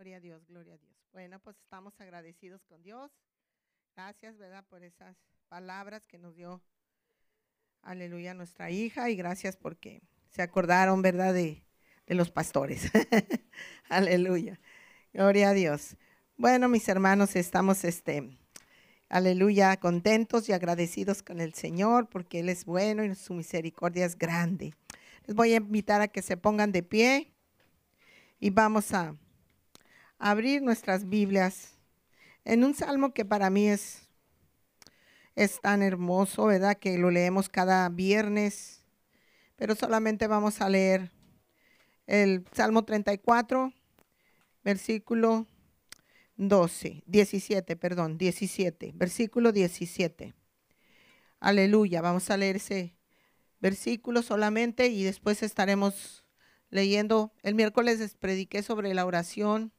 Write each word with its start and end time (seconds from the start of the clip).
Gloria 0.00 0.16
a 0.16 0.20
Dios, 0.20 0.46
gloria 0.48 0.72
a 0.72 0.78
Dios. 0.78 0.96
Bueno, 1.12 1.38
pues 1.40 1.58
estamos 1.58 1.92
agradecidos 2.00 2.64
con 2.64 2.82
Dios. 2.82 3.10
Gracias, 3.94 4.38
¿verdad? 4.38 4.64
Por 4.70 4.82
esas 4.82 5.14
palabras 5.50 6.06
que 6.06 6.16
nos 6.16 6.34
dio, 6.34 6.62
aleluya, 7.82 8.32
nuestra 8.32 8.70
hija. 8.70 9.10
Y 9.10 9.16
gracias 9.16 9.58
porque 9.58 10.00
se 10.30 10.40
acordaron, 10.40 11.02
¿verdad? 11.02 11.34
De, 11.34 11.62
de 12.06 12.14
los 12.14 12.30
pastores. 12.30 12.90
aleluya. 13.90 14.58
Gloria 15.12 15.50
a 15.50 15.52
Dios. 15.52 15.98
Bueno, 16.38 16.66
mis 16.70 16.88
hermanos, 16.88 17.36
estamos, 17.36 17.84
este, 17.84 18.38
aleluya, 19.10 19.76
contentos 19.76 20.48
y 20.48 20.54
agradecidos 20.54 21.22
con 21.22 21.42
el 21.42 21.52
Señor 21.52 22.08
porque 22.08 22.40
Él 22.40 22.48
es 22.48 22.64
bueno 22.64 23.04
y 23.04 23.14
su 23.16 23.34
misericordia 23.34 24.06
es 24.06 24.16
grande. 24.16 24.72
Les 25.26 25.36
voy 25.36 25.52
a 25.52 25.56
invitar 25.56 26.00
a 26.00 26.08
que 26.08 26.22
se 26.22 26.38
pongan 26.38 26.72
de 26.72 26.82
pie 26.82 27.34
y 28.38 28.48
vamos 28.48 28.94
a 28.94 29.14
abrir 30.20 30.62
nuestras 30.62 31.08
Biblias 31.08 31.72
en 32.44 32.62
un 32.62 32.74
salmo 32.74 33.12
que 33.12 33.24
para 33.24 33.50
mí 33.50 33.68
es, 33.68 34.02
es 35.34 35.60
tan 35.60 35.82
hermoso, 35.82 36.46
¿verdad? 36.46 36.76
Que 36.76 36.98
lo 36.98 37.10
leemos 37.10 37.48
cada 37.48 37.88
viernes, 37.88 38.84
pero 39.56 39.74
solamente 39.74 40.26
vamos 40.26 40.60
a 40.60 40.68
leer 40.68 41.10
el 42.06 42.44
Salmo 42.52 42.84
34, 42.84 43.72
versículo 44.62 45.46
12, 46.36 47.02
17, 47.06 47.76
perdón, 47.76 48.18
17, 48.18 48.92
versículo 48.94 49.52
17. 49.52 50.34
Aleluya, 51.40 52.02
vamos 52.02 52.30
a 52.30 52.36
leer 52.36 52.56
ese 52.56 52.94
versículo 53.60 54.22
solamente 54.22 54.88
y 54.88 55.02
después 55.02 55.42
estaremos 55.42 56.24
leyendo. 56.68 57.32
El 57.42 57.54
miércoles 57.54 58.00
les 58.00 58.14
prediqué 58.14 58.62
sobre 58.62 58.92
la 58.92 59.06
oración 59.06 59.72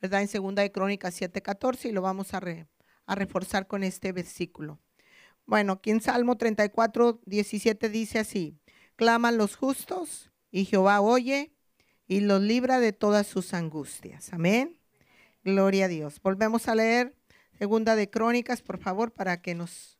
¿verdad? 0.00 0.22
En 0.22 0.28
segunda 0.28 0.62
de 0.62 0.72
Crónicas 0.72 1.14
7:14 1.20 1.88
y 1.88 1.92
lo 1.92 2.02
vamos 2.02 2.34
a, 2.34 2.40
reforzar 3.14 3.66
con 3.66 3.84
este 3.84 4.12
versículo. 4.12 4.80
Bueno, 5.46 5.74
aquí 5.74 5.90
en 5.90 6.00
Salmo 6.00 6.36
34, 6.36 7.20
17 7.24 7.88
dice 7.88 8.18
así, 8.18 8.58
claman 8.96 9.38
los 9.38 9.56
justos 9.56 10.32
y 10.50 10.64
Jehová 10.64 11.00
oye 11.00 11.52
y 12.08 12.20
los 12.20 12.42
libra 12.42 12.80
de 12.80 12.92
todas 12.92 13.26
sus 13.26 13.54
angustias. 13.54 14.32
Amén. 14.32 14.78
Gloria 15.44 15.84
a 15.84 15.88
Dios. 15.88 16.20
Volvemos 16.20 16.66
a 16.66 16.74
leer 16.74 17.14
segunda 17.58 17.94
de 17.94 18.10
Crónicas, 18.10 18.62
por 18.62 18.78
favor, 18.78 19.12
para 19.12 19.40
que 19.40 19.54
nos 19.54 19.98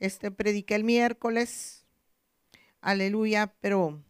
este 0.00 0.30
predique 0.30 0.74
el 0.74 0.84
miércoles. 0.84 1.86
Aleluya, 2.80 3.54
pero 3.60 4.02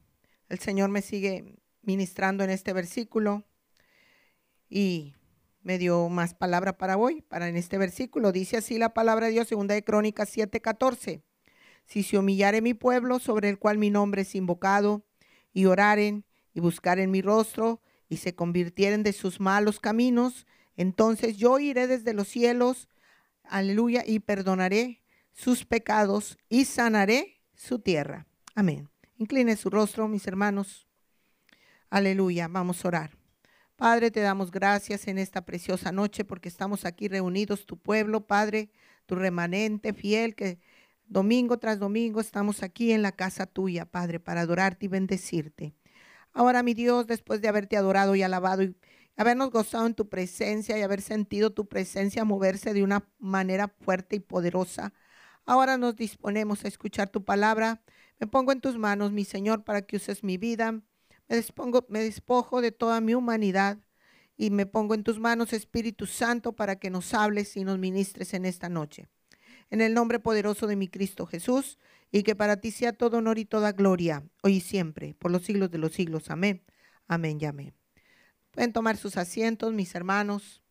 el 0.49 0.59
Señor 0.59 0.89
me 0.89 1.03
sigue 1.03 1.57
ministrando 1.83 2.43
en 2.43 2.51
este 2.51 2.73
versículo 2.73 3.45
y 4.69 5.15
me 5.63 5.79
dio 5.79 6.09
más 6.09 6.35
palabra 6.35 6.77
para 6.77 6.97
hoy, 6.97 7.23
para 7.23 7.49
en 7.49 7.57
este 7.57 7.79
versículo. 7.79 8.33
Dice 8.33 8.57
así 8.59 8.79
la 8.79 8.95
palabra 8.95 9.27
de 9.27 9.33
Dios, 9.33 9.49
segunda 9.49 9.75
de 9.75 9.83
Crónicas 9.83 10.29
7:14. 10.29 11.23
Si 11.87 12.03
se 12.03 12.19
humillare 12.19 12.61
mi 12.61 12.75
pueblo 12.75 13.19
sobre 13.19 13.49
el 13.49 13.59
cual 13.59 13.79
mi 13.79 13.91
nombre 13.91 14.23
es 14.23 14.35
invocado, 14.35 15.05
y 15.53 15.67
oraren 15.67 16.25
y 16.53 16.61
buscaren 16.61 17.11
mi 17.11 17.23
rostro, 17.23 17.81
y 18.09 18.19
se 18.19 18.35
convirtieren 18.35 19.03
de 19.03 19.13
sus 19.13 19.41
malos 19.41 19.81
caminos, 19.81 20.47
entonces 20.77 21.37
yo 21.37 21.59
iré 21.59 21.87
desde 21.87 22.13
los 22.13 22.29
cielos, 22.29 22.89
aleluya, 23.45 24.03
y 24.07 24.21
perdonaré 24.21 25.03
sus 25.33 25.65
pecados 25.65 26.39
y 26.49 26.65
sanaré 26.65 27.41
su 27.55 27.79
tierra. 27.79 28.27
Amén. 28.55 28.89
Incline 29.17 29.57
su 29.57 29.71
rostro, 29.71 30.09
mis 30.09 30.27
hermanos. 30.27 30.89
Aleluya. 31.91 32.49
Vamos 32.49 32.85
a 32.85 32.89
orar. 32.89 33.24
Padre, 33.77 34.13
te 34.13 34.21
damos 34.21 34.53
gracias 34.53 35.09
en 35.09 35.19
esta 35.19 35.45
preciosa 35.45 35.91
noche 35.91 36.25
porque 36.25 36.49
estamos 36.49 36.85
aquí 36.85 37.09
reunidos, 37.09 37.67
tu 37.67 37.77
pueblo, 37.77 38.25
Padre, 38.27 38.71
tu 39.05 39.17
remanente 39.17 39.93
fiel, 39.93 40.37
que 40.37 40.61
domingo 41.07 41.59
tras 41.59 41.81
domingo 41.81 42.21
estamos 42.21 42.63
aquí 42.63 42.93
en 42.93 43.03
la 43.03 43.11
casa 43.11 43.47
tuya, 43.47 43.85
Padre, 43.85 44.21
para 44.21 44.43
adorarte 44.43 44.87
y 44.87 44.89
bendecirte. 44.89 45.75
Ahora, 46.33 46.63
mi 46.63 46.75
Dios, 46.75 47.09
después 47.09 47.41
de 47.41 47.49
haberte 47.49 47.77
adorado 47.77 48.15
y 48.15 48.23
alabado 48.23 48.63
y 48.63 48.77
habernos 49.17 49.51
gozado 49.51 49.87
en 49.87 49.95
tu 49.95 50.09
presencia 50.09 50.79
y 50.79 50.83
haber 50.83 51.03
sentido 51.03 51.53
tu 51.53 51.69
presencia 51.69 52.25
moverse 52.25 52.75
de 52.75 52.85
una 52.85 53.09
manera 53.19 53.69
fuerte 53.81 54.17
y 54.17 54.21
poderosa, 54.21 54.93
ahora 55.47 55.79
nos 55.79 55.97
disponemos 55.97 56.65
a 56.65 56.69
escuchar 56.69 57.11
tu 57.11 57.25
palabra. 57.25 57.83
Me 58.21 58.29
pongo 58.29 58.53
en 58.53 58.61
tus 58.61 58.79
manos, 58.79 59.11
mi 59.11 59.25
Señor, 59.25 59.65
para 59.65 59.83
que 59.83 59.97
uses 59.97 60.23
mi 60.23 60.39
vida 60.39 60.81
me, 61.29 61.45
me 61.89 62.01
despojo 62.01 62.61
de 62.61 62.73
toda 62.73 63.01
mi 63.01 63.15
humanidad 63.15 63.79
y 64.37 64.51
me 64.51 64.67
pongo 64.67 64.95
en 64.95 65.05
tus 65.05 65.19
manos, 65.19 65.53
Espíritu 65.53 66.07
Santo, 66.07 66.55
para 66.55 66.77
que 66.77 66.91
nos 66.91 67.15
hables 67.15 67.57
y 67.57 67.65
nos 67.65 67.79
ministres 67.79 68.35
en 68.35 68.45
esta 68.45 68.69
noche. 68.69 69.09
En 69.71 69.81
el 69.81 69.95
nombre 69.95 70.19
poderoso 70.19 70.67
de 70.67 70.77
mi 70.77 70.89
Cristo 70.89 71.27
Jesús, 71.27 71.79
y 72.11 72.23
que 72.23 72.37
para 72.37 72.59
ti 72.61 72.71
sea 72.71 72.93
todo 72.93 73.19
honor 73.19 73.39
y 73.39 73.45
toda 73.45 73.73
gloria, 73.73 74.23
hoy 74.43 74.57
y 74.57 74.61
siempre, 74.61 75.15
por 75.15 75.33
los 75.33 75.43
siglos 75.43 75.71
de 75.71 75.79
los 75.79 75.93
siglos. 75.93 76.31
Amén. 76.31 76.63
Amén 77.09 77.39
y 77.41 77.45
amén. 77.45 77.75
Pueden 78.53 78.73
tomar 78.73 78.97
sus 78.97 79.17
asientos, 79.17 79.73
mis 79.73 79.95
hermanos. 79.97 80.63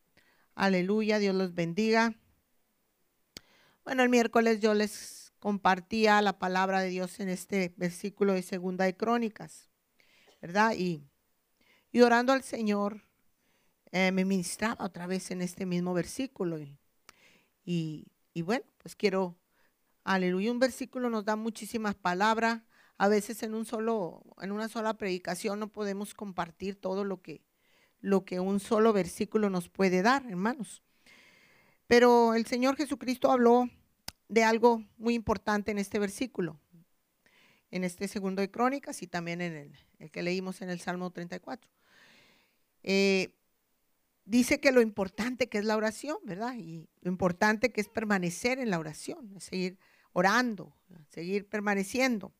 Aleluya, 0.55 1.19
Dios 1.19 1.35
los 1.35 1.53
bendiga. 1.53 2.15
Bueno, 3.83 4.03
el 4.03 4.09
miércoles 4.09 4.61
yo 4.61 4.73
les 4.73 5.33
compartía 5.39 6.21
la 6.21 6.39
palabra 6.39 6.79
de 6.79 6.87
Dios 6.87 7.19
en 7.19 7.27
este 7.27 7.73
versículo 7.75 8.31
de 8.31 8.41
Segunda 8.41 8.85
de 8.85 8.95
Crónicas. 8.95 9.72
¿Verdad? 10.43 10.73
Y, 10.77 11.07
y 11.93 12.01
orando 12.01 12.33
al 12.33 12.43
Señor, 12.43 13.01
eh, 13.93 14.11
me 14.11 14.25
ministraba 14.25 14.83
otra 14.83 15.07
vez 15.07 15.31
en 15.31 15.41
este 15.41 15.65
mismo 15.65 15.93
versículo. 15.93 16.59
Y, 17.63 18.07
y, 18.33 18.41
bueno, 18.41 18.65
pues 18.77 18.93
quiero, 18.97 19.37
aleluya, 20.03 20.51
un 20.51 20.59
versículo 20.59 21.09
nos 21.09 21.23
da 21.23 21.37
muchísimas 21.37 21.95
palabras. 21.95 22.61
A 22.97 23.07
veces 23.07 23.41
en 23.41 23.55
un 23.55 23.63
solo, 23.63 24.21
en 24.41 24.51
una 24.51 24.67
sola 24.67 24.95
predicación 24.95 25.61
no 25.61 25.69
podemos 25.69 26.13
compartir 26.13 26.75
todo 26.75 27.05
lo 27.05 27.21
que, 27.21 27.41
lo 28.01 28.25
que 28.25 28.41
un 28.41 28.59
solo 28.59 28.91
versículo 28.91 29.49
nos 29.49 29.69
puede 29.69 30.01
dar, 30.01 30.25
hermanos. 30.25 30.83
Pero 31.87 32.33
el 32.33 32.45
Señor 32.47 32.75
Jesucristo 32.75 33.31
habló 33.31 33.69
de 34.27 34.43
algo 34.43 34.83
muy 34.97 35.13
importante 35.13 35.71
en 35.71 35.77
este 35.77 35.99
versículo 35.99 36.59
en 37.73 37.83
este 37.83 38.07
segundo 38.07 38.39
de 38.43 38.51
Crónicas 38.51 39.01
y 39.01 39.07
también 39.07 39.41
en 39.41 39.75
el, 39.97 40.11
que 40.11 40.21
leímos 40.21 40.61
en 40.61 40.69
el 40.69 40.79
Salmo 40.79 41.09
34. 41.09 41.71
Eh, 42.83 43.33
dice 44.25 44.59
que 44.59 44.71
lo 44.71 44.79
importante 44.79 45.49
que 45.49 45.57
es 45.57 45.65
la 45.65 45.75
oración, 45.75 46.17
¿verdad? 46.23 46.53
Y 46.55 46.87
lo 47.01 47.09
importante 47.09 47.71
que 47.71 47.81
es 47.81 47.89
permanecer 47.89 48.59
en 48.59 48.69
la 48.69 48.77
oración, 48.77 49.41
seguir 49.41 49.79
orando, 50.11 50.75
seguir 51.09 51.49
permaneciendo. 51.49 52.31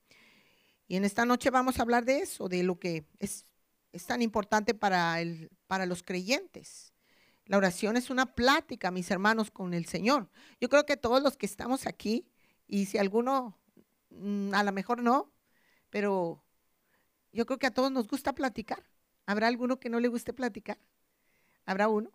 Y 0.87 0.97
en 0.97 1.03
esta 1.03 1.25
noche 1.25 1.49
vamos 1.49 1.79
a 1.79 1.81
hablar 1.81 2.05
de 2.05 2.19
eso, 2.19 2.47
de 2.47 2.61
lo 2.61 2.77
que 2.77 3.07
es, 3.17 3.47
es 3.91 4.05
tan 4.05 4.21
importante 4.21 4.75
para, 4.75 5.19
el, 5.19 5.49
para 5.65 5.87
los 5.87 6.03
creyentes. 6.03 6.93
La 7.47 7.57
oración 7.57 7.97
es 7.97 8.11
una 8.11 8.35
plática, 8.35 8.91
mis 8.91 9.09
hermanos, 9.09 9.49
con 9.49 9.73
el 9.73 9.87
Señor. 9.87 10.29
Yo 10.61 10.69
creo 10.69 10.85
que 10.85 10.95
todos 10.95 11.23
los 11.23 11.37
que 11.37 11.47
estamos 11.47 11.87
aquí, 11.87 12.27
y 12.67 12.85
si 12.85 12.99
alguno 12.99 13.57
a 14.53 14.63
lo 14.63 14.71
mejor 14.71 15.01
no, 15.01 15.31
pero 15.89 16.43
yo 17.31 17.45
creo 17.45 17.59
que 17.59 17.67
a 17.67 17.73
todos 17.73 17.91
nos 17.91 18.07
gusta 18.07 18.33
platicar. 18.33 18.83
¿Habrá 19.25 19.47
alguno 19.47 19.79
que 19.79 19.89
no 19.89 19.99
le 19.99 20.07
guste 20.07 20.33
platicar? 20.33 20.77
¿Habrá 21.65 21.87
uno? 21.87 22.11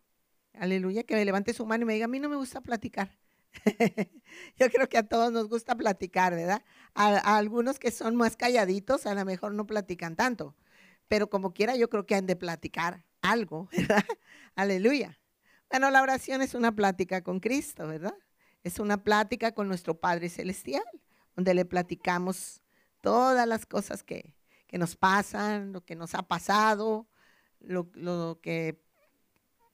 Aleluya, 0.55 1.05
que 1.05 1.15
me 1.15 1.25
levante 1.25 1.55
su 1.55 1.67
mano 1.67 1.83
y 1.83 1.87
me 1.87 1.95
diga, 1.95 2.07
a 2.07 2.09
mí 2.09 2.19
no 2.19 2.29
me 2.29 2.37
gusta 2.37 2.61
platicar. 2.61 3.17
yo 4.57 4.71
creo 4.71 4.89
que 4.89 4.99
a 4.99 5.09
todos 5.09 5.33
nos 5.33 5.49
gusta 5.49 5.77
platicar, 5.77 6.35
¿verdad? 6.35 6.63
A, 6.95 7.37
algunos 7.37 7.79
que 7.79 7.91
son 7.91 8.17
más 8.17 8.37
calladitos, 8.37 9.07
a 9.07 9.15
lo 9.15 9.25
mejor 9.25 9.55
no 9.55 9.67
platican 9.67 10.17
tanto, 10.17 10.55
pero 11.09 11.31
como 11.31 11.55
quiera 11.55 11.77
yo 11.77 11.89
creo 11.89 12.07
que 12.07 12.15
han 12.15 12.27
de 12.27 12.37
platicar 12.37 13.05
algo, 13.23 13.69
¿verdad? 13.77 14.05
Aleluya. 14.55 15.19
Bueno, 15.71 15.91
la 15.91 16.03
oración 16.03 16.43
es 16.43 16.55
una 16.55 16.75
plática 16.75 17.23
con 17.23 17.41
Cristo, 17.41 17.87
¿verdad? 17.87 18.15
Es 18.65 18.79
una 18.79 19.05
plática 19.05 19.53
con 19.53 19.69
nuestro 19.69 19.99
Padre 20.01 20.29
Celestial 20.29 20.85
donde 21.39 21.55
le 21.55 21.65
platicamos 21.65 22.63
todas 23.01 23.47
las 23.47 23.65
cosas 23.65 24.03
que, 24.03 24.35
nos 24.73 24.97
pasan, 24.97 25.73
lo 25.73 25.85
que 25.85 25.95
nos 25.95 26.17
ha 26.17 26.23
pasado, 26.25 27.07
lo, 27.61 27.89
lo, 27.95 28.41
que 28.43 28.83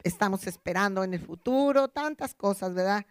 estamos 0.03 0.47
esperando 0.47 1.03
en 1.05 1.15
el 1.15 1.21
futuro, 1.21 1.89
tantas 1.89 2.35
cosas, 2.35 2.75
¿verdad? 2.75 3.07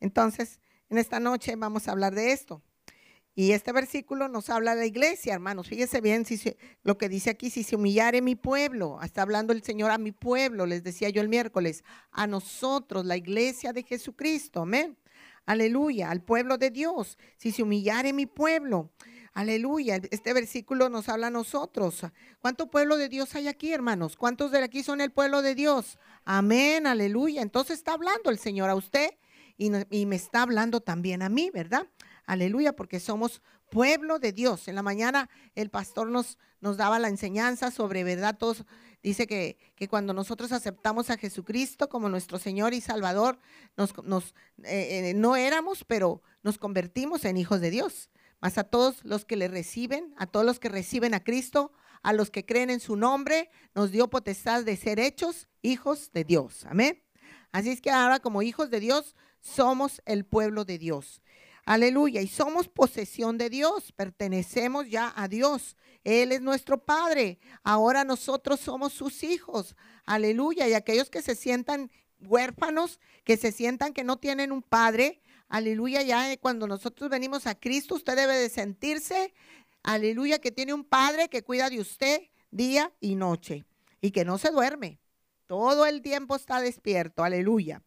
Entonces, 0.00 0.60
en 0.88 0.96
esta 0.96 1.20
noche 1.20 1.54
vamos 1.56 1.88
a 1.88 1.92
hablar 1.92 2.14
de 2.14 2.32
esto. 2.32 2.62
Y 3.34 3.52
este 3.52 3.70
versículo 3.70 4.28
nos 4.28 4.48
habla 4.48 4.74
de 4.74 4.80
la 4.80 4.86
iglesia, 4.86 5.34
hermanos. 5.34 5.68
Fíjese 5.68 6.00
bien 6.00 6.24
si 6.24 6.40
lo 6.82 6.96
que 6.96 7.10
dice 7.10 7.28
aquí, 7.28 7.50
si 7.50 7.62
se 7.64 7.76
humillare 7.76 8.22
mi 8.22 8.34
pueblo, 8.34 8.98
está 9.02 9.20
hablando 9.20 9.52
el 9.52 9.62
Señor 9.62 9.90
a 9.90 9.98
mi 9.98 10.12
pueblo, 10.12 10.64
les 10.64 10.82
decía 10.82 11.10
yo 11.10 11.20
el 11.20 11.28
miércoles, 11.28 11.84
a 12.12 12.26
nosotros, 12.26 13.04
la 13.04 13.18
iglesia 13.18 13.74
de 13.74 13.82
Jesucristo, 13.82 14.62
amén 14.62 14.96
aleluya, 15.50 16.10
al 16.10 16.22
pueblo 16.22 16.58
de 16.58 16.70
Dios, 16.70 17.18
si 17.36 17.50
se 17.52 17.62
humillare 17.62 18.12
mi 18.12 18.26
pueblo. 18.26 18.90
Aleluya. 19.32 20.00
Este 20.10 20.32
versículo 20.32 20.88
nos 20.88 21.08
habla 21.08 21.28
a 21.28 21.30
nosotros. 21.30 22.04
¿Cuánto 22.40 22.70
pueblo 22.70 22.96
de 22.96 23.08
Dios 23.08 23.34
hay 23.34 23.48
aquí, 23.48 23.72
hermanos? 23.72 24.16
¿Cuántos 24.16 24.50
de 24.50 24.62
aquí 24.62 24.82
son 24.82 25.00
el 25.00 25.12
pueblo 25.12 25.40
de 25.42 25.54
Dios? 25.54 25.98
Amén, 26.24 26.86
aleluya. 26.86 27.42
Entonces 27.42 27.78
está 27.78 27.92
hablando 27.92 28.30
el 28.30 28.38
Señor 28.38 28.70
a 28.70 28.74
usted 28.74 29.10
y, 29.56 29.70
me 30.06 30.16
está 30.16 30.42
hablando 30.42 30.80
también 30.80 31.22
a 31.22 31.28
mí, 31.28 31.50
¿verdad? 31.52 31.86
Aleluya, 32.26 32.74
porque 32.74 32.98
somos 32.98 33.42
pueblo 33.70 34.18
de 34.18 34.32
Dios. 34.32 34.68
En 34.68 34.74
la 34.74 34.82
mañana 34.82 35.28
el 35.54 35.70
pastor 35.70 36.08
nos, 36.08 36.38
nos 36.60 36.76
daba 36.76 36.98
la 36.98 37.08
enseñanza 37.08 37.70
sobre, 37.70 38.02
¿verdad? 38.02 38.36
Todos, 38.38 38.64
dice 39.02 39.26
que, 39.26 39.58
que, 39.76 39.88
cuando 39.88 40.12
nosotros 40.12 40.52
aceptamos 40.52 41.10
a 41.10 41.16
Jesucristo 41.16 41.88
como 41.88 42.08
nuestro 42.08 42.38
Señor 42.38 42.74
y 42.74 42.80
Salvador, 42.80 43.38
nos, 43.76 43.96
nos 44.04 44.34
eh, 44.64 45.10
eh, 45.10 45.14
no 45.14 45.36
éramos, 45.36 45.84
pero 45.84 46.22
nos 46.42 46.58
convertimos 46.58 47.24
en 47.24 47.36
hijos 47.36 47.60
de 47.60 47.70
Dios. 47.70 48.10
Más 48.40 48.56
a 48.58 48.64
todos 48.64 49.04
los 49.04 49.24
que 49.24 49.36
le 49.36 49.48
reciben, 49.48 50.14
a 50.16 50.26
todos 50.26 50.46
los 50.46 50.58
que 50.58 50.68
reciben 50.68 51.14
a 51.14 51.22
Cristo, 51.22 51.72
a 52.02 52.12
los 52.12 52.30
que 52.30 52.46
creen 52.46 52.70
en 52.70 52.80
su 52.80 52.96
nombre, 52.96 53.50
nos 53.74 53.90
dio 53.90 54.08
potestad 54.08 54.64
de 54.64 54.76
ser 54.76 54.98
hechos 54.98 55.48
hijos 55.62 56.10
de 56.12 56.24
Dios. 56.24 56.64
Amén. 56.66 57.02
Así 57.52 57.70
es 57.70 57.80
que 57.80 57.90
ahora 57.90 58.20
como 58.20 58.42
hijos 58.42 58.70
de 58.70 58.80
Dios 58.80 59.14
somos 59.40 60.02
el 60.06 60.24
pueblo 60.24 60.64
de 60.64 60.78
Dios. 60.78 61.20
Aleluya. 61.64 62.22
Y 62.22 62.28
somos 62.28 62.68
posesión 62.68 63.38
de 63.38 63.50
Dios, 63.50 63.92
pertenecemos 63.92 64.88
ya 64.88 65.12
a 65.14 65.28
Dios. 65.28 65.76
Él 66.04 66.32
es 66.32 66.40
nuestro 66.40 66.78
Padre. 66.78 67.38
Ahora 67.62 68.04
nosotros 68.04 68.60
somos 68.60 68.92
sus 68.92 69.22
hijos. 69.22 69.76
Aleluya. 70.04 70.68
Y 70.68 70.74
aquellos 70.74 71.10
que 71.10 71.22
se 71.22 71.34
sientan 71.34 71.90
huérfanos, 72.20 73.00
que 73.24 73.36
se 73.36 73.52
sientan 73.52 73.92
que 73.92 74.04
no 74.04 74.18
tienen 74.18 74.52
un 74.52 74.62
Padre, 74.62 75.20
aleluya, 75.48 76.02
ya 76.02 76.36
cuando 76.38 76.66
nosotros 76.66 77.10
venimos 77.10 77.46
a 77.46 77.54
Cristo, 77.54 77.94
usted 77.94 78.16
debe 78.16 78.36
de 78.36 78.48
sentirse, 78.48 79.32
aleluya, 79.82 80.38
que 80.38 80.50
tiene 80.50 80.74
un 80.74 80.84
Padre 80.84 81.28
que 81.28 81.42
cuida 81.42 81.70
de 81.70 81.80
usted 81.80 82.22
día 82.50 82.92
y 83.00 83.14
noche 83.14 83.64
y 84.00 84.10
que 84.10 84.24
no 84.24 84.38
se 84.38 84.50
duerme. 84.50 84.98
Todo 85.46 85.86
el 85.86 86.02
tiempo 86.02 86.36
está 86.36 86.60
despierto, 86.60 87.24
aleluya. 87.24 87.82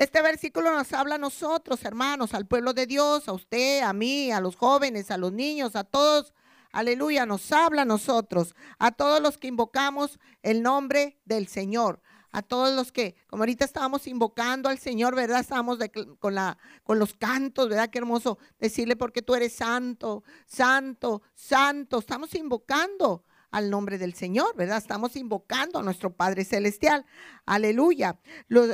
Este 0.00 0.22
versículo 0.22 0.74
nos 0.74 0.94
habla 0.94 1.16
a 1.16 1.18
nosotros, 1.18 1.84
hermanos, 1.84 2.32
al 2.32 2.46
pueblo 2.46 2.72
de 2.72 2.86
Dios, 2.86 3.28
a 3.28 3.34
usted, 3.34 3.82
a 3.82 3.92
mí, 3.92 4.32
a 4.32 4.40
los 4.40 4.56
jóvenes, 4.56 5.10
a 5.10 5.18
los 5.18 5.30
niños, 5.30 5.76
a 5.76 5.84
todos. 5.84 6.32
Aleluya, 6.72 7.26
nos 7.26 7.52
habla 7.52 7.82
a 7.82 7.84
nosotros, 7.84 8.54
a 8.78 8.92
todos 8.92 9.20
los 9.20 9.36
que 9.36 9.48
invocamos 9.48 10.18
el 10.42 10.62
nombre 10.62 11.20
del 11.26 11.48
Señor, 11.48 12.00
a 12.32 12.40
todos 12.40 12.74
los 12.74 12.92
que, 12.92 13.14
como 13.26 13.42
ahorita 13.42 13.66
estábamos 13.66 14.06
invocando 14.06 14.70
al 14.70 14.78
Señor, 14.78 15.14
¿verdad? 15.14 15.40
Estábamos 15.40 15.78
con, 16.18 16.34
la, 16.34 16.56
con 16.82 16.98
los 16.98 17.12
cantos, 17.12 17.68
¿verdad? 17.68 17.90
Qué 17.90 17.98
hermoso 17.98 18.38
decirle 18.58 18.96
porque 18.96 19.20
tú 19.20 19.34
eres 19.34 19.52
santo, 19.52 20.24
santo, 20.46 21.20
santo. 21.34 21.98
Estamos 21.98 22.34
invocando 22.34 23.26
al 23.50 23.70
nombre 23.70 23.98
del 23.98 24.14
Señor, 24.14 24.54
¿verdad? 24.56 24.78
Estamos 24.78 25.16
invocando 25.16 25.78
a 25.78 25.82
nuestro 25.82 26.12
Padre 26.12 26.44
Celestial. 26.44 27.04
Aleluya. 27.46 28.18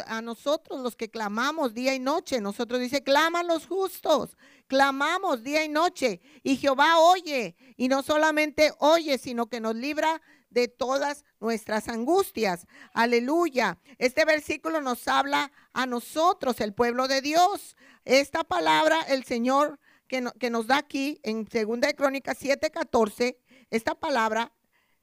a 0.06 0.23
nosotros 0.23 0.81
los 0.81 0.96
que 0.96 1.11
clamamos 1.11 1.75
día 1.75 1.94
y 1.94 1.99
noche, 1.99 2.40
nosotros 2.40 2.81
dice, 2.81 3.02
claman 3.02 3.46
los 3.46 3.67
justos, 3.67 4.37
clamamos 4.67 5.43
día 5.43 5.64
y 5.64 5.69
noche 5.69 6.20
y 6.43 6.56
Jehová 6.56 6.99
oye 6.99 7.56
y 7.76 7.88
no 7.88 8.02
solamente 8.02 8.73
oye, 8.78 9.19
sino 9.19 9.46
que 9.46 9.61
nos 9.61 9.75
libra 9.75 10.20
de 10.50 10.69
todas 10.69 11.25
nuestras 11.40 11.88
angustias. 11.88 12.67
Aleluya. 12.93 13.78
Este 13.99 14.25
versículo 14.25 14.81
nos 14.81 15.06
habla 15.08 15.52
a 15.73 15.87
nosotros, 15.87 16.61
el 16.61 16.73
pueblo 16.73 17.08
de 17.08 17.20
Dios. 17.20 17.76
Esta 18.05 18.44
palabra 18.44 19.00
el 19.08 19.25
Señor 19.25 19.78
que, 20.08 20.50
nos 20.50 20.67
da 20.67 20.78
aquí 20.78 21.20
en 21.23 21.44
2 21.44 21.81
de 21.81 21.94
Crónicas 21.94 22.38
7:14, 22.38 23.37
esta 23.70 23.94
palabra 23.94 24.52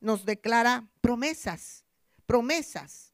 nos 0.03 0.25
declara 0.25 0.89
promesas, 0.99 1.85
promesas, 2.25 3.13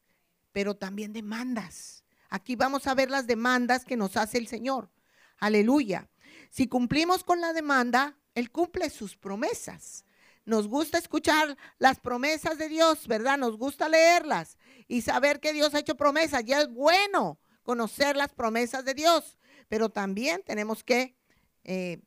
pero 0.50 0.76
también 0.76 1.12
demandas. 1.12 2.04
Aquí 2.28 2.56
vamos 2.56 2.88
a 2.88 2.94
ver 2.94 3.10
las 3.10 3.28
demandas 3.28 3.84
que 3.84 3.96
nos 3.96 4.16
hace 4.16 4.38
el 4.38 4.48
Señor. 4.48 4.90
Aleluya. 5.38 6.10
Si 6.50 6.66
cumplimos 6.66 7.22
con 7.22 7.40
la 7.40 7.52
demanda, 7.52 8.18
Él 8.34 8.50
cumple 8.50 8.90
sus 8.90 9.16
promesas. 9.16 10.04
Nos 10.44 10.66
gusta 10.66 10.98
escuchar 10.98 11.56
las 11.78 12.00
promesas 12.00 12.58
de 12.58 12.68
Dios, 12.68 13.06
¿verdad? 13.06 13.38
Nos 13.38 13.56
gusta 13.56 13.88
leerlas 13.88 14.58
y 14.88 15.02
saber 15.02 15.38
que 15.38 15.52
Dios 15.52 15.74
ha 15.74 15.78
hecho 15.78 15.96
promesas. 15.96 16.44
Ya 16.44 16.60
es 16.60 16.68
bueno 16.68 17.38
conocer 17.62 18.16
las 18.16 18.32
promesas 18.34 18.84
de 18.84 18.94
Dios, 18.94 19.38
pero 19.68 19.90
también 19.90 20.42
tenemos 20.44 20.82
que 20.82 21.16
eh, 21.62 22.00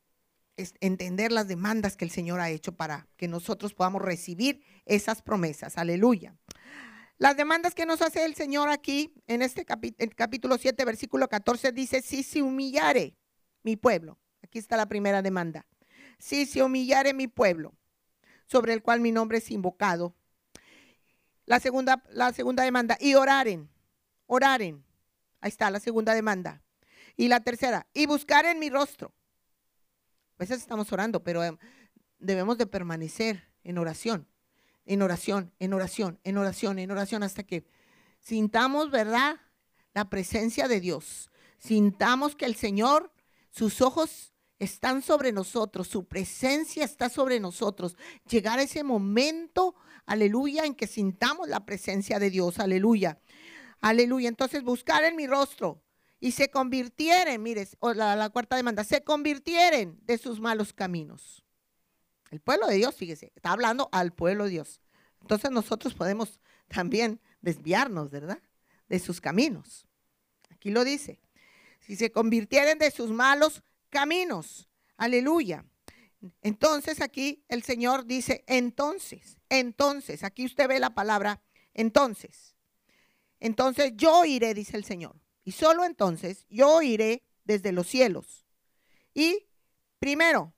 entender 0.58 1.32
las 1.32 1.48
demandas 1.48 1.98
que 1.98 2.06
el 2.06 2.12
Señor 2.12 2.40
ha 2.40 2.50
hecho 2.50 2.74
para 2.76 3.08
que 3.18 3.28
nosotros 3.28 3.74
podamos 3.74 4.02
recibir 4.02 4.64
esas 4.86 5.22
promesas. 5.22 5.78
Aleluya. 5.78 6.36
Las 7.18 7.38
demandas 7.38 7.76
que 7.76 7.86
nos 7.86 8.02
hace 8.02 8.26
el 8.26 8.36
Señor 8.36 8.70
aquí 8.70 9.14
en 9.28 9.42
este 9.42 9.66
capítulo 9.66 10.58
7, 10.58 10.86
versículo 10.86 11.30
14, 11.30 11.72
dice, 11.72 12.02
si 12.02 12.24
se 12.24 12.42
humillare 12.42 13.16
mi 13.64 13.76
pueblo. 13.76 14.20
Aquí 14.42 14.60
está 14.60 14.78
la 14.78 14.88
primera 14.88 15.22
demanda. 15.22 15.66
Si 16.20 16.46
se 16.46 16.62
humillare 16.62 17.14
mi 17.14 17.28
pueblo, 17.28 17.74
sobre 18.46 18.74
el 18.74 18.84
cual 18.84 19.00
mi 19.00 19.12
nombre 19.12 19.40
es 19.40 19.50
invocado. 19.52 20.16
La 21.46 21.60
segunda, 21.60 22.04
la 22.10 22.32
segunda 22.34 22.64
demanda, 22.64 22.98
y 23.00 23.16
oraren, 23.16 23.70
oraren. 24.28 24.86
Ahí 25.42 25.50
está 25.50 25.70
la 25.72 25.80
segunda 25.80 26.14
demanda. 26.14 26.62
Y 27.16 27.28
la 27.28 27.42
tercera, 27.42 27.88
y 27.94 28.06
buscar 28.06 28.46
en 28.46 28.60
mi 28.60 28.70
rostro. 28.70 29.14
A 30.34 30.40
veces 30.40 30.60
estamos 30.60 30.92
orando, 30.92 31.24
pero 31.24 31.44
em, 31.44 31.58
debemos 32.20 32.58
de 32.58 32.66
permanecer 32.66 33.44
en 33.64 33.78
oración 33.78 34.28
en 34.86 35.02
oración, 35.02 35.54
en 35.60 35.74
oración, 35.74 36.20
en 36.24 36.38
oración, 36.38 36.80
en 36.80 36.92
oración, 36.92 37.24
hasta 37.24 37.44
que 37.44 37.66
sintamos, 38.20 38.92
¿verdad? 38.92 39.40
La 39.94 40.10
presencia 40.10 40.68
de 40.68 40.80
Dios. 40.80 41.30
Sintamos 41.58 42.36
que 42.36 42.46
el 42.46 42.56
Señor, 42.56 43.12
sus 43.50 43.82
ojos 43.82 44.34
están 44.60 45.02
sobre 45.02 45.32
nosotros, 45.32 45.88
su 45.88 46.06
presencia 46.06 46.84
está 46.84 47.10
sobre 47.10 47.40
nosotros. 47.40 47.96
Llegar 48.30 48.60
a 48.60 48.64
ese 48.64 48.84
momento, 48.84 49.76
aleluya, 50.06 50.66
en 50.66 50.76
que 50.76 50.88
sintamos 50.88 51.48
la 51.48 51.66
presencia 51.66 52.20
de 52.20 52.30
Dios, 52.30 52.60
aleluya. 52.60 53.20
Aleluya. 53.80 54.30
Entonces, 54.30 54.64
buscar 54.64 55.04
en 55.04 55.16
mi 55.16 55.28
rostro 55.28 55.83
y 56.24 56.32
se 56.32 56.50
convirtieren, 56.50 57.44
mire, 57.44 57.68
la, 57.96 58.16
la 58.16 58.30
cuarta 58.30 58.56
demanda, 58.56 58.86
se 58.86 59.04
convirtieren 59.04 60.00
de 60.06 60.18
sus 60.18 60.40
malos 60.40 60.72
caminos. 60.72 61.44
El 62.32 62.40
pueblo 62.40 62.68
de 62.68 62.76
Dios, 62.76 62.96
fíjese, 62.96 63.34
está 63.36 63.52
hablando 63.52 63.90
al 63.92 64.14
pueblo 64.14 64.46
de 64.46 64.52
Dios. 64.52 64.80
Entonces 65.20 65.52
nosotros 65.52 65.94
podemos 65.94 66.40
también 66.70 67.20
desviarnos, 67.42 68.10
¿verdad? 68.10 68.42
De 68.88 69.00
sus 69.00 69.20
caminos. 69.20 69.86
Aquí 70.50 70.72
lo 70.72 70.86
dice. 70.86 71.20
Si 71.82 71.98
se 71.98 72.10
convirtieren 72.10 72.80
de 72.80 72.90
sus 72.90 73.10
malos 73.10 73.62
caminos. 73.90 74.70
Aleluya. 74.96 75.66
Entonces 76.42 77.02
aquí 77.02 77.44
el 77.50 77.64
Señor 77.64 78.06
dice, 78.06 78.46
entonces, 78.48 79.40
entonces, 79.50 80.24
aquí 80.24 80.46
usted 80.46 80.70
ve 80.70 80.80
la 80.80 80.96
palabra, 80.96 81.42
entonces. 81.74 82.56
Entonces 83.42 83.92
yo 83.98 84.24
iré, 84.24 84.54
dice 84.54 84.78
el 84.78 84.86
Señor. 84.86 85.22
Y 85.44 85.52
solo 85.52 85.86
entonces 85.86 86.46
yo 86.50 86.82
iré 86.82 87.24
desde 87.44 87.72
los 87.72 87.88
cielos. 87.88 88.46
Y 89.14 89.48
primero, 90.00 90.54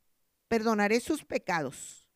perdonaré 0.47 0.99
sus 0.99 1.25
pecados. 1.25 2.07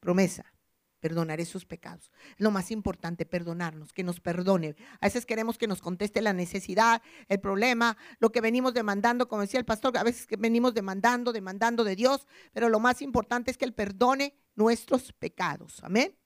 Promesa, 0.00 0.52
perdonaré 1.00 1.44
sus 1.44 1.64
pecados. 1.64 2.10
Lo 2.36 2.50
más 2.50 2.70
importante, 2.70 3.26
perdonarnos, 3.26 3.92
que 3.92 4.04
nos 4.04 4.20
perdone. 4.20 4.76
A 5.00 5.06
veces 5.06 5.26
queremos 5.26 5.58
que 5.58 5.66
nos 5.66 5.80
conteste 5.80 6.22
la 6.22 6.32
necesidad, 6.32 7.02
el 7.28 7.40
problema, 7.40 7.96
lo 8.18 8.30
que 8.30 8.40
venimos 8.40 8.74
demandando, 8.74 9.28
como 9.28 9.42
decía 9.42 9.60
el 9.60 9.66
pastor, 9.66 9.96
a 9.96 10.04
veces 10.04 10.26
venimos 10.38 10.74
demandando, 10.74 11.32
demandando 11.32 11.84
de 11.84 11.96
Dios, 11.96 12.26
pero 12.52 12.68
lo 12.68 12.80
más 12.80 13.02
importante 13.02 13.50
es 13.50 13.58
que 13.58 13.64
Él 13.64 13.74
perdone 13.74 14.34
nuestros 14.54 15.12
pecados. 15.12 15.82
Amén. 15.82 16.16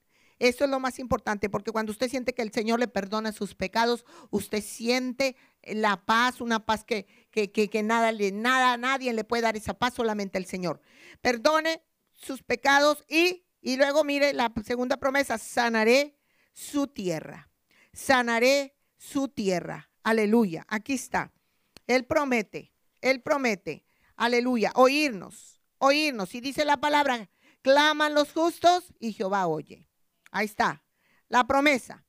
Eso 0.43 0.65
es 0.65 0.71
lo 0.71 0.81
más 0.81 0.99
importante, 0.99 1.49
porque 1.49 1.71
cuando 1.71 1.93
usted 1.93 2.11
siente 2.11 2.35
que 2.35 2.43
el 2.43 2.51
Señor 2.51 2.81
le 2.81 2.89
perdona 2.89 3.31
sus 3.31 3.55
pecados, 3.55 4.05
usted 4.31 4.61
siente 4.61 5.37
la 5.63 6.05
paz, 6.05 6.41
una 6.41 6.67
paz 6.67 6.83
que, 6.83 7.07
que, 7.31 7.53
que, 7.53 7.83
nada, 7.85 8.11
nada, 8.33 8.77
nadie 8.77 9.13
le 9.13 9.23
puede 9.23 9.43
dar 9.43 9.57
esa 9.57 9.75
paz, 9.75 9.95
solamente 9.95 10.39
el 10.39 10.47
Señor. 10.47 10.81
Perdone 11.21 11.85
sus 12.11 12.43
pecados 12.43 13.05
y, 13.09 13.45
y 13.61 13.77
luego 13.77 14.03
mire 14.03 14.33
la 14.33 14.53
segunda 14.65 14.97
promesa, 14.97 15.39
sanaré 15.39 16.19
su 16.53 16.89
tierra. 16.89 17.49
Sanaré 17.93 18.75
su 18.97 19.29
tierra. 19.29 19.91
Aleluya. 20.03 20.67
Aquí 20.67 20.95
está. 20.95 21.31
Él 21.87 22.05
promete, 22.05 22.73
Él 23.01 23.23
promete, 23.23 23.85
aleluya, 24.17 24.73
oírnos, 24.75 25.61
oírnos. 25.79 26.35
Y 26.35 26.41
dice 26.41 26.65
la 26.65 26.79
palabra, 26.79 27.31
claman 27.63 28.15
los 28.15 28.33
justos 28.33 28.93
y 28.99 29.13
Jehová 29.13 29.47
oye. 29.47 29.87
Ahí 30.33 30.47
está. 30.47 30.83
La 31.29 31.47
promesa, 31.47 32.05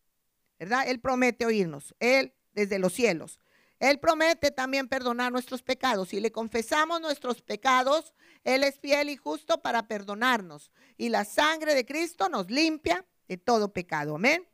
¿verdad? 0.58 0.88
Él 0.88 1.00
promete 1.00 1.46
oírnos. 1.46 1.94
Él 2.00 2.34
desde 2.54 2.80
los 2.80 2.94
cielos. 2.94 3.40
Él 3.80 4.00
promete 4.00 4.50
también 4.50 4.88
perdonar 4.88 5.32
nuestros 5.32 5.62
pecados. 5.62 6.10
Si 6.10 6.20
le 6.20 6.32
confesamos 6.32 7.02
nuestros 7.02 7.42
pecados, 7.42 8.14
Él 8.44 8.64
es 8.64 8.80
fiel 8.80 9.10
y 9.10 9.18
justo 9.18 9.62
para 9.62 9.88
perdonarnos. 9.88 10.72
Y 10.98 11.10
la 11.10 11.26
sangre 11.26 11.76
de 11.76 11.86
Cristo 11.86 12.30
nos 12.30 12.50
limpia 12.50 13.06
de 13.28 13.38
todo 13.38 13.72
pecado. 13.72 14.16
Amén. 14.16 14.48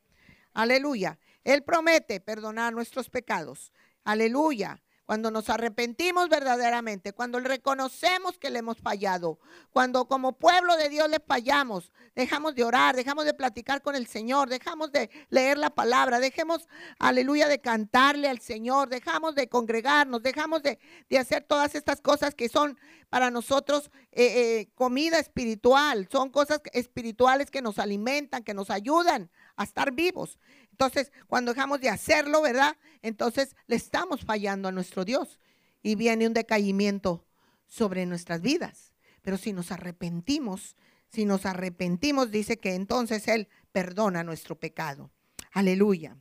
Aleluya. 0.53 1.19
Él 1.45 1.63
promete 1.63 2.19
perdonar 2.19 2.73
nuestros 2.73 3.09
pecados. 3.09 3.71
Aleluya 4.03 4.81
cuando 5.09 5.31
nos 5.31 5.49
arrepentimos 5.49 6.29
verdaderamente, 6.29 7.13
cuando 7.13 7.39
reconocemos 7.39 8.37
que 8.37 8.51
le 8.51 8.59
hemos 8.59 8.77
fallado, 8.77 9.39
cuando 9.71 10.07
como 10.07 10.33
pueblo 10.33 10.77
de 10.77 10.87
Dios 10.87 11.09
le 11.09 11.19
fallamos, 11.19 11.91
dejamos 12.15 12.53
de 12.53 12.63
orar, 12.63 12.95
dejamos 12.95 13.25
de 13.25 13.33
platicar 13.33 13.81
con 13.81 13.95
el 13.95 14.05
Señor, 14.05 14.49
dejamos 14.49 14.91
de 14.91 15.09
leer 15.31 15.57
la 15.57 15.71
palabra, 15.71 16.19
dejemos, 16.19 16.67
aleluya, 16.99 17.47
de 17.47 17.59
cantarle 17.59 18.27
al 18.27 18.39
Señor, 18.39 18.87
dejamos 18.87 19.33
de 19.33 19.49
congregarnos, 19.49 20.21
dejamos 20.21 20.61
de, 20.61 20.77
hacer 21.17 21.43
todas 21.43 21.73
estas 21.73 22.01
cosas 22.01 22.35
que 22.35 22.47
son 22.47 22.77
para 23.09 23.31
nosotros 23.31 23.89
eh, 24.11 24.25
eh, 24.25 24.69
comida 24.75 25.17
espiritual, 25.17 26.07
son 26.11 26.29
cosas 26.29 26.61
espirituales 26.71 27.49
que 27.49 27.63
nos 27.63 27.79
alimentan, 27.79 28.43
que 28.43 28.53
nos 28.53 28.69
ayudan 28.69 29.31
a 29.55 29.63
estar 29.63 29.91
vivos. 29.91 30.37
Entonces, 30.79 31.11
cuando 31.27 31.53
dejamos 31.53 31.81
de 31.81 31.89
hacerlo, 31.89 32.41
¿verdad? 32.41 32.77
Entonces 33.01 33.53
le 33.67 33.75
estamos 33.75 34.23
fallando 34.23 34.69
a 34.69 34.71
nuestro 34.71 35.03
Dios 35.03 35.37
y 35.83 35.95
viene 35.95 36.25
un 36.25 36.33
decaimiento 36.33 37.27
sobre 37.67 38.05
nuestras 38.05 38.41
vidas. 38.41 38.93
Pero 39.21 39.37
si 39.37 39.51
nos 39.51 39.73
arrepentimos, 39.73 40.77
si 41.09 41.25
nos 41.25 41.45
arrepentimos, 41.45 42.31
dice 42.31 42.59
que 42.59 42.75
entonces 42.75 43.27
Él 43.27 43.49
perdona 43.73 44.23
nuestro 44.23 44.57
pecado. 44.57 45.11
Aleluya, 45.51 46.15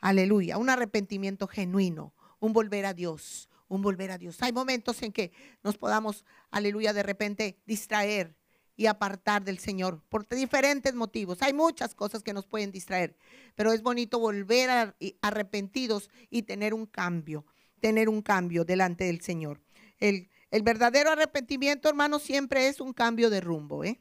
aleluya. 0.00 0.56
Un 0.56 0.70
arrepentimiento 0.70 1.46
genuino, 1.46 2.14
un 2.40 2.54
volver 2.54 2.86
a 2.86 2.94
Dios, 2.94 3.50
un 3.68 3.82
volver 3.82 4.10
a 4.10 4.16
Dios. 4.16 4.42
Hay 4.42 4.54
momentos 4.54 5.02
en 5.02 5.12
que 5.12 5.32
nos 5.62 5.76
podamos, 5.76 6.24
aleluya, 6.50 6.94
de 6.94 7.02
repente 7.02 7.58
distraer 7.66 8.37
y 8.78 8.86
apartar 8.86 9.44
del 9.44 9.58
Señor 9.58 10.00
por 10.08 10.26
diferentes 10.28 10.94
motivos. 10.94 11.42
Hay 11.42 11.52
muchas 11.52 11.96
cosas 11.96 12.22
que 12.22 12.32
nos 12.32 12.46
pueden 12.46 12.70
distraer, 12.70 13.16
pero 13.56 13.72
es 13.72 13.82
bonito 13.82 14.20
volver 14.20 14.70
a, 14.70 14.96
arrepentidos 15.20 16.08
y 16.30 16.42
tener 16.42 16.72
un 16.72 16.86
cambio, 16.86 17.44
tener 17.80 18.08
un 18.08 18.22
cambio 18.22 18.64
delante 18.64 19.02
del 19.04 19.20
Señor. 19.20 19.60
El, 19.98 20.30
verdadero 20.62 21.10
arrepentimiento, 21.10 21.88
hermano, 21.88 22.20
siempre 22.20 22.68
es 22.68 22.80
un 22.80 22.92
cambio 22.92 23.30
de 23.30 23.40
rumbo. 23.40 23.82
¿eh? 23.82 24.00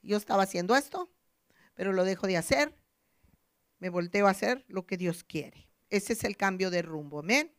Yo 0.00 0.16
estaba 0.16 0.44
haciendo 0.44 0.74
esto, 0.74 1.10
pero 1.74 1.92
lo 1.92 2.04
dejo 2.04 2.26
de 2.26 2.38
hacer, 2.38 2.74
me 3.78 3.90
volteo 3.90 4.26
a 4.26 4.30
hacer 4.30 4.64
lo 4.68 4.86
que 4.86 4.96
Dios 4.96 5.22
quiere. 5.22 5.68
Ese 5.90 6.14
es 6.14 6.24
el 6.24 6.38
cambio 6.38 6.70
de 6.70 6.80
rumbo. 6.80 7.18
Amén. 7.18 7.52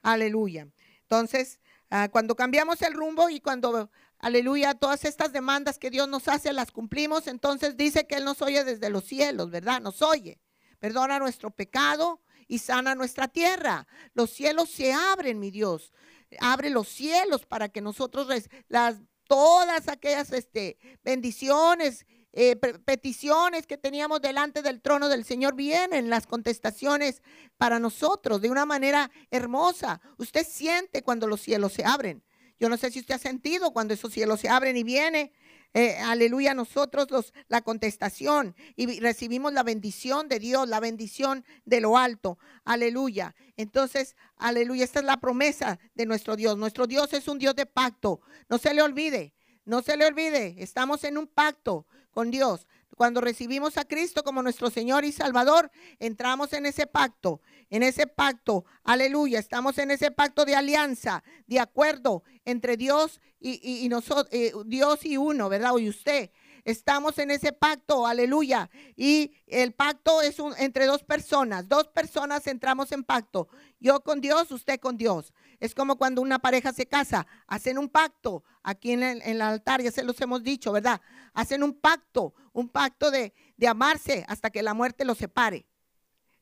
Aleluya. 0.00 0.66
Entonces, 1.02 1.60
ah, 1.90 2.08
cuando 2.10 2.36
cambiamos 2.36 2.80
el 2.80 2.94
rumbo 2.94 3.28
y 3.28 3.40
cuando 3.40 3.90
aleluya, 4.20 4.74
todas 4.74 5.04
estas 5.04 5.32
demandas 5.32 5.78
que 5.78 5.90
Dios 5.90 6.08
nos 6.08 6.28
hace 6.28 6.52
las 6.52 6.70
cumplimos, 6.70 7.26
entonces 7.26 7.76
dice 7.76 8.06
que 8.06 8.16
Él 8.16 8.24
nos 8.24 8.40
oye 8.42 8.64
desde 8.64 8.90
los 8.90 9.04
cielos, 9.04 9.50
¿verdad? 9.50 9.80
Nos 9.80 10.02
oye, 10.02 10.40
perdona 10.78 11.18
nuestro 11.18 11.50
pecado 11.50 12.20
y 12.46 12.58
sana 12.58 12.94
nuestra 12.94 13.28
tierra. 13.28 13.86
Los 14.14 14.30
cielos 14.30 14.70
se 14.70 14.92
abren, 14.92 15.38
mi 15.38 15.50
Dios. 15.50 15.92
Abre 16.40 16.70
los 16.70 16.88
cielos 16.88 17.44
para 17.46 17.68
que 17.68 17.80
nosotros 17.80 18.28
las 18.68 19.00
todas 19.30 19.86
aquellas 19.86 20.32
este, 20.32 20.76
bendiciones, 21.04 22.04
eh, 22.32 22.56
peticiones 22.56 23.64
que 23.68 23.78
teníamos 23.78 24.20
delante 24.20 24.60
del 24.60 24.82
trono 24.82 25.08
del 25.08 25.24
Señor 25.24 25.54
vienen 25.54 26.10
las 26.10 26.26
contestaciones 26.26 27.22
para 27.56 27.78
nosotros 27.78 28.40
de 28.40 28.50
una 28.50 28.66
manera 28.66 29.08
hermosa. 29.30 30.00
Usted 30.18 30.44
siente 30.44 31.04
cuando 31.04 31.28
los 31.28 31.40
cielos 31.40 31.74
se 31.74 31.84
abren. 31.84 32.24
Yo 32.60 32.68
no 32.68 32.76
sé 32.76 32.90
si 32.90 33.00
usted 33.00 33.14
ha 33.14 33.18
sentido 33.18 33.72
cuando 33.72 33.94
esos 33.94 34.12
cielos 34.12 34.40
se 34.40 34.50
abren 34.50 34.76
y 34.76 34.84
viene, 34.84 35.32
eh, 35.72 35.96
aleluya, 35.96 36.52
nosotros 36.52 37.10
los, 37.10 37.32
la 37.48 37.62
contestación 37.62 38.54
y 38.76 39.00
recibimos 39.00 39.54
la 39.54 39.62
bendición 39.62 40.28
de 40.28 40.38
Dios, 40.38 40.68
la 40.68 40.78
bendición 40.78 41.44
de 41.64 41.80
lo 41.80 41.96
alto, 41.96 42.38
aleluya. 42.64 43.34
Entonces, 43.56 44.14
aleluya, 44.36 44.84
esta 44.84 45.00
es 45.00 45.06
la 45.06 45.20
promesa 45.20 45.78
de 45.94 46.04
nuestro 46.04 46.36
Dios. 46.36 46.58
Nuestro 46.58 46.86
Dios 46.86 47.14
es 47.14 47.28
un 47.28 47.38
Dios 47.38 47.56
de 47.56 47.64
pacto. 47.64 48.20
No 48.50 48.58
se 48.58 48.74
le 48.74 48.82
olvide, 48.82 49.32
no 49.64 49.80
se 49.80 49.96
le 49.96 50.04
olvide, 50.04 50.56
estamos 50.58 51.02
en 51.04 51.16
un 51.16 51.28
pacto 51.28 51.86
con 52.10 52.30
Dios. 52.30 52.66
Cuando 53.00 53.22
recibimos 53.22 53.78
a 53.78 53.86
Cristo 53.86 54.22
como 54.22 54.42
nuestro 54.42 54.68
Señor 54.68 55.06
y 55.06 55.12
Salvador, 55.12 55.70
entramos 56.00 56.52
en 56.52 56.66
ese 56.66 56.86
pacto, 56.86 57.40
en 57.70 57.82
ese 57.82 58.06
pacto, 58.06 58.66
aleluya, 58.84 59.38
estamos 59.38 59.78
en 59.78 59.90
ese 59.90 60.10
pacto 60.10 60.44
de 60.44 60.54
alianza, 60.54 61.24
de 61.46 61.60
acuerdo 61.60 62.24
entre 62.44 62.76
Dios 62.76 63.22
y, 63.40 63.88
nosotros, 63.88 64.28
eh, 64.32 64.52
Dios 64.66 65.02
y 65.06 65.16
uno, 65.16 65.48
¿verdad? 65.48 65.78
Y 65.78 65.88
usted. 65.88 66.30
Estamos 66.66 67.16
en 67.16 67.30
ese 67.30 67.54
pacto, 67.54 68.06
aleluya. 68.06 68.68
Y 68.96 69.32
el 69.46 69.72
pacto 69.72 70.20
es 70.20 70.38
un, 70.38 70.52
entre 70.58 70.84
dos 70.84 71.02
personas. 71.02 71.66
Dos 71.68 71.88
personas 71.88 72.46
entramos 72.46 72.92
en 72.92 73.02
pacto. 73.02 73.48
Yo 73.78 74.00
con 74.00 74.20
Dios, 74.20 74.50
usted 74.50 74.78
con 74.78 74.98
Dios. 74.98 75.32
Es 75.60 75.74
como 75.74 75.96
cuando 75.96 76.22
una 76.22 76.38
pareja 76.38 76.72
se 76.72 76.86
casa, 76.86 77.26
hacen 77.46 77.78
un 77.78 77.90
pacto. 77.90 78.42
Aquí 78.62 78.92
en 78.92 79.02
el, 79.02 79.42
altar 79.42 79.82
ya 79.82 79.92
se 79.92 80.02
los 80.02 80.18
hemos 80.22 80.42
dicho, 80.42 80.72
¿verdad? 80.72 81.00
Hacen 81.34 81.62
un 81.62 81.74
pacto, 81.74 82.34
un 82.52 82.68
pacto 82.70 83.10
de, 83.10 83.34
de 83.58 83.68
amarse 83.68 84.24
hasta 84.26 84.50
que 84.50 84.62
la 84.62 84.72
muerte 84.72 85.04
los 85.04 85.18
separe. 85.18 85.66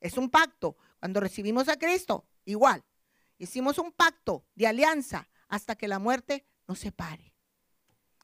Es 0.01 0.17
un 0.17 0.31
pacto. 0.31 0.77
Cuando 1.01 1.21
recibimos 1.21 1.69
a 1.69 1.77
Cristo, 1.77 2.27
igual. 2.45 2.85
Hicimos 3.39 3.79
un 3.79 3.93
pacto 3.93 4.45
de 4.55 4.69
alianza 4.69 5.29
hasta 5.49 5.75
que 5.75 5.89
la 5.89 5.99
muerte 5.99 6.47
nos 6.69 6.79
separe. 6.79 7.35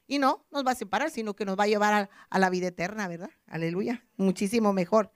Y 0.06 0.18
no 0.18 0.46
nos 0.50 0.64
va 0.64 0.72
a 0.72 0.76
separar, 0.76 1.10
sino 1.10 1.34
que 1.34 1.44
nos 1.44 1.58
va 1.58 1.64
a 1.64 1.68
llevar 1.68 1.94
a, 1.94 2.10
a 2.30 2.38
la 2.38 2.50
vida 2.50 2.68
eterna, 2.68 3.08
¿verdad? 3.08 3.30
Aleluya. 3.46 4.04
Muchísimo 4.16 4.72
mejor. 4.72 5.12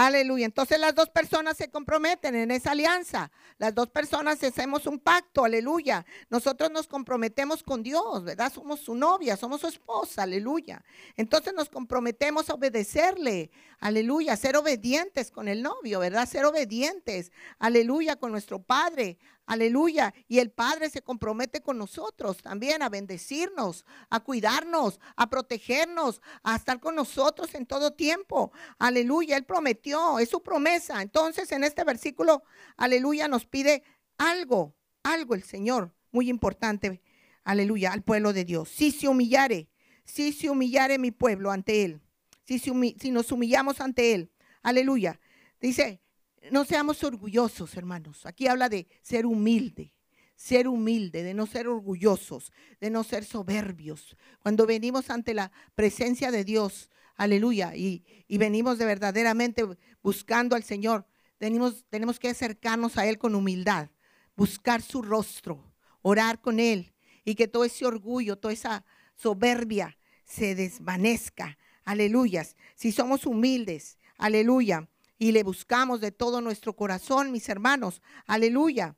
Aleluya. 0.00 0.46
Entonces 0.46 0.78
las 0.78 0.94
dos 0.94 1.08
personas 1.08 1.56
se 1.56 1.70
comprometen 1.70 2.36
en 2.36 2.52
esa 2.52 2.70
alianza. 2.70 3.32
Las 3.58 3.74
dos 3.74 3.88
personas 3.88 4.40
hacemos 4.44 4.86
un 4.86 5.00
pacto. 5.00 5.44
Aleluya. 5.44 6.06
Nosotros 6.30 6.70
nos 6.70 6.86
comprometemos 6.86 7.64
con 7.64 7.82
Dios, 7.82 8.22
¿verdad? 8.22 8.52
Somos 8.52 8.78
su 8.78 8.94
novia, 8.94 9.36
somos 9.36 9.62
su 9.62 9.66
esposa. 9.66 10.22
Aleluya. 10.22 10.84
Entonces 11.16 11.52
nos 11.52 11.68
comprometemos 11.68 12.48
a 12.48 12.54
obedecerle. 12.54 13.50
Aleluya. 13.80 14.36
Ser 14.36 14.56
obedientes 14.56 15.32
con 15.32 15.48
el 15.48 15.64
novio, 15.64 15.98
¿verdad? 15.98 16.28
Ser 16.28 16.44
obedientes. 16.44 17.32
Aleluya. 17.58 18.14
Con 18.14 18.30
nuestro 18.30 18.62
Padre. 18.62 19.18
Aleluya. 19.48 20.12
Y 20.28 20.40
el 20.40 20.50
Padre 20.50 20.90
se 20.90 21.00
compromete 21.00 21.62
con 21.62 21.78
nosotros 21.78 22.36
también 22.42 22.82
a 22.82 22.90
bendecirnos, 22.90 23.86
a 24.10 24.20
cuidarnos, 24.20 25.00
a 25.16 25.30
protegernos, 25.30 26.20
a 26.42 26.54
estar 26.54 26.80
con 26.80 26.94
nosotros 26.94 27.54
en 27.54 27.64
todo 27.64 27.94
tiempo. 27.94 28.52
Aleluya. 28.78 29.38
Él 29.38 29.46
prometió, 29.46 30.18
es 30.18 30.28
su 30.28 30.42
promesa. 30.42 31.00
Entonces 31.00 31.50
en 31.50 31.64
este 31.64 31.82
versículo, 31.82 32.42
aleluya, 32.76 33.26
nos 33.26 33.46
pide 33.46 33.82
algo, 34.18 34.76
algo 35.02 35.34
el 35.34 35.42
Señor, 35.42 35.94
muy 36.12 36.28
importante. 36.28 37.00
Aleluya, 37.42 37.92
al 37.92 38.02
pueblo 38.02 38.34
de 38.34 38.44
Dios. 38.44 38.68
Si 38.68 38.90
se 38.90 39.08
humillare, 39.08 39.70
si 40.04 40.34
se 40.34 40.50
humillare 40.50 40.98
mi 40.98 41.10
pueblo 41.10 41.50
ante 41.50 41.86
Él, 41.86 42.02
si, 42.44 42.58
si 42.58 43.10
nos 43.10 43.32
humillamos 43.32 43.80
ante 43.80 44.12
Él. 44.12 44.30
Aleluya. 44.62 45.18
Dice, 45.58 46.02
no 46.50 46.64
seamos 46.64 47.02
orgullosos, 47.04 47.76
hermanos. 47.76 48.26
Aquí 48.26 48.46
habla 48.46 48.68
de 48.68 48.86
ser 49.02 49.26
humilde, 49.26 49.92
ser 50.36 50.68
humilde, 50.68 51.22
de 51.22 51.34
no 51.34 51.46
ser 51.46 51.68
orgullosos, 51.68 52.52
de 52.80 52.90
no 52.90 53.04
ser 53.04 53.24
soberbios. 53.24 54.16
Cuando 54.40 54.66
venimos 54.66 55.10
ante 55.10 55.34
la 55.34 55.50
presencia 55.74 56.30
de 56.30 56.44
Dios, 56.44 56.90
aleluya, 57.16 57.74
y, 57.74 58.04
venimos 58.28 58.78
de 58.78 58.84
verdaderamente 58.84 59.64
buscando 60.02 60.54
al 60.56 60.62
Señor, 60.62 61.06
tenemos, 61.38 61.84
tenemos 61.88 62.18
que 62.18 62.28
acercarnos 62.28 62.96
a 62.98 63.06
Él 63.06 63.18
con 63.18 63.34
humildad, 63.34 63.90
buscar 64.36 64.82
su 64.82 65.02
rostro, 65.02 65.72
orar 66.02 66.40
con 66.40 66.60
Él 66.60 66.92
y 67.24 67.34
que 67.34 67.48
todo 67.48 67.64
ese 67.64 67.86
orgullo, 67.86 68.36
toda 68.36 68.54
esa 68.54 68.84
soberbia 69.16 69.98
se 70.24 70.54
desvanezca. 70.54 71.58
Aleluyas. 71.84 72.54
Si 72.74 72.92
somos 72.92 73.24
humildes, 73.24 73.96
aleluya 74.18 74.88
y 75.18 75.32
le 75.32 75.42
buscamos 75.42 76.00
de 76.00 76.12
todo 76.12 76.40
nuestro 76.40 76.74
corazón, 76.74 77.32
mis 77.32 77.48
hermanos. 77.48 78.00
Aleluya. 78.26 78.96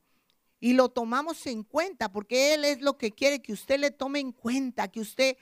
Y 0.60 0.74
lo 0.74 0.90
tomamos 0.90 1.46
en 1.46 1.62
cuenta 1.62 2.12
porque 2.12 2.54
Él 2.54 2.64
es 2.64 2.82
lo 2.82 2.98
que 2.98 3.12
quiere 3.12 3.40
que 3.40 3.52
usted 3.52 3.80
le 3.80 3.90
tome 3.90 4.20
en 4.20 4.32
cuenta, 4.32 4.88
que 4.88 5.00
usted, 5.00 5.36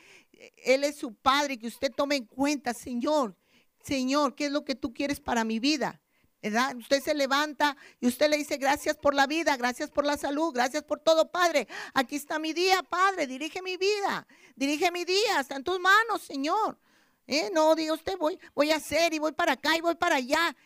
Él 0.64 0.85
es 0.85 0.97
su 0.97 1.14
Padre, 1.14 1.58
que 1.58 1.66
usted 1.66 1.90
tome 1.92 2.16
en 2.16 2.26
cuenta, 2.26 2.73
Señor, 2.73 3.37
Señor, 3.82 4.35
¿qué 4.35 4.47
es 4.47 4.52
lo 4.52 4.64
que 4.64 4.76
tú 4.76 4.94
quieres 4.94 5.20
para 5.20 5.44
mi 5.44 5.58
vida? 5.58 6.00
¿verdad? 6.40 6.76
Usted 6.76 7.02
se 7.02 7.14
levanta 7.14 7.76
y 8.00 8.06
usted 8.06 8.30
le 8.30 8.37
dice 8.37 8.56
gracias 8.58 8.97
por 8.97 9.14
la 9.14 9.26
vida, 9.26 9.56
gracias 9.56 9.90
por 9.90 10.04
la 10.04 10.16
salud, 10.16 10.52
gracias 10.52 10.85
por 10.85 11.00
todo, 11.00 11.30
Padre. 11.30 11.66
Aquí 11.94 12.16
está 12.16 12.38
mi 12.38 12.52
día, 12.52 12.82
Padre, 12.82 13.26
dirige 13.26 13.61
mi 13.61 13.76
vida, 13.76 14.26
dirige 14.54 14.90
mi 14.92 15.04
día, 15.04 15.40
está 15.40 15.56
en 15.56 15.64
tus 15.64 15.80
manos, 15.80 16.23
Señor. 16.23 16.78
¿Eh? 17.26 17.50
No 17.52 17.75
diga 17.75 17.92
usted, 17.92 18.16
voy, 18.16 18.38
voy 18.54 18.70
a 18.70 18.76
hacer 18.76 19.12
y 19.12 19.18
voy 19.18 19.32
para 19.32 19.52
acá 19.52 19.76
y 19.76 19.80
voy 19.80 19.97
para 19.97 20.16
allá. 20.16 20.56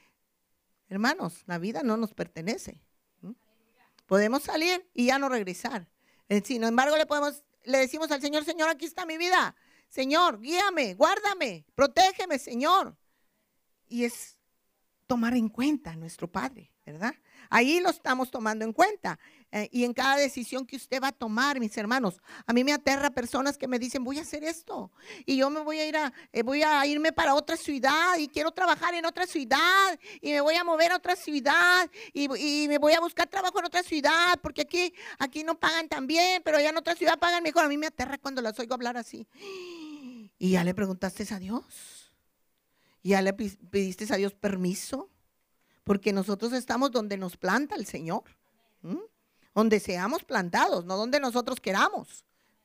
Hermanos, 0.92 1.42
la 1.46 1.56
vida 1.56 1.82
no 1.82 1.96
nos 1.96 2.12
pertenece. 2.12 2.78
Podemos 4.04 4.42
salir 4.42 4.86
y 4.92 5.06
ya 5.06 5.18
no 5.18 5.30
regresar. 5.30 5.88
Eh, 6.28 6.42
sin 6.44 6.62
embargo, 6.64 6.98
le 6.98 7.06
podemos, 7.06 7.42
le 7.64 7.78
decimos 7.78 8.10
al 8.10 8.20
Señor, 8.20 8.44
Señor, 8.44 8.68
aquí 8.68 8.84
está 8.84 9.06
mi 9.06 9.16
vida. 9.16 9.56
Señor, 9.88 10.38
guíame, 10.38 10.92
guárdame, 10.92 11.64
protégeme, 11.74 12.38
Señor. 12.38 12.94
Y 13.88 14.04
es 14.04 14.36
tomar 15.06 15.34
en 15.34 15.48
cuenta 15.48 15.92
a 15.92 15.96
nuestro 15.96 16.30
Padre, 16.30 16.70
¿verdad? 16.84 17.14
Ahí 17.50 17.80
lo 17.80 17.90
estamos 17.90 18.30
tomando 18.30 18.64
en 18.64 18.72
cuenta. 18.72 19.18
Eh, 19.54 19.68
y 19.70 19.84
en 19.84 19.92
cada 19.92 20.16
decisión 20.16 20.66
que 20.66 20.76
usted 20.76 21.00
va 21.02 21.08
a 21.08 21.12
tomar, 21.12 21.60
mis 21.60 21.76
hermanos, 21.76 22.22
a 22.46 22.52
mí 22.54 22.64
me 22.64 22.72
aterra 22.72 23.10
personas 23.10 23.58
que 23.58 23.68
me 23.68 23.78
dicen, 23.78 24.02
voy 24.02 24.18
a 24.18 24.22
hacer 24.22 24.42
esto. 24.42 24.90
Y 25.26 25.36
yo 25.36 25.50
me 25.50 25.60
voy 25.60 25.78
a 25.78 25.86
ir 25.86 25.96
a, 25.96 26.12
eh, 26.32 26.42
voy 26.42 26.62
a 26.62 26.84
irme 26.86 27.12
para 27.12 27.34
otra 27.34 27.58
ciudad 27.58 28.16
y 28.18 28.28
quiero 28.28 28.52
trabajar 28.52 28.94
en 28.94 29.04
otra 29.04 29.26
ciudad 29.26 29.98
y 30.22 30.30
me 30.30 30.40
voy 30.40 30.54
a 30.54 30.64
mover 30.64 30.92
a 30.92 30.96
otra 30.96 31.14
ciudad 31.14 31.90
y, 32.14 32.28
me 32.68 32.78
voy 32.78 32.94
a 32.94 33.00
buscar 33.00 33.28
trabajo 33.28 33.58
en 33.58 33.66
otra 33.66 33.82
ciudad 33.82 34.38
porque 34.42 34.62
aquí, 34.62 34.94
aquí 35.18 35.44
no 35.44 35.60
pagan 35.60 35.88
tan 35.88 36.06
bien, 36.06 36.40
pero 36.42 36.56
allá 36.56 36.70
en 36.70 36.78
otra 36.78 36.94
ciudad 36.94 37.18
pagan 37.18 37.42
mejor. 37.42 37.64
A 37.64 37.68
mí 37.68 37.76
me 37.76 37.88
aterra 37.88 38.16
cuando 38.16 38.40
las 38.40 38.58
oigo 38.58 38.74
hablar 38.74 38.96
así. 38.96 39.26
Y 40.38 40.52
ya 40.52 40.64
le 40.64 40.74
preguntaste 40.74 41.24
a 41.32 41.38
Dios. 41.38 42.12
Ya 43.04 43.22
le 43.22 43.32
pediste 43.32 44.12
a 44.12 44.16
Dios 44.16 44.34
permiso 44.34 45.11
porque 45.84 46.12
nosotros 46.12 46.52
estamos 46.52 46.90
donde 46.90 47.16
nos 47.16 47.36
planta 47.36 47.74
el 47.74 47.86
Señor. 47.86 48.24
Donde 49.54 49.80
seamos 49.80 50.24
plantados, 50.24 50.84
no 50.84 50.96
donde 50.96 51.20
nosotros 51.20 51.60
queramos. 51.60 52.24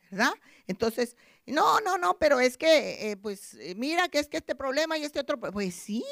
¿Verdad? 0.09 0.33
Entonces, 0.67 1.15
no, 1.45 1.79
no, 1.81 1.97
no, 1.97 2.17
pero 2.17 2.39
es 2.39 2.57
que, 2.57 3.11
eh, 3.11 3.17
pues, 3.17 3.55
eh, 3.55 3.75
mira 3.75 4.07
que 4.07 4.19
es 4.19 4.27
que 4.27 4.37
este 4.37 4.55
problema 4.55 4.97
y 4.97 5.03
este 5.03 5.19
otro, 5.19 5.39
pues 5.39 5.75
sí, 5.75 6.03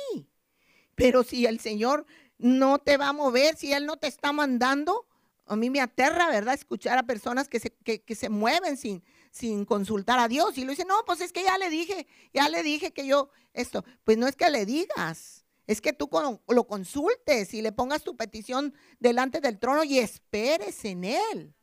pero 0.95 1.23
si 1.23 1.45
el 1.45 1.59
Señor 1.59 2.05
no 2.37 2.79
te 2.79 2.97
va 2.97 3.09
a 3.09 3.13
mover, 3.13 3.55
si 3.55 3.71
Él 3.73 3.85
no 3.85 3.97
te 3.97 4.07
está 4.07 4.31
mandando, 4.31 5.05
a 5.45 5.55
mí 5.55 5.69
me 5.69 5.81
aterra, 5.81 6.29
¿verdad? 6.29 6.55
Escuchar 6.55 6.97
a 6.97 7.03
personas 7.03 7.47
que 7.47 7.59
se, 7.59 7.71
que, 7.71 8.15
se 8.15 8.29
mueven 8.29 8.77
sin, 8.77 9.03
sin 9.31 9.65
consultar 9.65 10.19
a 10.19 10.27
Dios 10.27 10.57
y 10.57 10.63
lo 10.63 10.71
dicen, 10.71 10.87
no, 10.87 11.03
pues 11.05 11.21
es 11.21 11.31
que 11.31 11.43
ya 11.43 11.57
le 11.57 11.69
dije, 11.69 12.07
ya 12.33 12.49
le 12.49 12.63
dije 12.63 12.91
que 12.91 13.05
yo, 13.05 13.29
esto, 13.53 13.85
pues 14.03 14.17
no 14.17 14.27
es 14.27 14.35
que 14.35 14.49
le 14.49 14.65
digas, 14.65 15.44
es 15.67 15.81
que 15.81 15.93
tú 15.93 16.09
lo 16.47 16.67
consultes 16.67 17.53
y 17.53 17.61
le 17.61 17.71
pongas 17.71 18.03
tu 18.03 18.15
petición 18.15 18.73
delante 18.99 19.41
del 19.41 19.59
trono 19.59 19.83
y 19.83 19.99
esperes 19.99 20.85
en 20.85 21.03
Él. 21.03 21.55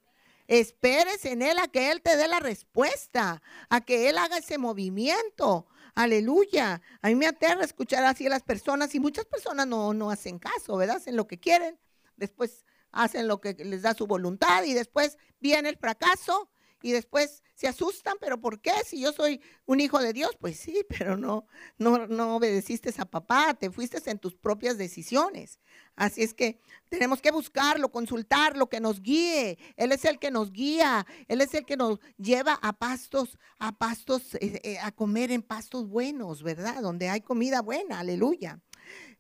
Esperes 0.49 1.25
en 1.25 1.43
Él 1.43 1.59
a 1.59 1.69
que 1.69 1.91
Él 1.91 2.03
te 2.03 2.17
dé 2.17 2.29
la 2.29 2.41
respuesta, 2.41 3.43
a 3.69 3.81
que 3.81 4.09
Él 4.09 4.19
haga 4.19 4.39
ese 4.39 4.59
movimiento. 4.59 5.67
Aleluya. 5.95 6.83
A 7.01 7.09
mí 7.09 7.15
me 7.15 7.27
aterra 7.27 7.65
escuchar 7.65 8.05
así 8.05 8.27
a 8.27 8.31
las 8.31 8.43
personas 8.43 8.95
y 8.95 9.01
muchas 9.01 9.25
personas 9.25 9.67
no, 9.67 9.95
no 9.95 10.11
hacen 10.11 10.39
caso, 10.39 10.77
¿verdad? 10.77 10.97
Hacen 10.97 11.17
lo 11.17 11.27
que 11.27 11.39
quieren, 11.39 11.79
después 12.17 12.65
hacen 12.91 13.27
lo 13.27 13.41
que 13.41 13.55
les 13.55 13.83
da 13.83 13.95
su 13.95 14.07
voluntad 14.07 14.65
y 14.65 14.75
después 14.75 15.17
viene 15.41 15.71
el 15.71 15.77
fracaso 15.77 16.51
y 16.83 16.93
después 16.93 17.43
se 17.55 17.69
asustan, 17.69 18.17
pero 18.21 18.41
¿por 18.41 18.61
qué? 18.61 18.73
Si 18.85 19.01
yo 19.01 19.13
soy 19.13 19.41
un 19.67 19.81
hijo 19.81 20.01
de 20.01 20.13
Dios, 20.13 20.37
pues 20.41 20.59
sí, 20.59 20.85
pero 20.89 21.17
no, 21.17 21.47
no, 21.79 22.07
no 22.07 22.37
obedeciste 22.37 22.93
a 22.99 23.05
papá, 23.05 23.55
te 23.55 23.71
fuiste 23.71 23.99
en 24.11 24.19
tus 24.19 24.35
propias 24.35 24.79
decisiones. 24.79 25.61
Así 25.95 26.23
es 26.23 26.35
que 26.35 26.61
tenemos 26.89 27.21
que 27.21 27.31
buscarlo, 27.31 27.91
consultarlo, 27.91 28.69
que 28.69 28.81
nos 28.81 29.01
guíe. 29.01 29.59
Él 29.77 29.93
es 29.93 30.05
el 30.05 30.19
que 30.19 30.31
nos 30.31 30.53
guía, 30.53 31.07
Él 31.29 31.41
es 31.41 31.55
el 31.55 31.65
que 31.65 31.77
nos 31.77 32.01
lleva 32.17 32.55
a 32.63 32.73
pastos, 32.73 33.39
a 33.59 33.73
pastos, 33.79 34.35
eh, 34.37 34.61
eh, 34.65 34.79
a 34.79 34.93
comer 34.93 35.31
en 35.31 35.43
pastos 35.43 35.89
buenos, 35.89 36.43
¿verdad? 36.43 36.83
Donde 36.83 37.09
hay 37.09 37.21
comida 37.21 37.61
buena, 37.63 38.01
aleluya. 38.01 38.61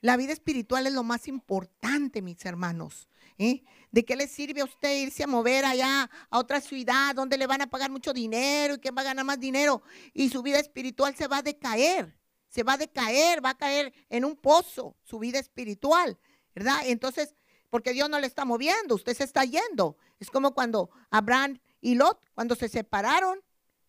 La 0.00 0.16
vida 0.16 0.32
espiritual 0.32 0.86
es 0.86 0.92
lo 0.92 1.04
más 1.04 1.28
importante, 1.28 2.22
mis 2.22 2.44
hermanos. 2.44 3.08
¿eh? 3.38 3.62
¿De 3.92 4.04
qué 4.04 4.16
le 4.16 4.26
sirve 4.26 4.62
a 4.62 4.64
usted 4.64 5.02
irse 5.02 5.22
a 5.22 5.26
mover 5.26 5.64
allá 5.64 6.10
a 6.30 6.38
otra 6.38 6.60
ciudad 6.60 7.14
donde 7.14 7.36
le 7.36 7.46
van 7.46 7.60
a 7.60 7.68
pagar 7.68 7.90
mucho 7.90 8.12
dinero 8.12 8.74
y 8.74 8.78
que 8.78 8.90
va 8.90 9.02
a 9.02 9.04
ganar 9.04 9.24
más 9.24 9.38
dinero 9.38 9.82
y 10.14 10.30
su 10.30 10.42
vida 10.42 10.58
espiritual 10.58 11.14
se 11.14 11.28
va 11.28 11.38
a 11.38 11.42
decaer? 11.42 12.18
Se 12.48 12.62
va 12.62 12.72
a 12.72 12.78
decaer, 12.78 13.44
va 13.44 13.50
a 13.50 13.56
caer 13.56 13.92
en 14.08 14.24
un 14.24 14.36
pozo 14.36 14.96
su 15.02 15.18
vida 15.18 15.38
espiritual, 15.38 16.18
¿verdad? 16.54 16.80
Entonces, 16.84 17.34
porque 17.72 17.92
Dios 17.92 18.10
no 18.10 18.18
le 18.18 18.26
está 18.26 18.44
moviendo, 18.44 18.94
usted 18.94 19.16
se 19.16 19.24
está 19.24 19.44
yendo. 19.44 19.96
Es 20.20 20.30
como 20.30 20.52
cuando 20.52 20.90
Abraham 21.10 21.58
y 21.80 21.94
Lot, 21.94 22.18
cuando 22.34 22.54
se 22.54 22.68
separaron, 22.68 23.40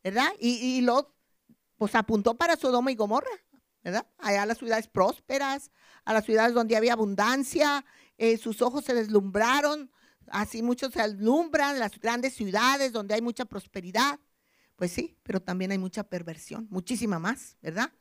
¿verdad? 0.03 0.31
Y, 0.39 0.79
Lot, 0.81 1.13
pues 1.77 1.93
apuntó 1.95 2.37
para 2.37 2.55
Sodoma 2.55 2.91
y 2.91 2.95
Gomorra, 2.95 3.31
¿verdad? 3.83 4.07
Allá 4.17 4.43
a 4.43 4.45
las 4.45 4.57
ciudades 4.57 4.87
prósperas, 4.87 5.71
a 6.05 6.13
las 6.13 6.25
ciudades 6.25 6.53
donde 6.53 6.75
había 6.75 6.93
abundancia, 6.93 7.85
eh, 8.17 8.37
sus 8.37 8.61
ojos 8.61 8.85
se 8.85 8.93
deslumbraron, 8.93 9.91
así 10.27 10.61
muchos 10.61 10.93
se 10.93 11.01
alumbran, 11.01 11.79
las 11.79 11.99
grandes 11.99 12.33
ciudades 12.33 12.91
donde 12.91 13.15
hay 13.15 13.21
mucha 13.21 13.45
prosperidad. 13.45 14.19
Pues 14.75 14.91
sí, 14.91 15.17
pero 15.23 15.41
también 15.41 15.71
hay 15.71 15.77
mucha 15.77 16.03
perversión, 16.03 16.67
muchísima 16.69 17.19
más, 17.19 17.57
¿verdad? 17.61 17.91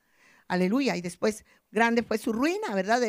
Aleluya. 0.49 0.97
Y 0.97 1.01
después 1.01 1.45
grande 1.71 2.03
fue 2.03 2.19
su 2.19 2.33
ruina, 2.33 2.75
¿verdad? 2.75 3.01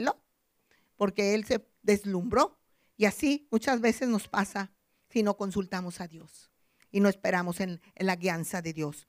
Porque 0.96 1.34
él 1.34 1.46
se 1.46 1.66
deslumbró. 1.82 2.60
Y 2.96 3.06
así 3.06 3.48
muchas 3.52 3.82
veces 3.82 4.10
nos 4.10 4.28
pasa 4.28 4.72
si 5.10 5.24
no 5.24 5.36
consultamos 5.38 6.02
a 6.02 6.08
Dios 6.08 6.52
y 6.92 7.00
no 7.00 7.10
esperamos 7.10 7.60
en, 7.60 7.82
en 7.96 8.06
la 8.06 8.16
guianza 8.16 8.62
de 8.62 8.74
Dios. 8.74 9.08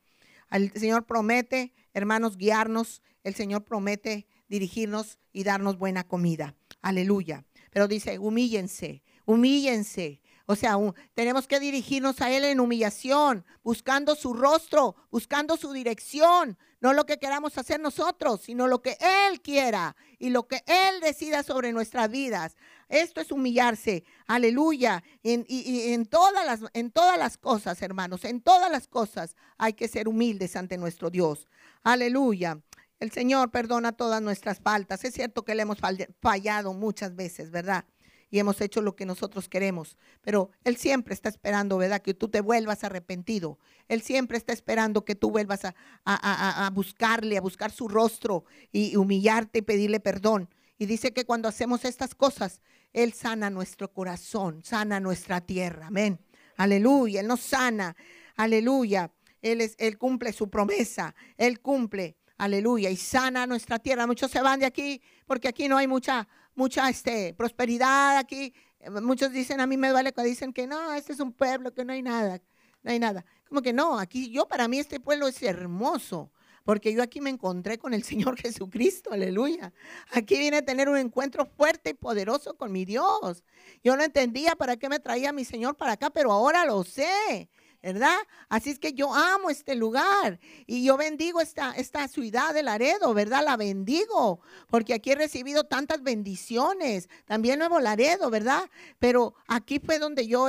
El 0.50 0.72
Señor 0.72 1.06
promete, 1.06 1.74
hermanos, 1.92 2.36
guiarnos. 2.36 3.02
El 3.22 3.34
Señor 3.34 3.64
promete 3.64 4.26
dirigirnos 4.48 5.18
y 5.32 5.44
darnos 5.44 5.78
buena 5.78 6.04
comida. 6.04 6.54
Aleluya. 6.80 7.44
Pero 7.74 7.88
dice, 7.88 8.20
humíllense, 8.20 9.02
humíllense. 9.26 10.20
O 10.46 10.54
sea, 10.54 10.76
tenemos 11.14 11.48
que 11.48 11.58
dirigirnos 11.58 12.20
a 12.20 12.30
Él 12.30 12.44
en 12.44 12.60
humillación, 12.60 13.44
buscando 13.64 14.14
su 14.14 14.32
rostro, 14.32 14.94
buscando 15.10 15.56
su 15.56 15.72
dirección, 15.72 16.56
no 16.80 16.92
lo 16.92 17.04
que 17.04 17.18
queramos 17.18 17.58
hacer 17.58 17.80
nosotros, 17.80 18.42
sino 18.42 18.68
lo 18.68 18.80
que 18.80 18.96
Él 19.00 19.40
quiera 19.40 19.96
y 20.20 20.30
lo 20.30 20.46
que 20.46 20.62
Él 20.66 21.00
decida 21.00 21.42
sobre 21.42 21.72
nuestras 21.72 22.08
vidas. 22.08 22.56
Esto 22.88 23.20
es 23.20 23.32
humillarse, 23.32 24.04
aleluya. 24.28 25.02
y, 25.24 25.92
en, 25.92 26.06
todas 26.06 26.46
las, 26.46 26.60
en 26.74 26.92
todas 26.92 27.18
las 27.18 27.38
cosas, 27.38 27.82
hermanos, 27.82 28.24
en 28.24 28.40
todas 28.40 28.70
las 28.70 28.86
cosas 28.86 29.34
hay 29.58 29.72
que 29.72 29.88
ser 29.88 30.06
humildes 30.06 30.54
ante 30.54 30.78
nuestro 30.78 31.10
Dios. 31.10 31.48
Aleluya. 31.82 32.60
El 33.00 33.10
Señor 33.10 33.50
perdona 33.50 33.92
todas 33.92 34.22
nuestras 34.22 34.60
faltas. 34.60 35.04
Es 35.04 35.14
cierto 35.14 35.44
que 35.44 35.54
le 35.54 35.62
hemos 35.62 35.78
fallado 36.20 36.72
muchas 36.72 37.14
veces, 37.16 37.50
¿verdad? 37.50 37.84
Y 38.30 38.38
hemos 38.38 38.60
hecho 38.60 38.80
lo 38.80 38.96
que 38.96 39.06
nosotros 39.06 39.48
queremos. 39.48 39.96
Pero 40.22 40.50
Él 40.64 40.76
siempre 40.76 41.14
está 41.14 41.28
esperando, 41.28 41.76
¿verdad? 41.78 42.02
Que 42.02 42.14
tú 42.14 42.28
te 42.28 42.40
vuelvas 42.40 42.82
arrepentido. 42.82 43.58
Él 43.88 44.02
siempre 44.02 44.38
está 44.38 44.52
esperando 44.52 45.04
que 45.04 45.14
tú 45.14 45.30
vuelvas 45.30 45.60
a, 46.04 46.70
buscarle, 46.72 47.36
a 47.36 47.40
buscar 47.40 47.70
su 47.70 47.88
rostro 47.88 48.44
y 48.72 48.96
humillarte 48.96 49.60
y 49.60 49.62
pedirle 49.62 50.00
perdón. 50.00 50.48
Y 50.78 50.86
dice 50.86 51.12
que 51.12 51.24
cuando 51.24 51.48
hacemos 51.48 51.84
estas 51.84 52.14
cosas, 52.14 52.60
Él 52.92 53.12
sana 53.12 53.50
nuestro 53.50 53.92
corazón, 53.92 54.64
sana 54.64 54.98
nuestra 54.98 55.40
tierra. 55.40 55.88
Amén. 55.88 56.20
Aleluya. 56.56 57.20
Él 57.20 57.26
nos 57.26 57.40
sana. 57.40 57.96
Aleluya. 58.36 59.12
Él, 59.42 59.60
es, 59.60 59.76
él 59.78 59.98
cumple 59.98 60.32
su 60.32 60.48
promesa. 60.48 61.14
Él 61.36 61.60
cumple 61.60 62.16
Aleluya. 62.36 62.90
Y 62.90 62.96
sana 62.96 63.46
nuestra 63.46 63.78
tierra. 63.78 64.06
Muchos 64.06 64.30
se 64.30 64.40
van 64.40 64.60
de 64.60 64.66
aquí 64.66 65.00
porque 65.26 65.48
aquí 65.48 65.68
no 65.68 65.76
hay 65.76 65.86
mucha, 65.86 66.28
mucha 66.54 66.88
este, 66.88 67.34
prosperidad. 67.34 68.18
Aquí 68.18 68.54
muchos 69.02 69.32
dicen, 69.32 69.60
a 69.60 69.66
mí 69.66 69.76
me 69.76 69.88
duele 69.88 70.12
cuando 70.12 70.28
dicen 70.28 70.52
que 70.52 70.66
no, 70.66 70.92
este 70.94 71.12
es 71.12 71.20
un 71.20 71.32
pueblo, 71.32 71.72
que 71.72 71.84
no 71.84 71.92
hay 71.92 72.02
nada. 72.02 72.40
No 72.82 72.90
hay 72.90 72.98
nada. 72.98 73.24
Como 73.48 73.62
que 73.62 73.72
no, 73.72 73.98
aquí 73.98 74.30
yo 74.30 74.46
para 74.46 74.68
mí 74.68 74.78
este 74.78 75.00
pueblo 75.00 75.28
es 75.28 75.42
hermoso. 75.42 76.30
Porque 76.64 76.94
yo 76.94 77.02
aquí 77.02 77.20
me 77.20 77.28
encontré 77.28 77.78
con 77.78 77.92
el 77.92 78.02
Señor 78.04 78.36
Jesucristo, 78.38 79.12
aleluya. 79.12 79.72
Aquí 80.12 80.38
vine 80.38 80.58
a 80.58 80.64
tener 80.64 80.88
un 80.88 80.96
encuentro 80.96 81.44
fuerte 81.44 81.90
y 81.90 81.94
poderoso 81.94 82.56
con 82.56 82.72
mi 82.72 82.84
Dios. 82.84 83.44
Yo 83.82 83.96
no 83.96 84.02
entendía 84.02 84.56
para 84.56 84.76
qué 84.76 84.88
me 84.88 84.98
traía 84.98 85.32
mi 85.32 85.44
Señor 85.44 85.76
para 85.76 85.92
acá, 85.92 86.10
pero 86.10 86.32
ahora 86.32 86.64
lo 86.64 86.82
sé. 86.84 87.50
¿Verdad? 87.84 88.16
Así 88.48 88.70
es 88.70 88.78
que 88.78 88.94
yo 88.94 89.12
amo 89.12 89.50
este 89.50 89.74
lugar 89.74 90.40
y 90.66 90.84
yo 90.84 90.96
bendigo 90.96 91.42
esta, 91.42 91.72
esta 91.72 92.08
ciudad 92.08 92.54
de 92.54 92.62
Laredo, 92.62 93.12
¿verdad? 93.12 93.44
La 93.44 93.58
bendigo 93.58 94.40
porque 94.68 94.94
aquí 94.94 95.10
he 95.12 95.14
recibido 95.14 95.64
tantas 95.64 96.02
bendiciones. 96.02 97.10
También 97.26 97.58
Nuevo 97.58 97.80
Laredo, 97.80 98.30
¿verdad? 98.30 98.70
Pero 98.98 99.34
aquí 99.48 99.80
fue 99.80 99.98
donde 99.98 100.26
yo 100.26 100.46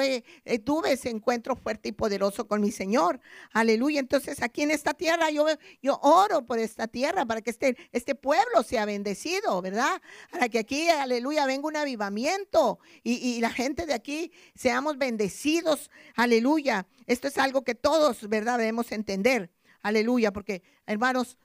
tuve 0.64 0.94
ese 0.94 1.10
encuentro 1.10 1.58
fuerte 1.58 1.90
y 1.90 1.92
poderoso 1.92 2.48
con 2.48 2.62
mi 2.62 2.72
Señor. 2.72 3.20
Aleluya. 3.52 4.00
Entonces 4.00 4.42
aquí 4.42 4.62
en 4.62 4.72
esta 4.72 4.94
tierra 4.94 5.30
yo, 5.30 5.46
yo 5.82 6.00
oro 6.04 6.46
por 6.46 6.60
esta 6.60 6.88
tierra 6.88 7.26
para 7.26 7.42
que 7.42 7.50
este, 7.50 7.76
este 7.92 8.16
pueblo 8.16 8.64
sea 8.64 8.86
bendecido, 8.86 9.62
¿verdad? 9.62 10.02
Para 10.32 10.48
que 10.48 10.60
aquí, 10.60 10.88
aleluya, 10.88 11.46
venga 11.46 11.68
un 11.68 11.76
avivamiento 11.76 12.80
y 13.04 13.42
la 13.42 13.50
gente 13.50 13.86
de 13.86 13.94
aquí 13.94 14.32
seamos 14.56 14.98
bendecidos. 14.98 15.92
Aleluya 16.16 16.88
es 17.28 17.38
algo 17.38 17.64
que 17.64 17.76
todos, 17.76 18.28
¿verdad?, 18.30 18.58
debemos 18.58 18.92
entender. 18.92 19.52
Aleluya, 19.82 20.34
porque 20.34 20.64
hermanos, 20.88 21.38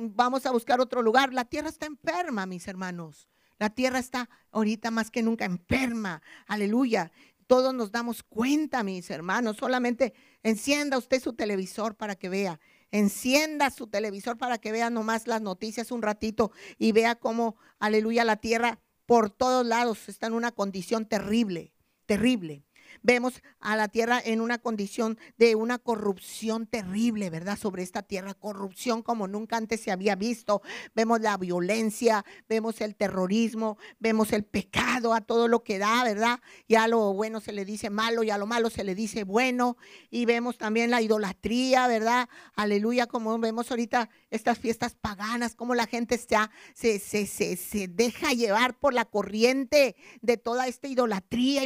vamos 0.00 0.44
a 0.44 0.50
buscar 0.50 0.80
otro 0.80 1.00
lugar. 1.00 1.32
La 1.32 1.46
tierra 1.46 1.70
está 1.70 1.86
enferma, 1.86 2.44
mis 2.44 2.68
hermanos. 2.68 3.28
La 3.58 3.70
tierra 3.70 3.98
está 3.98 4.28
ahorita 4.50 4.90
más 4.90 5.10
que 5.10 5.22
nunca 5.22 5.44
enferma. 5.44 6.20
Aleluya. 6.46 7.12
todos 7.46 7.74
nos 7.74 7.90
damos 7.90 8.22
cuenta, 8.22 8.82
mis 8.82 9.10
hermanos. 9.10 9.56
Solamente 9.56 10.14
encienda 10.42 10.98
usted 10.98 11.20
su 11.20 11.34
televisor 11.34 11.96
para 11.96 12.14
que 12.14 12.28
vea. 12.28 12.60
Encienda 12.90 13.70
su 13.70 13.86
televisor 13.86 14.36
para 14.36 14.58
que 14.58 14.72
vea 14.72 14.90
nomás 14.90 15.26
las 15.26 15.40
noticias 15.40 15.92
un 15.92 16.02
ratito 16.02 16.52
y 16.78 16.92
vea 16.92 17.14
cómo, 17.14 17.56
aleluya, 17.78 18.24
la 18.24 18.36
tierra 18.36 18.80
por 19.06 19.30
todos 19.30 19.66
lados 19.66 20.08
está 20.08 20.26
en 20.26 20.34
una 20.34 20.52
condición 20.52 21.06
terrible, 21.06 21.72
terrible. 22.06 22.64
Vemos 23.02 23.42
a 23.60 23.76
la 23.76 23.88
tierra 23.88 24.20
en 24.24 24.40
una 24.40 24.58
condición 24.58 25.18
de 25.38 25.54
una 25.54 25.78
corrupción 25.78 26.66
terrible, 26.66 27.30
¿verdad? 27.30 27.58
Sobre 27.58 27.82
esta 27.82 28.02
tierra, 28.02 28.34
corrupción 28.34 29.02
como 29.02 29.28
nunca 29.28 29.56
antes 29.56 29.80
se 29.80 29.90
había 29.90 30.16
visto. 30.16 30.62
Vemos 30.94 31.20
la 31.20 31.36
violencia, 31.36 32.24
vemos 32.48 32.80
el 32.80 32.94
terrorismo, 32.94 33.78
vemos 33.98 34.32
el 34.32 34.44
pecado 34.44 35.14
a 35.14 35.20
todo 35.20 35.48
lo 35.48 35.62
que 35.62 35.78
da, 35.78 36.04
¿verdad? 36.04 36.40
Y 36.66 36.74
a 36.76 36.88
lo 36.88 37.12
bueno 37.12 37.40
se 37.40 37.52
le 37.52 37.64
dice 37.64 37.90
malo 37.90 38.22
y 38.22 38.30
a 38.30 38.38
lo 38.38 38.46
malo 38.46 38.70
se 38.70 38.84
le 38.84 38.94
dice 38.94 39.24
bueno. 39.24 39.76
Y 40.10 40.24
vemos 40.24 40.58
también 40.58 40.90
la 40.90 41.02
idolatría, 41.02 41.86
¿verdad? 41.86 42.28
Aleluya, 42.54 43.06
como 43.06 43.38
vemos 43.38 43.70
ahorita 43.70 44.10
estas 44.30 44.58
fiestas 44.58 44.94
paganas, 44.94 45.54
como 45.54 45.74
la 45.74 45.86
gente 45.86 46.18
se, 46.18 46.98
se, 46.98 47.26
se, 47.26 47.56
se 47.56 47.88
deja 47.88 48.32
llevar 48.32 48.78
por 48.78 48.94
la 48.94 49.04
corriente 49.04 49.96
de 50.20 50.36
toda 50.36 50.66
esta 50.68 50.88
idolatría, 50.88 51.62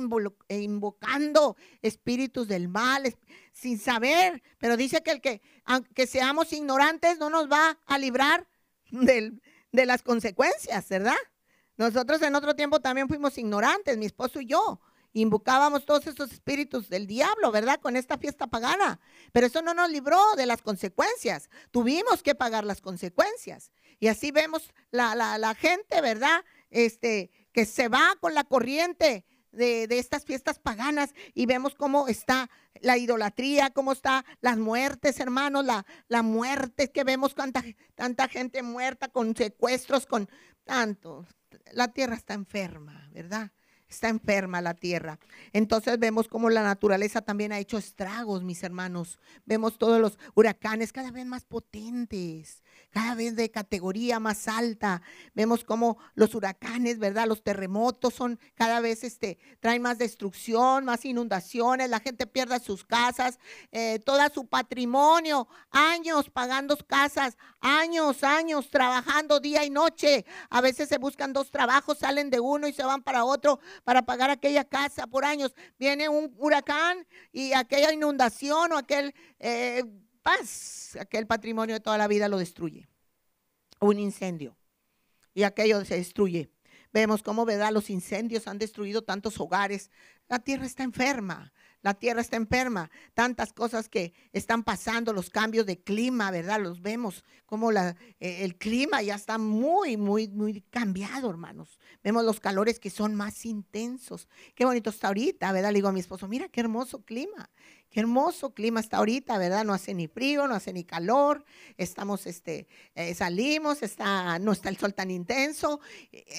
espíritus 1.83 2.49
del 2.49 2.69
mal, 2.69 3.15
sin 3.53 3.79
saber, 3.79 4.43
pero 4.59 4.77
dice 4.77 5.03
que 5.03 5.11
el 5.11 5.21
que, 5.21 5.43
aunque 5.65 6.07
seamos 6.07 6.53
ignorantes, 6.53 7.19
no 7.19 7.31
nos 7.31 7.51
va 7.51 7.79
a 7.87 7.99
librar 7.99 8.47
de 8.91 9.87
las 9.87 10.03
consecuencias, 10.03 10.89
¿verdad? 10.89 11.17
Nosotros 11.77 12.23
en 12.23 12.35
otro 12.35 12.55
tiempo 12.55 12.81
también 12.81 13.09
fuimos 13.09 13.37
ignorantes, 13.39 13.97
mi 13.99 14.07
esposo 14.07 14.41
y 14.41 14.47
yo. 14.47 14.81
Invocábamos 15.13 15.87
todos 15.87 16.07
esos 16.07 16.31
espíritus 16.31 16.91
del 16.91 17.07
diablo, 17.07 17.51
¿verdad? 17.51 17.81
Con 17.81 17.97
esta 17.97 18.19
fiesta 18.19 18.47
pagana. 18.47 19.01
Pero 19.33 19.47
eso 19.47 19.63
no 19.63 19.73
nos 19.73 19.91
libró 19.91 20.21
de 20.37 20.45
las 20.45 20.61
consecuencias. 20.61 21.49
Tuvimos 21.71 22.23
que 22.23 22.35
pagar 22.35 22.65
las 22.65 22.83
consecuencias. 22.83 23.73
Y 23.99 24.09
así 24.09 24.31
vemos 24.31 24.75
la, 24.91 25.15
la, 25.15 25.39
la 25.39 25.55
gente, 25.55 26.03
¿verdad? 26.03 26.45
Este, 26.69 27.31
que 27.53 27.65
se 27.65 27.89
va 27.89 28.15
con 28.21 28.35
la 28.35 28.45
corriente 28.45 29.25
de, 29.53 29.87
estas 29.91 30.25
fiestas 30.25 30.59
paganas 30.59 31.15
y 31.35 31.47
vemos 31.47 31.75
cómo 31.75 32.09
está 32.09 32.51
la 32.81 32.97
idolatría, 32.97 33.71
cómo 33.71 33.93
está 33.93 34.25
las 34.41 34.59
muertes, 34.59 35.21
hermanos, 35.21 35.65
la, 35.65 35.87
la 36.09 36.23
muerte, 36.23 36.91
que 36.91 37.05
vemos 37.05 37.35
cuánta, 37.35 37.65
tanta 37.95 38.29
gente 38.29 38.63
muerta 38.63 39.09
con 39.09 39.35
secuestros, 39.35 40.07
con 40.07 40.29
tanto. 40.65 41.27
La 41.73 41.89
tierra 41.89 42.15
está 42.15 42.35
enferma, 42.35 43.09
¿verdad? 43.13 43.53
Está 43.89 44.09
enferma 44.09 44.61
la 44.61 44.75
tierra. 44.75 45.19
Entonces 45.53 45.99
vemos 45.99 46.29
cómo 46.29 46.51
la 46.51 46.63
naturaleza 46.63 47.23
también 47.23 47.53
ha 47.53 47.59
hecho 47.59 47.79
estragos, 47.79 48.43
mis 48.43 48.63
hermanos. 48.63 49.19
Vemos 49.45 49.79
todos 49.79 50.01
los 50.01 50.19
huracanes 50.35 50.93
cada 50.93 51.13
vez 51.13 51.25
más 51.25 51.45
potentes 51.45 52.63
cada 52.97 53.15
vez 53.15 53.37
de 53.37 53.51
categoría 53.51 54.19
más 54.19 54.49
alta. 54.49 55.03
Vemos 55.35 55.65
cómo 55.65 55.99
los 56.15 56.35
huracanes, 56.35 56.99
¿verdad? 56.99 57.27
Los 57.27 57.43
terremotos 57.43 58.15
son 58.15 58.41
cada 58.55 58.81
vez, 58.81 59.05
este, 59.05 59.37
traen 59.61 59.83
más 59.83 59.99
destrucción, 59.99 60.87
más 60.87 61.05
inundaciones, 61.05 61.91
la 61.91 62.01
gente 62.01 62.27
pierde 62.27 62.59
sus 62.59 62.87
casas, 62.87 63.39
eh, 63.71 63.99
todo 63.99 64.17
su 64.33 64.47
patrimonio, 64.47 65.47
años 65.71 66.31
pagando 66.31 66.75
casas, 66.87 67.37
años, 67.61 68.25
años 68.25 68.71
trabajando 68.71 69.41
día 69.41 69.63
y 69.67 69.69
noche. 69.69 70.25
A 70.49 70.63
veces 70.63 70.89
se 70.89 70.97
buscan 70.97 71.35
dos 71.35 71.51
trabajos, 71.51 71.99
salen 71.99 72.31
de 72.31 72.41
uno 72.41 72.67
y 72.67 72.73
se 72.73 72.83
van 72.83 73.03
para 73.03 73.27
otro 73.27 73.61
para 73.85 74.07
pagar 74.07 74.31
aquella 74.31 74.65
casa 74.65 75.07
por 75.07 75.27
años. 75.27 75.55
Viene 75.79 76.09
un 76.09 76.35
huracán 76.39 77.07
y 77.31 77.53
aquella 77.53 77.93
inundación 77.93 78.73
o 78.73 78.79
aquel... 78.79 79.15
Eh, 79.39 79.85
paz, 80.27 80.97
aquel 81.01 81.29
patrimonio 81.29 81.77
de 81.77 81.81
toda 81.81 81.97
la 81.99 82.09
vida 82.09 82.27
lo 82.27 82.39
destruye. 82.39 82.89
Un 83.79 84.01
incendio. 84.01 84.57
Y 85.35 85.45
aquello 85.45 85.85
se 85.85 85.95
destruye. 85.95 86.51
Vemos 86.93 87.23
cómo, 87.23 87.45
¿verdad? 87.45 87.71
Los 87.71 87.91
incendios 87.91 88.49
han 88.49 88.59
destruido 88.59 89.03
tantos 89.03 89.39
hogares. 89.39 89.89
La 90.29 90.41
tierra 90.41 90.67
está 90.67 90.83
enferma. 90.83 91.53
La 91.83 91.95
tierra 91.95 92.21
está 92.21 92.37
enferma. 92.37 92.91
Tantas 93.15 93.53
cosas 93.53 93.89
que 93.89 94.15
están 94.33 94.65
pasando, 94.65 95.13
los 95.13 95.31
cambios 95.31 95.67
de 95.67 95.79
clima, 95.79 96.33
¿verdad? 96.33 96.61
Los 96.61 96.83
vemos 96.83 97.25
como 97.45 97.71
eh, 97.71 97.95
el 98.19 98.57
clima 98.57 99.03
ya 99.03 99.15
está 99.15 99.39
muy, 99.39 99.97
muy, 99.97 100.27
muy 100.27 100.63
cambiado, 100.63 101.31
hermanos. 101.31 101.79
Vemos 102.03 102.25
los 102.25 102.41
calores 102.41 102.81
que 102.81 102.91
son 102.91 103.15
más 103.15 103.45
intensos. 103.45 104.27
Qué 104.57 104.65
bonito 104.65 104.91
está 104.91 105.07
ahorita, 105.07 105.53
¿verdad? 105.53 105.71
Le 105.71 105.77
digo 105.77 105.89
a 105.89 105.93
mi 105.93 106.01
esposo, 106.01 106.27
mira 106.27 106.49
qué 106.49 106.61
hermoso 106.61 107.05
clima. 107.05 107.49
Hermoso 107.97 108.53
clima 108.53 108.81
está 108.81 108.99
ahorita, 108.99 109.39
¿verdad? 109.39 109.65
No 109.65 109.73
hace 109.73 109.95
ni 109.95 110.07
frío, 110.07 110.47
no 110.47 110.55
hace 110.55 110.75
ni 110.75 110.85
calor. 110.85 111.47
Estamos, 111.79 112.27
este, 112.27 112.69
eh, 112.95 113.15
salimos, 113.15 113.83
está, 113.83 114.39
no 114.39 114.53
está 114.53 114.69
el 114.69 114.77
sol 114.77 114.93
tan 114.93 115.11
intenso. 115.11 115.81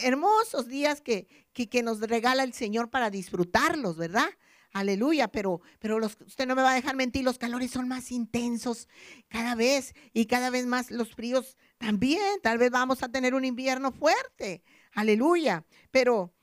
Hermosos 0.04 0.68
días 0.68 1.02
que, 1.02 1.26
que, 1.54 1.82
nos 1.82 2.00
regala 2.00 2.44
el 2.44 2.54
Señor 2.54 2.92
para 2.92 3.10
disfrutarlos, 3.10 3.98
¿verdad? 3.98 4.30
Aleluya, 4.72 5.30
pero, 5.30 5.62
pero 5.80 5.98
los, 5.98 6.16
usted 6.28 6.46
no 6.46 6.54
me 6.54 6.62
va 6.62 6.74
a 6.74 6.76
dejar 6.76 6.96
mentir, 6.96 7.24
los 7.24 7.40
calores 7.40 7.72
son 7.72 7.88
más 7.88 8.12
intensos 8.12 8.88
cada 9.28 9.56
vez 9.56 9.96
y 10.14 10.28
cada 10.28 10.52
vez 10.52 10.68
más 10.68 10.92
los 10.92 11.16
fríos 11.16 11.58
también. 11.80 12.40
Tal 12.44 12.60
vez 12.60 12.70
vamos 12.70 13.02
a 13.02 13.10
tener 13.10 13.34
un 13.34 13.46
invierno 13.46 13.92
fuerte. 13.92 14.62
Aleluya. 14.94 15.66
Pero, 15.90 16.36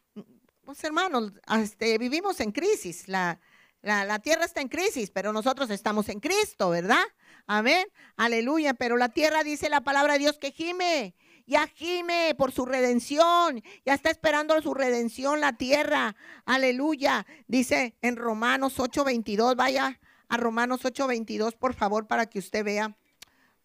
pues 0.65 0.83
hermanos, 0.83 1.35
este, 1.61 1.99
vivimos 1.99 2.41
en 2.41 2.51
crisis. 2.51 3.07
La, 3.07 3.39
la, 3.85 4.19
tierra 4.19 4.47
está 4.47 4.63
en 4.63 4.69
crisis, 4.69 5.11
pero 5.11 5.33
nosotros 5.33 5.69
estamos 5.69 6.09
en 6.09 6.19
Cristo, 6.19 6.71
¿verdad? 6.71 7.05
Amén. 7.47 7.87
Aleluya. 8.17 8.73
Pero 8.73 8.97
la 8.97 9.11
tierra 9.11 9.45
dice 9.45 9.69
la 9.69 9.83
palabra 9.83 10.15
de 10.15 10.21
Dios 10.21 10.39
que 10.39 10.53
gime. 10.53 11.15
Ya 11.47 11.67
gime 11.67 12.35
por 12.39 12.51
su 12.51 12.65
redención. 12.65 13.63
Ya 13.85 13.93
está 13.93 14.11
esperando 14.11 14.59
su 14.63 14.73
redención 14.73 15.41
la 15.41 15.59
tierra. 15.59 16.17
Aleluya. 16.47 17.27
Dice 17.47 17.95
en 18.01 18.17
Romanos 18.17 18.79
8:22. 18.79 19.55
Vaya 19.55 20.01
a 20.29 20.37
Romanos 20.39 20.87
8:22, 20.87 21.55
por 21.55 21.75
favor, 21.75 22.07
para 22.07 22.25
que 22.25 22.39
usted 22.39 22.65
vea. 22.65 22.97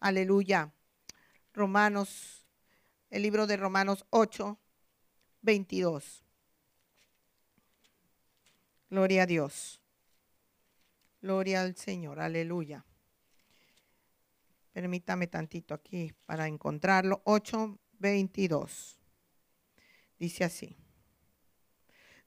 Aleluya. 0.00 0.70
Romanos, 1.54 2.46
el 3.08 3.22
libro 3.22 3.46
de 3.46 3.56
Romanos 3.56 4.04
8:22. 4.10 6.24
Gloria 8.90 9.22
a 9.22 9.26
Dios. 9.26 9.79
Gloria 11.20 11.62
al 11.62 11.76
Señor, 11.76 12.20
aleluya. 12.20 12.84
Permítame 14.72 15.26
tantito 15.26 15.74
aquí 15.74 16.12
para 16.24 16.46
encontrarlo. 16.46 17.22
8.22. 17.24 18.96
Dice 20.18 20.44
así. 20.44 20.76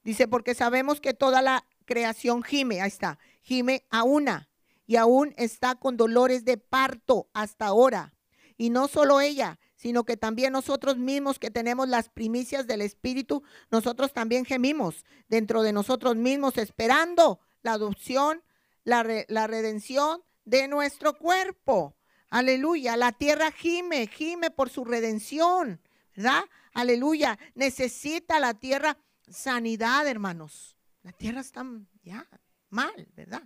Dice, 0.03 0.27
porque 0.27 0.53
sabemos 0.53 0.99
que 0.99 1.13
toda 1.13 1.41
la 1.41 1.65
creación 1.85 2.43
gime, 2.43 2.81
ahí 2.81 2.89
está, 2.89 3.17
gime 3.41 3.85
a 3.89 4.03
una 4.03 4.49
y 4.85 4.97
aún 4.97 5.33
está 5.37 5.75
con 5.75 5.95
dolores 5.95 6.43
de 6.45 6.57
parto 6.57 7.29
hasta 7.33 7.67
ahora. 7.67 8.13
Y 8.57 8.69
no 8.69 8.87
solo 8.87 9.21
ella, 9.21 9.59
sino 9.75 10.03
que 10.03 10.17
también 10.17 10.53
nosotros 10.53 10.97
mismos 10.97 11.39
que 11.39 11.51
tenemos 11.51 11.87
las 11.87 12.09
primicias 12.09 12.67
del 12.67 12.81
Espíritu, 12.81 13.43
nosotros 13.71 14.13
también 14.13 14.45
gemimos 14.45 15.05
dentro 15.29 15.63
de 15.63 15.73
nosotros 15.73 16.15
mismos 16.15 16.57
esperando 16.57 17.39
la 17.63 17.73
adopción 17.73 18.43
la, 18.83 19.03
redención 19.47 20.21
de 20.45 20.67
nuestro 20.67 21.17
cuerpo. 21.17 21.95
Aleluya. 22.29 22.97
La 22.97 23.11
tierra 23.11 23.51
gime, 23.51 24.07
gime 24.07 24.51
por 24.51 24.69
su 24.69 24.85
redención. 24.85 25.81
¿Verdad? 26.15 26.43
Aleluya. 26.73 27.37
Necesita 27.55 28.39
la 28.39 28.53
tierra 28.53 28.97
sanidad, 29.27 30.07
hermanos. 30.07 30.77
La 31.01 31.11
tierra 31.11 31.41
está 31.41 31.65
ya 32.03 32.27
mal, 32.69 33.07
¿verdad? 33.15 33.43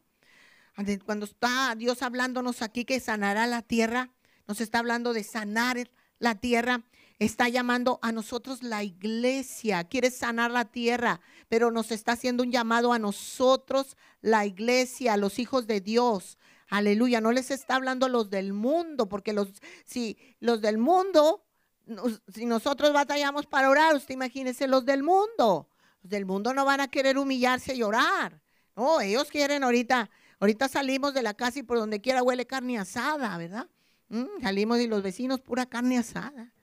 Cuando 1.05 1.25
está 1.25 1.73
Dios 1.75 2.03
hablándonos 2.03 2.61
aquí 2.61 2.85
que 2.85 2.99
sanará 2.99 3.47
la 3.47 3.63
tierra, 3.63 4.11
nos 4.47 4.61
está 4.61 4.79
hablando 4.79 5.11
de 5.11 5.23
sanar 5.23 5.89
la 6.19 6.35
tierra 6.35 6.83
está 7.19 7.49
llamando 7.49 7.99
a 8.01 8.11
nosotros 8.11 8.61
la 8.63 8.83
iglesia, 8.83 9.83
quiere 9.85 10.11
sanar 10.11 10.51
la 10.51 10.65
tierra, 10.65 11.19
pero 11.49 11.71
nos 11.71 11.91
está 11.91 12.13
haciendo 12.13 12.43
un 12.43 12.51
llamado 12.51 12.93
a 12.93 12.99
nosotros, 12.99 13.97
la 14.21 14.45
iglesia, 14.45 15.17
los 15.17 15.39
hijos 15.39 15.67
de 15.67 15.81
Dios. 15.81 16.37
Aleluya, 16.69 17.21
no 17.21 17.31
les 17.31 17.49
está 17.49 17.75
hablando 17.75 18.05
a 18.05 18.09
los 18.09 18.29
del 18.29 18.53
mundo, 18.53 19.07
porque 19.07 19.33
los, 19.33 19.49
si 19.85 20.17
los 20.39 20.61
del 20.61 20.77
mundo, 20.77 21.45
si 22.33 22.45
nosotros 22.45 22.93
batallamos 22.93 23.45
para 23.45 23.69
orar, 23.69 23.95
usted 23.95 24.13
imagínese 24.13 24.67
los 24.67 24.85
del 24.85 25.01
mundo. 25.01 25.69
Los 26.03 26.11
del 26.11 26.25
mundo 26.25 26.53
no 26.53 26.65
van 26.65 26.81
a 26.81 26.89
querer 26.89 27.17
humillarse 27.17 27.73
y 27.73 27.83
orar. 27.83 28.41
No, 28.75 29.01
ellos 29.01 29.29
quieren 29.31 29.63
ahorita, 29.63 30.09
ahorita 30.39 30.67
salimos 30.67 31.13
de 31.13 31.23
la 31.23 31.33
casa 31.33 31.59
y 31.59 31.63
por 31.63 31.79
donde 31.79 32.01
quiera 32.01 32.21
huele 32.21 32.45
carne 32.45 32.77
asada, 32.77 33.35
¿verdad? 33.37 33.67
Mm, 34.09 34.41
salimos 34.41 34.79
y 34.79 34.87
los 34.87 35.01
vecinos 35.01 35.41
pura 35.41 35.65
carne 35.65 35.97
asada. 35.97 36.53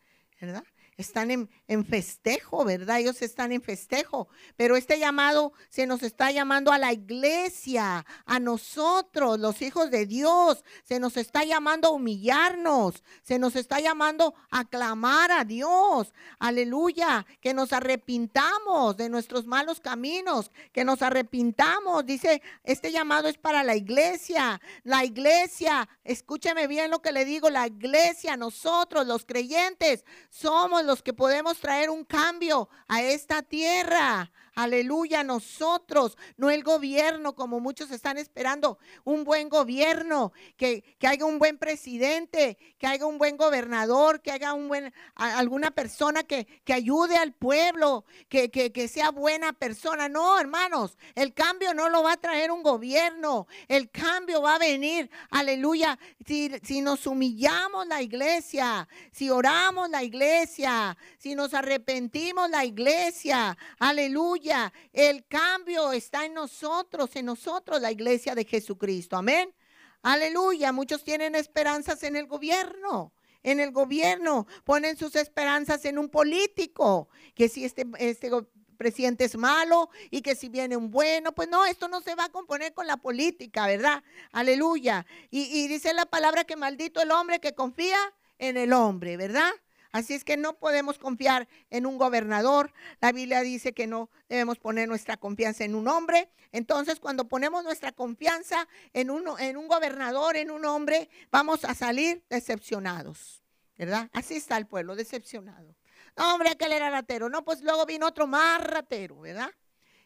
¿Verdad? 0.47 0.65
Están 0.97 1.31
en, 1.31 1.51
en, 1.69 1.85
festejo, 1.85 2.65
¿verdad? 2.65 3.01
Ellos 3.01 3.21
están 3.23 3.53
en 3.53 3.63
festejo. 3.63 4.29
Pero 4.57 4.77
este 4.77 4.99
llamado 4.99 5.53
se 5.69 5.87
nos 5.87 6.03
está 6.03 6.31
llamando 6.31 6.73
a 6.73 6.79
la 6.79 6.93
iglesia, 6.93 8.07
a 8.25 8.41
nosotros, 8.41 9.39
los 9.39 9.63
hijos 9.63 9.91
de 9.91 10.07
Dios. 10.07 10.65
Se 10.85 11.01
nos 11.01 11.17
está 11.17 11.45
llamando 11.45 11.89
a 11.89 11.93
humillarnos. 11.93 13.03
Se 13.23 13.39
nos 13.39 13.57
está 13.57 13.81
llamando 13.81 14.35
a 14.51 14.65
clamar 14.65 15.33
a 15.33 15.45
Dios. 15.45 16.13
Aleluya. 16.39 17.27
Que 17.41 17.55
nos 17.55 17.73
arrepintamos 17.73 18.97
de 18.97 19.09
nuestros 19.09 19.47
malos 19.47 19.81
caminos. 19.81 20.51
Que 20.73 20.85
nos 20.85 21.03
arrepintamos. 21.03 22.07
Dice, 22.07 22.43
este 22.63 22.93
llamado 22.93 23.29
es 23.29 23.39
para 23.39 23.63
la 23.65 23.77
iglesia. 23.77 24.61
La 24.83 25.05
iglesia, 25.05 25.89
escúcheme 26.05 26.67
bien 26.67 26.91
lo 26.91 27.03
que 27.03 27.13
le 27.13 27.25
digo, 27.25 27.51
la 27.51 27.67
iglesia, 27.67 28.37
nosotros 28.37 29.07
los 29.07 29.25
creyentes, 29.25 30.05
somos 30.31 30.84
los 30.87 31.03
que 31.03 31.13
podemos 31.13 31.59
traer 31.59 31.91
un 31.91 32.05
cambio 32.05 32.69
a 32.89 33.03
esta 33.03 33.43
tierra. 33.43 34.31
Aleluya, 34.55 35.25
nosotros, 35.25 36.17
no 36.37 36.49
el 36.49 36.63
gobierno 36.63 37.35
como 37.35 37.59
muchos 37.59 37.91
están 37.91 38.19
esperando, 38.19 38.79
un 39.03 39.25
buen 39.25 39.49
gobierno, 39.49 40.33
que, 40.57 40.97
haya 41.03 41.25
un 41.25 41.41
buen 41.41 41.59
presidente, 41.59 42.57
que 42.79 42.87
haya 42.87 43.05
un 43.05 43.19
buen 43.19 43.37
gobernador, 43.37 44.23
que 44.23 44.31
haya 44.31 44.53
un 44.53 44.69
buen, 44.69 44.95
alguna 45.17 45.73
persona 45.73 46.23
que, 46.23 46.47
que 46.65 46.73
ayude 46.73 47.17
al 47.17 47.33
pueblo, 47.33 48.05
que, 48.29 48.51
que, 48.51 48.89
sea 48.89 49.11
buena 49.11 49.53
persona. 49.53 50.09
No, 50.09 50.39
hermanos, 50.39 50.97
el 51.17 51.35
cambio 51.35 51.75
no 51.75 51.89
lo 51.89 52.05
va 52.05 52.13
a 52.13 52.17
traer 52.17 52.53
un 52.53 52.63
gobierno, 52.63 53.49
el 53.67 53.91
cambio 53.91 54.41
va 54.41 54.55
a 54.55 54.59
venir, 54.59 55.11
aleluya, 55.31 55.99
si, 56.25 56.53
si 56.63 56.81
nos 56.81 57.07
humillamos 57.09 57.89
la 57.89 58.03
iglesia, 58.03 58.89
si 59.11 59.31
oramos 59.31 59.91
la 59.91 60.05
iglesia, 60.05 60.97
si 61.19 61.35
nos 61.35 61.55
arrepentimos 61.55 62.49
la 62.51 62.65
iglesia, 62.65 63.59
aleluya 63.81 64.44
el 64.93 65.27
cambio 65.27 65.93
está 65.93 66.25
en 66.25 66.35
nosotros, 66.35 67.15
en 67.17 67.27
nosotros, 67.27 67.81
la 67.81 67.93
iglesia 67.93 68.35
de 68.35 68.45
Jesucristo. 68.45 69.17
Amén. 69.17 69.55
Aleluya. 70.03 70.73
Muchos 70.73 71.03
tienen 71.03 71.35
esperanzas 71.35 72.03
en 72.03 72.17
el 72.17 72.27
gobierno. 72.27 73.13
En 73.43 73.61
el 73.61 73.73
gobierno 73.73 74.47
ponen 74.65 74.97
sus 74.97 75.17
esperanzas 75.17 75.85
en 75.85 75.99
un 75.99 76.09
político, 76.09 77.09
que 77.35 77.49
si 77.49 77.65
este, 77.65 77.87
este 77.99 78.31
presidente 78.79 79.25
es 79.25 79.37
malo 79.37 79.91
y 80.11 80.23
que 80.23 80.35
si 80.35 80.49
viene 80.49 80.77
un 80.77 80.91
bueno, 80.91 81.35
pues 81.35 81.49
no, 81.49 81.65
esto 81.67 81.89
no 81.89 82.01
se 82.01 82.15
va 82.15 82.25
a 82.25 82.29
componer 82.31 82.73
con 82.73 82.87
la 82.87 82.97
política, 82.97 83.67
¿verdad? 83.67 84.03
Aleluya. 84.33 85.07
Y, 85.31 85.43
y 85.43 85.69
dice 85.69 85.93
la 85.93 86.07
palabra 86.07 86.45
que 86.45 86.57
maldito 86.57 87.03
el 87.03 87.11
hombre 87.11 87.39
que 87.39 87.55
confía 87.55 87.99
en 88.39 88.57
el 88.57 88.73
hombre, 88.73 89.17
¿verdad? 89.17 89.53
Así 89.95 90.13
es 90.13 90.25
que 90.25 90.37
no 90.37 90.59
podemos 90.59 90.99
confiar 90.99 91.47
en 91.71 91.87
un 91.87 91.99
gobernador. 91.99 92.73
La 93.01 93.13
Biblia 93.13 93.43
dice 93.43 93.73
que 93.73 93.87
no 93.87 94.11
debemos 94.29 94.59
poner 94.59 94.89
nuestra 94.89 95.17
confianza 95.17 95.63
en 95.63 95.77
un 95.77 95.87
hombre. 95.87 96.33
Entonces, 96.51 96.99
cuando 96.99 97.29
ponemos 97.29 97.63
nuestra 97.63 97.93
confianza 97.93 98.67
en, 98.93 99.09
uno, 99.09 99.39
en 99.39 99.57
un 99.57 99.69
gobernador, 99.69 100.37
en 100.37 100.51
un 100.51 100.65
hombre, 100.65 101.09
vamos 101.31 101.65
a 101.65 101.77
salir 101.77 102.25
decepcionados. 102.29 103.41
¿Verdad? 103.79 104.11
Así 104.13 104.35
está 104.35 104.57
el 104.57 104.67
pueblo, 104.67 104.97
decepcionado. 104.97 105.77
No, 106.17 106.35
hombre, 106.35 106.49
aquel 106.49 106.73
era 106.73 106.91
ratero. 106.91 107.29
No, 107.29 107.45
pues 107.45 107.63
luego 107.63 107.87
vino 107.87 108.09
otro 108.09 108.27
más 108.27 108.67
ratero, 108.67 109.21
¿verdad? 109.21 109.53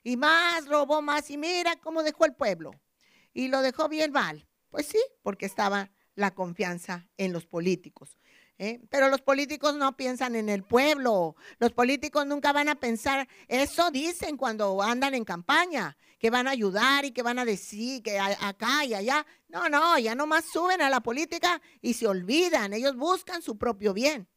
Y 0.03 0.19
más, 0.19 0.67
robó 0.67 1.01
más. 1.01 1.31
Y 1.31 1.39
mira 1.39 1.77
cómo 1.77 2.03
dejó 2.03 2.27
el 2.27 2.35
pueblo. 2.35 2.73
Y 3.33 3.49
lo 3.49 3.63
dejó 3.63 3.89
bien 3.89 4.13
mal. 4.13 4.47
Pues 4.69 4.85
sí, 4.85 5.01
porque 5.23 5.47
estaba 5.47 5.91
la 6.19 6.33
confianza 6.33 7.07
en 7.17 7.33
los 7.33 7.47
políticos. 7.47 8.19
¿eh? 8.59 8.81
Pero 8.91 9.09
los 9.09 9.23
políticos 9.23 9.77
no 9.77 9.97
piensan 9.97 10.35
en 10.35 10.49
el 10.49 10.65
pueblo. 10.65 11.37
Los 11.61 11.73
políticos 11.73 12.27
nunca 12.27 12.53
van 12.53 12.69
a 12.69 12.75
pensar, 12.75 13.29
eso 13.47 13.93
dicen 13.93 14.37
cuando 14.37 14.83
andan 14.83 15.15
en 15.15 15.25
campaña, 15.25 15.97
que 16.19 16.31
van 16.31 16.49
a 16.49 16.51
ayudar 16.51 17.05
y 17.05 17.13
que 17.13 17.23
van 17.23 17.39
a 17.39 17.45
decir 17.45 18.03
que 18.03 18.19
acá 18.19 18.85
y 18.85 18.95
allá. 18.95 19.25
No, 19.49 19.69
no, 19.69 19.97
ya 20.01 20.17
nomás 20.17 20.45
suben 20.53 20.83
a 20.83 20.91
la 20.91 21.01
política 21.01 21.63
y 21.81 21.95
se 21.95 22.09
olvidan. 22.09 22.73
Ellos 22.73 22.97
buscan 22.97 23.41
su 23.41 23.57
propio 23.57 23.95
bien. 23.95 24.29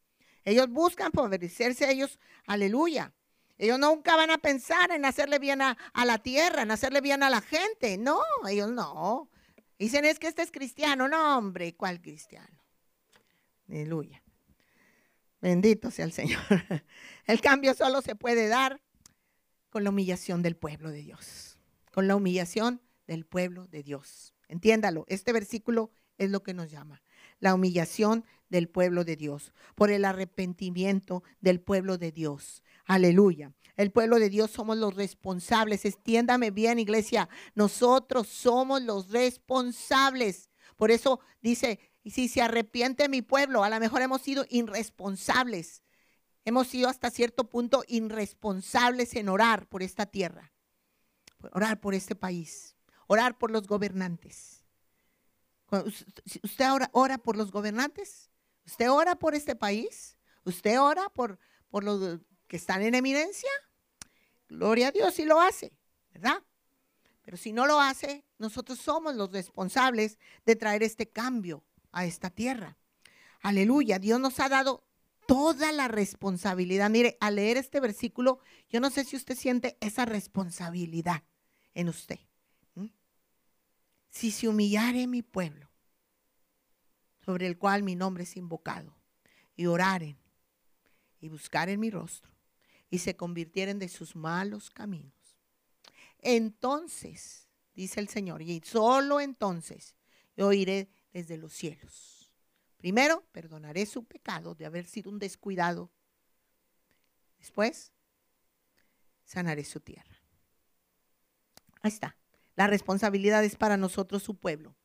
Ellos 0.46 0.70
buscan 0.70 1.12
favorecerse 1.12 1.92
ellos. 1.92 2.20
Aleluya. 2.46 3.12
Ellos 3.58 3.80
nunca 3.80 4.16
van 4.16 4.30
a 4.30 4.38
pensar 4.38 4.92
en 4.92 5.04
hacerle 5.06 5.40
bien 5.40 5.64
a, 5.64 5.76
la 6.06 6.20
tierra, 6.20 6.62
en 6.62 6.70
hacerle 6.70 7.02
bien 7.02 7.24
a 7.24 7.32
la 7.32 7.42
gente. 7.42 7.98
No, 7.98 8.22
ellos 8.48 8.72
no. 8.72 9.31
Dicen 9.82 10.06
es 10.06 10.20
que 10.20 10.28
este 10.28 10.44
es 10.44 10.52
cristiano. 10.52 11.08
No, 11.08 11.40
hombre, 11.40 11.74
¿cuál 11.74 12.00
cristiano? 12.00 12.56
Aleluya. 13.68 14.22
Bendito 15.42 15.90
sea 15.90 16.06
el 16.06 16.12
Señor. 16.12 16.40
El 17.26 17.42
cambio 17.42 17.74
solo 17.74 18.04
se 18.04 18.14
puede 18.14 18.48
dar 18.48 18.80
con 19.72 19.84
la 19.84 19.90
humillación 19.90 20.44
del 20.44 20.56
pueblo 20.56 20.92
de 20.92 21.02
Dios. 21.02 21.58
Con 21.92 22.08
la 22.08 22.16
humillación 22.16 22.80
del 23.08 23.26
pueblo 23.26 23.66
de 23.70 23.82
Dios. 23.82 24.36
Entiéndalo, 24.50 25.06
este 25.08 25.34
versículo 25.34 25.90
es 26.20 26.30
lo 26.30 26.44
que 26.44 26.54
nos 26.54 26.70
llama. 26.70 27.02
La 27.40 27.56
humillación 27.56 28.24
del 28.50 28.70
pueblo 28.70 29.04
de 29.04 29.16
Dios. 29.16 29.52
Por 29.74 29.90
el 29.90 30.06
arrepentimiento 30.06 31.24
del 31.40 31.60
pueblo 31.60 31.98
de 31.98 32.12
Dios. 32.12 32.62
Aleluya. 32.86 33.52
El 33.76 33.92
pueblo 33.92 34.20
de 34.20 34.30
Dios 34.30 34.52
somos 34.52 34.78
los 34.78 34.96
responsables. 34.96 35.86
Estiéndame 35.86 36.52
bien, 36.52 36.80
iglesia. 36.80 37.30
Nosotros 37.56 38.28
somos 38.28 38.82
los 38.82 39.10
responsables. 39.10 40.50
Por 40.78 40.92
eso 40.92 41.20
dice, 41.42 41.80
si 42.06 42.28
se 42.28 42.42
arrepiente 42.42 43.10
mi 43.10 43.22
pueblo, 43.22 43.64
a 43.64 43.70
lo 43.70 43.80
mejor 43.80 44.02
hemos 44.02 44.22
sido 44.22 44.46
irresponsables. 44.50 45.84
Hemos 46.44 46.68
sido 46.68 46.90
hasta 46.90 47.12
cierto 47.12 47.50
punto 47.50 47.84
irresponsables 47.88 49.14
en 49.16 49.30
orar 49.30 49.68
por 49.68 49.84
esta 49.84 50.08
tierra, 50.08 50.52
orar 51.52 51.80
por 51.80 51.94
este 51.94 52.16
país, 52.16 52.76
orar 53.06 53.38
por 53.38 53.52
los 53.52 53.68
gobernantes. 53.68 54.66
¿Usted 56.44 56.72
ora, 56.72 56.90
ora 56.94 57.18
por 57.20 57.38
los 57.38 57.52
gobernantes? 57.52 58.32
¿Usted 58.66 58.90
ora 58.90 59.16
por 59.16 59.36
este 59.36 59.56
país? 59.56 60.18
¿Usted 60.44 60.82
ora 60.82 61.10
por, 61.10 61.38
por 61.70 61.84
los 61.84 62.20
que 62.52 62.58
están 62.58 62.82
en 62.82 62.96
eminencia? 62.96 63.50
Gloria 64.50 64.90
a 64.90 64.92
Dios 64.92 65.14
si 65.14 65.24
lo 65.24 65.40
hace, 65.40 65.72
¿verdad? 66.14 66.44
Pero 67.22 67.38
si 67.38 67.54
no 67.54 67.66
lo 67.66 67.80
hace, 67.80 68.26
nosotros 68.40 68.78
somos 68.78 69.16
los 69.16 69.32
responsables 69.32 70.20
de 70.46 70.58
traer 70.58 70.84
este 70.84 71.08
cambio 71.08 71.64
a 71.94 72.04
esta 72.04 72.30
tierra. 72.30 72.78
Aleluya, 73.42 74.00
Dios 74.00 74.20
nos 74.20 74.42
ha 74.42 74.50
dado 74.50 74.84
toda 75.28 75.72
la 75.72 75.88
responsabilidad. 75.88 76.90
Mire, 76.90 77.16
al 77.22 77.36
leer 77.36 77.56
este 77.56 77.80
versículo, 77.80 78.42
yo 78.68 78.82
no 78.82 78.90
sé 78.90 79.06
si 79.06 79.16
usted 79.16 79.38
siente 79.38 79.78
esa 79.80 80.04
responsabilidad 80.04 81.24
en 81.74 81.88
usted. 81.88 82.20
Si 84.10 84.30
se 84.32 84.50
humillare 84.50 85.08
mi 85.08 85.22
pueblo, 85.22 85.72
sobre 87.24 87.48
el 87.48 87.58
cual 87.58 87.84
mi 87.84 87.96
nombre 87.96 88.24
es 88.24 88.36
invocado, 88.36 88.94
y 89.56 89.68
oraren 89.68 90.18
y 91.22 91.30
buscaren 91.30 91.80
mi 91.80 91.90
rostro, 91.90 92.30
y 92.92 93.00
se 93.00 93.16
convirtieren 93.16 93.80
de 93.80 93.90
sus 93.90 94.16
malos 94.16 94.70
caminos, 94.70 95.14
entonces, 96.22 97.48
dice 97.74 98.00
el 98.00 98.08
Señor, 98.08 98.42
y 98.44 98.62
solo 98.64 99.20
entonces 99.20 99.96
yo 100.38 100.54
iré 100.54 100.92
desde 101.12 101.38
los 101.38 101.54
cielos. 101.54 102.32
Primero, 102.78 103.24
perdonaré 103.32 103.86
su 103.86 104.06
pecado 104.06 104.56
de 104.56 104.66
haber 104.66 104.86
sido 104.86 105.10
un 105.12 105.20
descuidado. 105.20 105.92
Después, 107.40 107.92
sanaré 109.24 109.64
su 109.64 109.80
tierra. 109.80 110.22
Ahí 111.82 111.90
está. 111.90 112.18
La 112.56 112.68
responsabilidad 112.68 113.44
es 113.44 113.56
para 113.56 113.78
nosotros, 113.78 114.24
su 114.24 114.36
pueblo. 114.36 114.76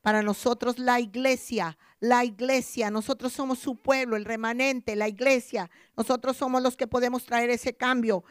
Para 0.00 0.22
nosotros, 0.22 0.78
la 0.78 1.00
iglesia, 1.00 1.76
la 2.00 2.24
iglesia, 2.24 2.90
nosotros 2.90 3.32
somos 3.32 3.58
su 3.58 3.76
pueblo, 3.76 4.16
el 4.16 4.26
remanente, 4.26 4.96
la 4.96 5.08
iglesia, 5.08 5.70
nosotros 5.96 6.36
somos 6.36 6.62
los 6.62 6.76
que 6.76 6.86
podemos 6.86 7.24
traer 7.24 7.48
ese 7.48 7.74
cambio, 7.74 8.22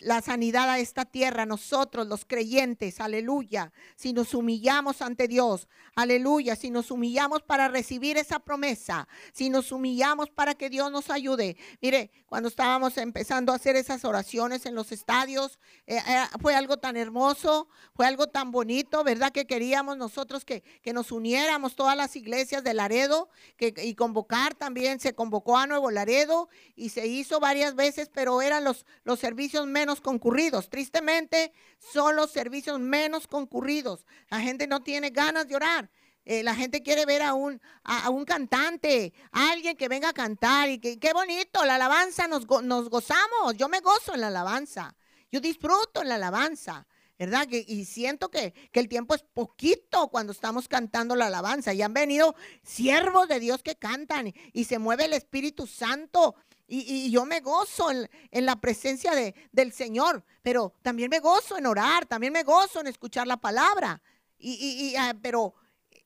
la 0.00 0.22
sanidad 0.22 0.70
a 0.70 0.78
esta 0.78 1.04
tierra, 1.04 1.44
nosotros 1.44 2.06
los 2.06 2.24
creyentes, 2.24 3.00
aleluya, 3.00 3.72
si 3.96 4.12
nos 4.12 4.34
humillamos 4.34 5.02
ante 5.02 5.26
Dios, 5.26 5.66
aleluya, 5.96 6.54
si 6.54 6.70
nos 6.70 6.92
humillamos 6.92 7.42
para 7.42 7.66
recibir 7.66 8.18
esa 8.18 8.38
promesa, 8.38 9.08
si 9.32 9.50
nos 9.50 9.72
humillamos 9.72 10.30
para 10.30 10.54
que 10.54 10.70
Dios 10.70 10.92
nos 10.92 11.10
ayude. 11.10 11.56
Mire, 11.82 12.12
cuando 12.26 12.48
estábamos 12.48 12.96
empezando 12.98 13.52
a 13.52 13.56
hacer 13.56 13.74
esas 13.74 14.04
oraciones 14.04 14.64
en 14.64 14.76
los 14.76 14.92
estadios, 14.92 15.58
eh, 15.88 15.96
eh, 15.96 16.24
fue 16.40 16.54
algo 16.54 16.76
tan 16.76 16.96
hermoso, 16.96 17.68
fue 17.94 18.06
algo 18.06 18.28
tan 18.28 18.52
bonito, 18.52 19.02
¿verdad? 19.02 19.32
Que 19.32 19.46
queríamos 19.46 19.96
nosotros 19.96 20.44
que, 20.44 20.62
que 20.82 20.92
nos 20.92 21.10
uniéramos 21.10 21.74
todas 21.74 21.96
las 21.96 22.14
iglesias 22.14 22.62
de 22.62 22.74
Laredo 22.74 23.07
que, 23.56 23.74
y 23.82 23.94
convocar 23.94 24.54
también, 24.54 25.00
se 25.00 25.14
convocó 25.14 25.56
a 25.56 25.66
Nuevo 25.66 25.90
Laredo 25.90 26.48
y 26.74 26.90
se 26.90 27.06
hizo 27.06 27.40
varias 27.40 27.74
veces, 27.74 28.10
pero 28.12 28.42
eran 28.42 28.64
los, 28.64 28.86
los 29.04 29.18
servicios 29.18 29.66
menos 29.66 30.00
concurridos. 30.00 30.70
Tristemente, 30.70 31.52
son 31.78 32.16
los 32.16 32.30
servicios 32.30 32.78
menos 32.80 33.26
concurridos. 33.26 34.06
La 34.30 34.40
gente 34.40 34.66
no 34.66 34.80
tiene 34.82 35.10
ganas 35.10 35.48
de 35.48 35.56
orar. 35.56 35.90
Eh, 36.24 36.42
la 36.42 36.54
gente 36.54 36.82
quiere 36.82 37.06
ver 37.06 37.22
a 37.22 37.32
un, 37.32 37.58
a, 37.84 38.10
un 38.10 38.26
cantante, 38.26 39.14
a 39.32 39.50
alguien 39.50 39.76
que 39.78 39.88
venga 39.88 40.10
a 40.10 40.12
cantar 40.12 40.68
y 40.68 40.78
que 40.78 40.98
qué 40.98 41.14
bonito, 41.14 41.64
la 41.64 41.76
alabanza 41.76 42.28
nos, 42.28 42.46
nos 42.62 42.90
gozamos. 42.90 43.56
Yo 43.56 43.70
me 43.70 43.80
gozo 43.80 44.14
en 44.14 44.20
la 44.20 44.28
alabanza. 44.28 44.94
Yo 45.32 45.40
disfruto 45.40 46.02
en 46.02 46.08
la 46.08 46.16
alabanza. 46.16 46.86
¿Verdad? 47.18 47.48
y 47.50 47.84
siento 47.84 48.30
que, 48.30 48.54
el 48.72 48.88
tiempo 48.88 49.14
es 49.14 49.22
poquito 49.22 50.08
cuando 50.08 50.32
estamos 50.32 50.68
cantando 50.68 51.16
la 51.16 51.26
alabanza. 51.26 51.74
Y 51.74 51.82
han 51.82 51.92
venido 51.92 52.36
siervos 52.62 53.28
de 53.28 53.40
Dios 53.40 53.62
que 53.62 53.74
cantan 53.74 54.32
y, 54.52 54.64
se 54.64 54.78
mueve 54.78 55.06
el 55.06 55.14
Espíritu 55.14 55.66
Santo. 55.66 56.36
Y, 56.68 57.10
yo 57.10 57.24
me 57.24 57.40
gozo 57.40 57.90
en, 57.90 58.46
la 58.46 58.60
presencia 58.60 59.14
de, 59.14 59.34
del 59.50 59.72
Señor, 59.72 60.24
pero 60.42 60.74
también 60.82 61.10
me 61.10 61.18
gozo 61.18 61.58
en 61.58 61.66
orar, 61.66 62.06
también 62.06 62.32
me 62.32 62.44
gozo 62.44 62.80
en 62.80 62.86
escuchar 62.86 63.26
la 63.26 63.38
palabra. 63.38 64.00
Y, 64.38 64.94
ah, 64.96 65.16
pero, 65.20 65.54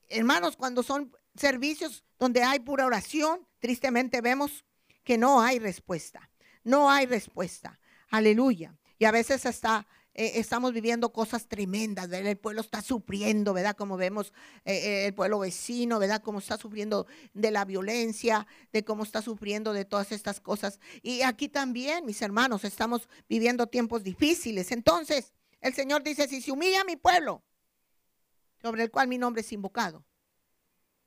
hermanos, 0.08 0.56
cuando 0.56 0.82
son 0.82 1.14
servicios 1.36 2.04
donde 2.18 2.42
hay 2.42 2.60
pura 2.60 2.86
oración, 2.86 3.46
tristemente 3.58 4.22
vemos 4.22 4.64
que 5.04 5.18
no 5.18 5.42
hay 5.42 5.58
respuesta. 5.58 6.30
No 6.64 6.90
hay 6.90 7.04
respuesta. 7.04 7.78
Aleluya. 8.08 8.74
Y 8.98 9.04
a 9.04 9.10
veces 9.10 9.44
hasta 9.46 9.86
eh, 10.14 10.32
estamos 10.34 10.72
viviendo 10.72 11.12
cosas 11.12 11.46
tremendas. 11.46 12.10
El 12.12 12.36
pueblo 12.36 12.60
está 12.60 12.82
sufriendo, 12.82 13.54
¿verdad? 13.54 13.74
Como 13.76 13.96
vemos 13.96 14.32
eh, 14.64 15.06
el 15.06 15.14
pueblo 15.14 15.38
vecino, 15.38 15.98
¿verdad? 15.98 16.22
Cómo 16.22 16.38
está 16.38 16.58
sufriendo 16.58 17.06
de 17.32 17.50
la 17.50 17.64
violencia, 17.64 18.46
de 18.72 18.84
cómo 18.84 19.04
está 19.04 19.22
sufriendo 19.22 19.72
de 19.72 19.84
todas 19.84 20.12
estas 20.12 20.40
cosas. 20.40 20.80
Y 21.02 21.22
aquí 21.22 21.48
también, 21.48 22.04
mis 22.04 22.20
hermanos, 22.20 22.64
estamos 22.64 23.08
viviendo 23.28 23.66
tiempos 23.66 24.02
difíciles. 24.02 24.70
Entonces, 24.72 25.32
el 25.60 25.74
Señor 25.74 26.02
dice, 26.02 26.28
si 26.28 26.42
se 26.42 26.52
humilla 26.52 26.84
mi 26.84 26.96
pueblo, 26.96 27.42
sobre 28.60 28.84
el 28.84 28.90
cual 28.90 29.08
mi 29.08 29.18
nombre 29.18 29.40
es 29.40 29.52
invocado, 29.52 30.04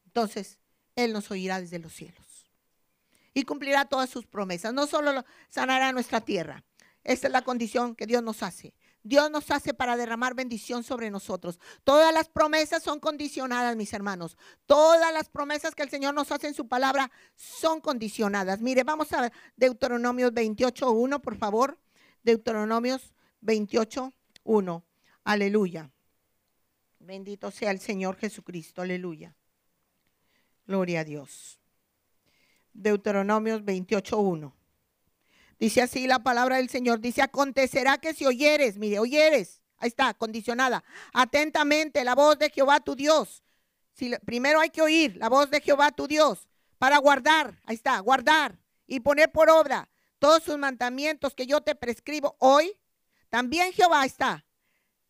entonces 0.06 0.60
Él 0.96 1.14
nos 1.14 1.30
oirá 1.32 1.62
desde 1.62 1.80
los 1.80 1.94
cielos 1.94 2.26
y 3.34 3.44
cumplirá 3.44 3.86
todas 3.86 4.10
sus 4.10 4.26
promesas. 4.26 4.74
No 4.74 4.88
solo 4.88 5.26
sanará 5.50 5.92
nuestra 5.92 6.22
tierra, 6.22 6.64
esta 7.04 7.28
es 7.28 7.34
la 7.34 7.44
condición 7.44 7.96
que 7.96 8.08
Dios 8.08 8.24
nos 8.24 8.42
hace, 8.44 8.74
Dios 9.06 9.30
nos 9.30 9.52
hace 9.52 9.76
para 9.76 9.96
derramar 9.98 10.34
bendición 10.34 10.84
sobre 10.84 11.12
nosotros. 11.12 11.60
Todas 11.84 12.12
las 12.12 12.28
promesas 12.28 12.82
son 12.82 13.00
condicionadas, 13.00 13.76
mis 13.76 13.94
hermanos. 13.94 14.36
Todas 14.66 15.14
las 15.14 15.30
promesas 15.30 15.76
que 15.76 15.84
el 15.84 15.92
Señor 15.92 16.16
nos 16.16 16.32
hace 16.32 16.48
en 16.48 16.56
su 16.56 16.68
palabra 16.68 17.12
son 17.36 17.82
condicionadas. 17.82 18.62
Mire, 18.62 18.84
vamos 18.84 19.14
a 19.14 19.32
Deuteronomios 19.56 20.32
28.1, 20.32 21.22
por 21.22 21.38
favor. 21.38 21.78
Deuteronomios 22.24 23.14
28.1. 23.44 24.84
Aleluya. 25.24 25.92
Bendito 26.98 27.52
sea 27.52 27.70
el 27.70 27.80
Señor 27.80 28.16
Jesucristo. 28.16 28.82
Aleluya. 28.82 29.36
Gloria 30.66 31.02
a 31.02 31.04
Dios. 31.04 31.60
Deuteronomios 32.74 33.62
28.1. 33.62 34.52
Dice 35.60 35.82
así 35.82 36.08
la 36.08 36.20
palabra 36.20 36.58
del 36.58 36.70
Señor. 36.70 37.00
Dice, 37.00 37.22
acontecerá 37.22 37.98
que 37.98 38.14
si 38.14 38.26
oyeres, 38.26 38.78
mire, 38.78 39.00
oyeres, 39.00 39.62
ahí 39.78 39.88
está, 39.88 40.14
condicionada, 40.14 40.84
atentamente 41.14 42.04
la 42.04 42.16
voz 42.16 42.38
de 42.38 42.50
Jehová 42.50 42.80
tu 42.80 42.96
Dios. 42.96 43.44
Si, 43.94 44.12
primero 44.26 44.60
hay 44.60 44.70
que 44.70 44.82
oír 44.82 45.16
la 45.18 45.30
voz 45.30 45.50
de 45.50 45.62
Jehová 45.62 45.92
tu 45.92 46.08
Dios 46.08 46.48
para 46.78 46.98
guardar, 46.98 47.62
ahí 47.66 47.76
está, 47.76 48.00
guardar 48.00 48.60
y 48.88 49.00
poner 49.00 49.32
por 49.32 49.50
obra 49.50 49.90
todos 50.20 50.44
sus 50.44 50.58
mandamientos 50.58 51.34
que 51.34 51.48
yo 51.48 51.62
te 51.62 51.76
prescribo 51.76 52.36
hoy. 52.40 52.78
También 53.30 53.72
Jehová 53.74 54.06
está, 54.06 54.46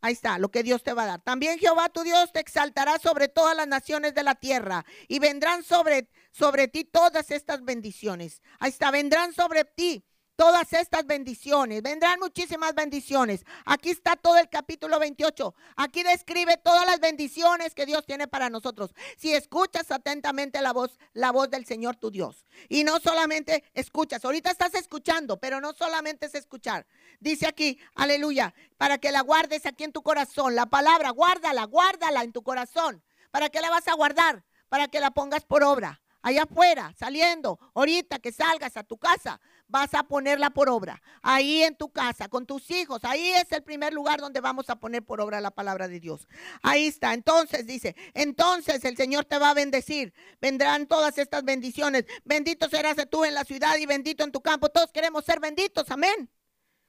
Ahí 0.05 0.13
está, 0.13 0.37
lo 0.37 0.51
que 0.51 0.61
Dios 0.61 0.83
te 0.83 0.93
va 0.93 1.01
a 1.01 1.07
dar. 1.07 1.21
También 1.23 1.57
Jehová 1.57 1.89
tu 1.89 2.03
Dios 2.03 2.31
te 2.31 2.39
exaltará 2.39 2.99
sobre 2.99 3.27
todas 3.27 3.57
las 3.57 3.67
naciones 3.67 4.13
de 4.13 4.21
la 4.21 4.35
tierra 4.35 4.85
y 5.07 5.17
vendrán 5.17 5.63
sobre, 5.63 6.11
sobre 6.31 6.67
ti 6.67 6.83
todas 6.83 7.31
estas 7.31 7.63
bendiciones. 7.63 8.43
Ahí 8.59 8.69
está, 8.69 8.91
vendrán 8.91 9.33
sobre 9.33 9.65
ti 9.65 10.05
todas 10.35 10.73
estas 10.73 11.05
bendiciones. 11.05 11.81
Vendrán 11.81 12.19
muchísimas 12.19 12.73
bendiciones. 12.75 13.45
Aquí 13.65 13.89
está 13.89 14.15
todo 14.15 14.37
el 14.37 14.49
capítulo 14.49 14.99
28. 14.99 15.55
Aquí 15.75 16.03
describe 16.03 16.57
todas 16.57 16.85
las 16.85 16.99
bendiciones 16.99 17.73
que 17.73 17.85
Dios 17.85 18.05
tiene 18.05 18.27
para 18.27 18.49
nosotros. 18.49 18.91
Si 19.17 19.33
escuchas 19.33 19.91
atentamente 19.91 20.61
la 20.61 20.73
voz, 20.73 20.97
la 21.13 21.31
voz 21.31 21.49
del 21.49 21.65
Señor 21.65 21.95
tu 21.95 22.11
Dios. 22.11 22.45
Y 22.69 22.83
no 22.83 22.99
solamente 22.99 23.63
escuchas, 23.73 24.23
ahorita 24.23 24.51
estás 24.51 24.73
escuchando, 24.75 25.39
pero 25.39 25.61
no 25.61 25.73
solamente 25.73 26.25
es 26.27 26.35
escuchar. 26.35 26.85
Dice 27.19 27.47
aquí, 27.47 27.79
aleluya, 27.95 28.53
para 28.77 28.97
que 28.97 29.11
la 29.11 29.21
guardes 29.21 29.65
aquí 29.65 29.83
en 29.83 29.91
tu 29.91 30.03
corazón. 30.03 30.55
La 30.55 30.65
palabra, 30.65 31.09
guárdala, 31.11 31.63
guárdala 31.65 32.23
en 32.23 32.31
tu 32.31 32.43
corazón. 32.43 33.03
¿Para 33.31 33.49
qué 33.49 33.61
la 33.61 33.69
vas 33.69 33.87
a 33.87 33.93
guardar? 33.93 34.45
Para 34.69 34.87
que 34.87 34.99
la 34.99 35.11
pongas 35.11 35.45
por 35.45 35.63
obra 35.63 36.01
allá 36.25 36.43
afuera, 36.43 36.91
saliendo, 36.97 37.59
ahorita 37.75 38.17
que 38.17 38.31
salgas 38.31 38.75
a 38.77 38.83
tu 38.83 38.97
casa, 38.97 39.39
vas 39.67 39.93
a 39.93 40.01
ponerla 40.01 40.49
por 40.49 40.69
obra. 40.69 40.99
Ahí 41.21 41.61
en 41.61 41.75
tu 41.75 41.91
casa, 41.91 42.27
con 42.29 42.47
tus 42.47 42.71
hijos, 42.71 42.99
ahí 43.03 43.29
es 43.29 43.51
el 43.51 43.61
primer 43.61 43.93
lugar 43.93 44.19
donde 44.19 44.41
vamos 44.41 44.71
a 44.71 44.75
poner 44.75 45.03
por 45.03 45.21
obra 45.21 45.39
la 45.39 45.51
palabra 45.51 45.87
de 45.87 45.99
Dios. 45.99 46.27
Ahí 46.63 46.87
está. 46.87 47.13
Entonces 47.13 47.67
dice, 47.67 47.95
entonces 48.15 48.83
el 48.85 48.97
Señor 48.97 49.25
te 49.25 49.37
va 49.37 49.51
a 49.51 49.53
bendecir. 49.53 50.15
Vendrán 50.41 50.87
todas 50.87 51.19
estas 51.19 51.43
bendiciones. 51.43 52.05
Bendito 52.23 52.69
serás 52.69 52.97
tú 53.11 53.23
en 53.23 53.35
la 53.35 53.43
ciudad 53.43 53.77
y 53.77 53.85
bendito 53.85 54.23
en 54.23 54.31
tu 54.31 54.41
campo. 54.41 54.69
Todos 54.69 54.91
queremos 54.91 55.25
ser 55.25 55.39
benditos. 55.39 55.91
Amén. 55.91 56.31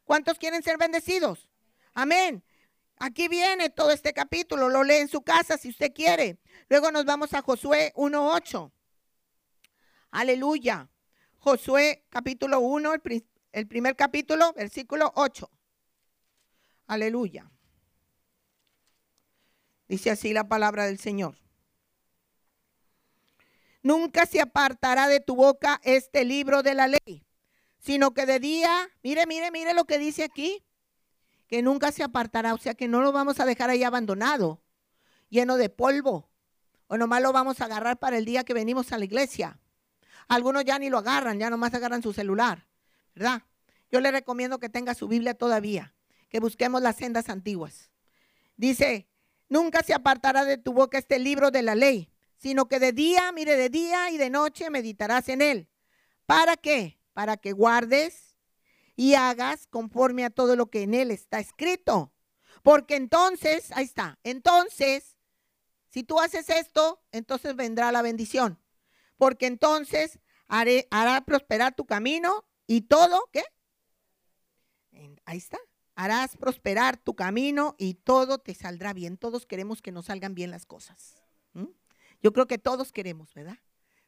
¿Cuántos 0.05 0.39
quieren 0.39 0.63
ser 0.63 0.79
bendecidos? 0.79 1.47
Amén. 1.93 2.43
Aquí 2.99 3.29
viene 3.29 3.69
todo 3.69 3.91
este 3.91 4.15
capítulo, 4.15 4.71
lo 4.71 4.83
lee 4.83 4.95
en 4.95 5.09
su 5.09 5.21
casa 5.21 5.59
si 5.59 5.69
usted 5.69 5.93
quiere. 5.93 6.39
Luego 6.71 6.91
nos 6.91 7.05
vamos 7.05 7.35
a 7.35 7.43
Josué 7.43 7.93
1.8. 7.97 8.73
Aleluya. 10.17 10.89
Josué 11.41 12.07
capítulo 12.09 12.61
1, 12.61 12.91
el, 13.53 13.69
primer 13.69 13.97
capítulo, 13.97 14.55
versículo 14.55 15.13
8. 15.15 15.51
Aleluya. 16.87 17.51
Dice 19.87 20.11
así 20.11 20.33
la 20.33 20.49
palabra 20.49 20.87
del 20.87 20.99
Señor. 20.99 21.37
Nunca 23.83 24.25
se 24.25 24.41
apartará 24.41 25.07
de 25.07 25.21
tu 25.21 25.37
boca 25.37 25.83
este 25.85 26.25
libro 26.25 26.63
de 26.63 26.73
la 26.73 26.89
ley, 26.89 27.27
sino 27.79 28.15
que 28.15 28.25
de 28.25 28.41
día, 28.41 28.89
mire, 29.03 29.27
mire, 29.27 29.51
mire 29.51 29.75
lo 29.75 29.85
que 29.85 29.99
dice 29.99 30.25
aquí, 30.25 30.65
que 31.47 31.61
nunca 31.61 31.93
se 31.93 32.03
apartará, 32.03 32.55
o 32.55 32.59
sea 32.59 32.73
que 32.73 32.89
no 32.89 33.03
lo 33.03 33.13
vamos 33.13 33.39
a 33.39 33.45
dejar 33.45 33.69
ahí 33.69 33.85
abandonado, 33.85 34.63
lleno 35.29 35.59
de 35.59 35.69
polvo, 35.69 36.31
o 36.87 36.97
nomás 36.97 37.21
lo 37.21 37.35
vamos 37.35 37.61
a 37.61 37.67
agarrar 37.67 37.99
para 37.99 38.17
el 38.17 38.25
día 38.25 38.45
que 38.45 38.55
venimos 38.55 38.93
a 38.93 38.99
la 38.99 39.05
iglesia. 39.05 39.61
Algunos 40.29 40.65
ya 40.65 40.79
ni 40.79 40.91
lo 40.91 40.99
agarran, 40.99 41.39
ya 41.39 41.51
nomás 41.51 41.73
agarran 41.75 42.03
su 42.03 42.13
celular, 42.13 42.67
¿verdad? 43.15 43.43
Yo 43.91 44.01
le 44.01 44.11
recomiendo 44.11 44.59
que 44.59 44.69
tenga 44.69 44.95
su 44.95 45.07
Biblia 45.07 45.35
todavía, 45.35 45.95
que 46.29 46.41
busquemos 46.41 46.83
las 46.83 46.97
sendas 46.97 47.29
antiguas. 47.29 47.91
Dice, 48.57 49.09
nunca 49.49 49.83
se 49.83 49.95
apartará 49.95 50.45
de 50.45 50.59
tu 50.59 50.73
boca 50.73 50.99
este 50.99 51.19
libro 51.21 51.51
de 51.53 51.63
la 51.63 51.77
ley, 51.77 52.11
sino 52.39 52.67
que 52.69 52.81
de 52.81 52.93
día, 52.93 53.31
mire, 53.31 53.57
de 53.57 53.71
día 53.71 54.11
y 54.11 54.19
de 54.19 54.31
noche 54.31 54.69
meditarás 54.69 55.29
en 55.29 55.43
él. 55.43 55.69
¿Para 56.27 56.57
qué? 56.57 56.99
Para 57.13 57.37
que 57.37 57.53
guardes 57.53 58.37
y 58.97 59.15
hagas 59.15 59.69
conforme 59.69 60.25
a 60.25 60.31
todo 60.31 60.57
lo 60.57 60.71
que 60.71 60.83
en 60.83 60.95
él 60.95 61.13
está 61.13 61.39
escrito. 61.39 62.13
Porque 62.65 62.97
entonces, 62.97 63.71
ahí 63.73 63.85
está, 63.85 64.19
entonces, 64.25 65.17
si 65.89 66.03
tú 66.03 66.19
haces 66.19 66.51
esto, 66.51 67.01
entonces 67.13 67.55
vendrá 67.55 67.93
la 67.93 68.03
bendición 68.03 68.59
porque 69.17 69.47
entonces 69.47 70.19
haré, 70.49 70.87
hará 70.91 71.25
prosperar 71.25 71.75
tu 71.75 71.87
camino 71.87 72.45
y 72.67 72.83
todo, 72.83 73.29
¿qué? 73.33 73.45
Ahí 75.25 75.39
está. 75.39 75.59
Harás 75.95 76.37
prosperar 76.37 76.99
tu 76.99 77.15
camino 77.15 77.75
y 77.79 77.95
todo 77.95 78.39
te 78.39 78.55
saldrá 78.55 78.93
bien. 78.93 79.17
Todos 79.17 79.47
queremos 79.47 79.81
que 79.81 79.93
nos 79.93 80.07
salgan 80.07 80.35
bien 80.35 80.51
las 80.51 80.67
cosas. 80.67 81.23
Yo 82.23 82.33
creo 82.33 82.47
que 82.47 82.59
todos 82.59 82.93
queremos, 82.93 83.33
¿verdad? 83.35 83.59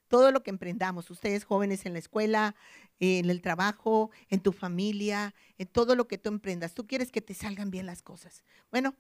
Todo 0.09 0.33
lo 0.33 0.43
que 0.43 0.51
emprendamos, 0.51 1.11
ustedes 1.11 1.45
jóvenes 1.45 1.85
en 1.85 1.93
la 1.93 1.99
escuela, 1.99 2.55
en 2.99 3.29
el 3.29 3.43
trabajo, 3.43 4.11
en 4.29 4.41
tu 4.41 4.53
familia, 4.53 5.35
en 5.59 5.67
todo 5.69 5.95
lo 5.95 6.09
que 6.09 6.17
tú 6.17 6.31
emprendas, 6.31 6.75
tú 6.75 6.87
quieres 6.87 7.11
que 7.11 7.21
te 7.21 7.35
salgan 7.35 7.71
bien 7.71 7.85
las 7.85 8.03
cosas. 8.03 8.43
Bueno, 8.71 8.97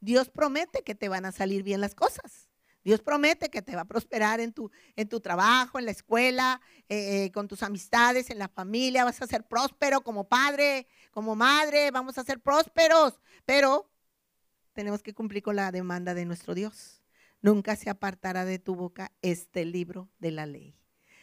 Dios 0.00 0.30
promete 0.30 0.82
que 0.82 0.94
te 0.94 1.08
van 1.08 1.24
a 1.24 1.32
salir 1.32 1.64
bien 1.64 1.80
las 1.80 1.94
cosas. 1.94 2.48
Dios 2.84 3.00
promete 3.00 3.48
que 3.48 3.62
te 3.62 3.76
va 3.76 3.82
a 3.82 3.86
prosperar 3.86 4.40
en 4.40 4.52
tu, 4.52 4.70
en 4.96 5.08
tu 5.08 5.20
trabajo, 5.20 5.78
en 5.78 5.84
la 5.84 5.92
escuela, 5.92 6.60
eh, 6.88 7.24
eh, 7.24 7.32
con 7.32 7.46
tus 7.46 7.62
amistades, 7.62 8.30
en 8.30 8.38
la 8.38 8.48
familia. 8.48 9.04
Vas 9.04 9.22
a 9.22 9.26
ser 9.26 9.46
próspero 9.46 10.00
como 10.02 10.28
padre, 10.28 10.86
como 11.10 11.36
madre. 11.36 11.90
Vamos 11.90 12.18
a 12.18 12.24
ser 12.24 12.40
prósperos. 12.40 13.20
Pero 13.44 13.90
tenemos 14.72 15.02
que 15.02 15.14
cumplir 15.14 15.42
con 15.42 15.56
la 15.56 15.70
demanda 15.70 16.14
de 16.14 16.24
nuestro 16.24 16.54
Dios. 16.54 17.02
Nunca 17.40 17.76
se 17.76 17.90
apartará 17.90 18.44
de 18.44 18.58
tu 18.58 18.74
boca 18.74 19.12
este 19.22 19.64
libro 19.64 20.08
de 20.18 20.30
la 20.30 20.46
ley, 20.46 20.76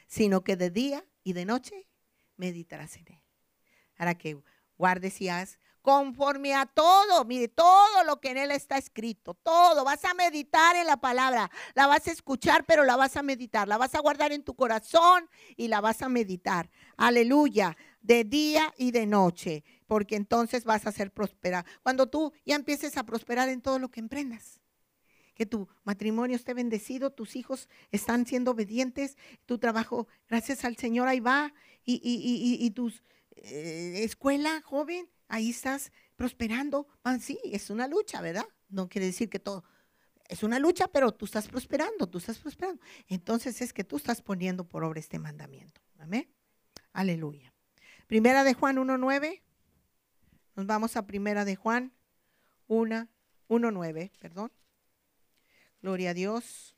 sino 0.08 0.44
que 0.44 0.56
de 0.56 0.70
día 0.70 1.06
y 1.24 1.34
de 1.34 1.46
noche 1.46 1.88
meditarás 2.38 2.96
en 2.98 3.08
él. 3.08 3.22
Para 3.98 4.16
que 4.16 4.42
guardes 4.78 5.20
y 5.22 5.30
haz 5.30 5.60
conforme 5.90 6.54
a 6.54 6.68
todo, 6.68 7.26
mire, 7.26 7.48
todo 7.48 8.04
lo 8.06 8.22
que 8.22 8.30
en 8.30 8.38
él 8.38 8.52
está 8.52 8.78
escrito, 8.78 9.34
todo. 9.34 9.84
Vas 9.84 10.06
a 10.06 10.14
meditar 10.14 10.76
en 10.76 10.86
la 10.86 10.98
palabra, 10.98 11.50
la 11.74 11.88
vas 11.88 12.06
a 12.06 12.12
escuchar, 12.12 12.64
pero 12.68 12.84
la 12.86 12.96
vas 12.96 13.18
a 13.18 13.24
meditar, 13.24 13.68
la 13.68 13.80
vas 13.80 13.96
a 13.96 14.00
guardar 14.00 14.32
en 14.32 14.44
tu 14.44 14.54
corazón 14.54 15.28
y 15.58 15.68
la 15.68 15.82
vas 15.82 16.04
a 16.04 16.08
meditar. 16.08 16.70
Aleluya, 16.96 17.76
de 18.02 18.24
día 18.24 18.72
y 18.78 18.92
de 18.92 19.08
noche, 19.08 19.64
porque 19.88 20.16
entonces 20.16 20.64
vas 20.64 20.86
a 20.86 20.92
ser 20.92 21.12
próspera. 21.12 21.66
Cuando 21.82 22.06
tú 22.06 22.34
ya 22.46 22.56
empieces 22.56 22.96
a 22.96 23.04
prosperar 23.04 23.50
en 23.50 23.64
todo 23.64 23.80
lo 23.80 23.90
que 23.90 24.00
emprendas. 24.00 24.62
Que 25.34 25.48
tu 25.48 25.70
matrimonio 25.86 26.36
esté 26.36 26.54
bendecido, 26.54 27.10
tus 27.10 27.36
hijos 27.36 27.68
están 27.92 28.28
siendo 28.28 28.52
obedientes, 28.52 29.18
tu 29.48 29.58
trabajo, 29.58 30.08
gracias 30.28 30.66
al 30.66 30.78
Señor, 30.78 31.08
ahí 31.08 31.20
va, 31.20 31.52
y, 31.84 31.96
y, 31.96 32.64
y, 32.64 32.70
tu 32.72 32.94
eh, 33.38 34.04
escuela, 34.04 34.62
joven, 34.62 35.10
ahí 35.30 35.52
estás 35.52 35.92
prosperando. 36.18 36.88
Ah, 37.04 37.18
sí, 37.20 37.40
es 37.46 37.70
una 37.70 37.88
lucha, 37.88 38.20
¿verdad? 38.22 38.46
No 38.68 38.90
quiere 38.90 39.06
decir 39.08 39.30
que 39.30 39.40
todo. 39.40 39.64
Es 40.28 40.44
una 40.44 40.60
lucha, 40.60 40.90
pero 40.90 41.14
tú 41.14 41.26
estás 41.26 41.48
prosperando, 41.48 42.08
tú 42.08 42.18
estás 42.18 42.38
prosperando. 42.38 42.82
Entonces 43.08 43.62
es 43.62 43.72
que 43.72 43.84
tú 43.84 43.96
estás 43.96 44.22
poniendo 44.22 44.68
por 44.68 44.84
obra 44.84 45.00
este 45.00 45.18
mandamiento. 45.18 45.82
Amén. 45.98 46.30
Aleluya. 46.92 47.54
Primera 48.08 48.44
de 48.44 48.54
Juan 48.54 48.78
1.9. 48.78 49.42
Nos 50.56 50.66
vamos 50.66 50.98
a 50.98 51.08
Primera 51.08 51.46
de 51.46 51.56
Juan 51.56 51.94
1.9, 52.68 54.12
perdón. 54.20 54.52
Gloria 55.82 56.10
a 56.10 56.14
Dios. 56.14 56.76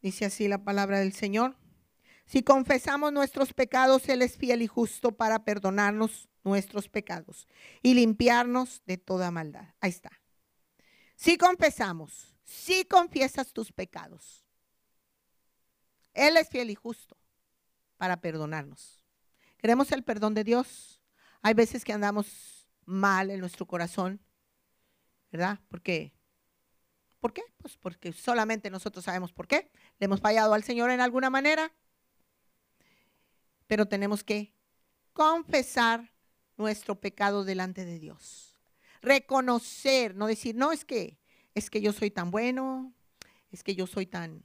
Dice 0.00 0.24
así 0.24 0.48
la 0.48 0.64
palabra 0.64 0.98
del 0.98 1.12
Señor. 1.12 1.56
Si 2.32 2.42
confesamos 2.42 3.12
nuestros 3.12 3.52
pecados, 3.52 4.08
Él 4.08 4.22
es 4.22 4.38
fiel 4.38 4.62
y 4.62 4.66
justo 4.66 5.12
para 5.12 5.44
perdonarnos 5.44 6.30
nuestros 6.44 6.88
pecados 6.88 7.46
y 7.82 7.92
limpiarnos 7.92 8.80
de 8.86 8.96
toda 8.96 9.30
maldad. 9.30 9.74
Ahí 9.82 9.90
está. 9.90 10.10
Si 11.14 11.36
confesamos, 11.36 12.34
si 12.42 12.86
confiesas 12.86 13.52
tus 13.52 13.70
pecados, 13.70 14.46
Él 16.14 16.38
es 16.38 16.48
fiel 16.48 16.70
y 16.70 16.74
justo 16.74 17.18
para 17.98 18.22
perdonarnos. 18.22 19.04
Queremos 19.58 19.92
el 19.92 20.02
perdón 20.02 20.32
de 20.32 20.44
Dios. 20.44 21.02
Hay 21.42 21.52
veces 21.52 21.84
que 21.84 21.92
andamos 21.92 22.66
mal 22.86 23.30
en 23.30 23.40
nuestro 23.40 23.66
corazón, 23.66 24.22
¿verdad? 25.30 25.60
¿Por 25.68 25.82
qué? 25.82 26.14
¿Por 27.20 27.34
qué? 27.34 27.42
Pues 27.58 27.76
porque 27.76 28.10
solamente 28.14 28.70
nosotros 28.70 29.04
sabemos 29.04 29.34
por 29.34 29.46
qué. 29.46 29.70
Le 29.98 30.06
hemos 30.06 30.22
fallado 30.22 30.54
al 30.54 30.64
Señor 30.64 30.90
en 30.90 31.02
alguna 31.02 31.28
manera 31.28 31.74
pero 33.72 33.86
tenemos 33.86 34.22
que 34.22 34.54
confesar 35.14 36.12
nuestro 36.58 37.00
pecado 37.00 37.42
delante 37.42 37.86
de 37.86 37.98
Dios. 37.98 38.60
Reconocer, 39.00 40.14
no 40.14 40.26
decir, 40.26 40.54
no 40.54 40.72
es 40.72 40.84
que 40.84 41.18
es 41.54 41.70
que 41.70 41.80
yo 41.80 41.94
soy 41.94 42.10
tan 42.10 42.30
bueno, 42.30 42.92
es 43.50 43.62
que 43.62 43.74
yo 43.74 43.86
soy 43.86 44.04
tan 44.04 44.44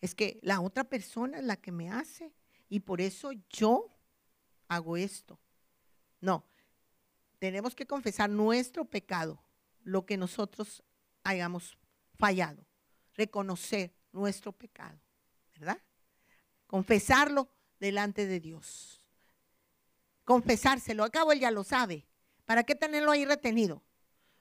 es 0.00 0.14
que 0.14 0.40
la 0.40 0.62
otra 0.62 0.84
persona 0.84 1.40
es 1.40 1.44
la 1.44 1.58
que 1.58 1.72
me 1.72 1.90
hace 1.90 2.32
y 2.70 2.80
por 2.80 3.02
eso 3.02 3.32
yo 3.50 3.94
hago 4.66 4.96
esto. 4.96 5.38
No. 6.18 6.42
Tenemos 7.38 7.74
que 7.74 7.84
confesar 7.84 8.30
nuestro 8.30 8.86
pecado, 8.86 9.44
lo 9.82 10.06
que 10.06 10.16
nosotros 10.16 10.82
hayamos 11.22 11.76
fallado, 12.14 12.64
reconocer 13.12 13.94
nuestro 14.10 14.52
pecado, 14.52 14.98
¿verdad? 15.52 15.82
Confesarlo 16.66 17.50
delante 17.80 18.26
de 18.26 18.40
Dios. 18.40 19.02
Confesárselo, 20.24 21.04
al 21.04 21.10
cabo 21.10 21.32
él 21.32 21.40
ya 21.40 21.50
lo 21.50 21.64
sabe. 21.64 22.06
¿Para 22.44 22.64
qué 22.64 22.74
tenerlo 22.74 23.10
ahí 23.10 23.24
retenido? 23.24 23.82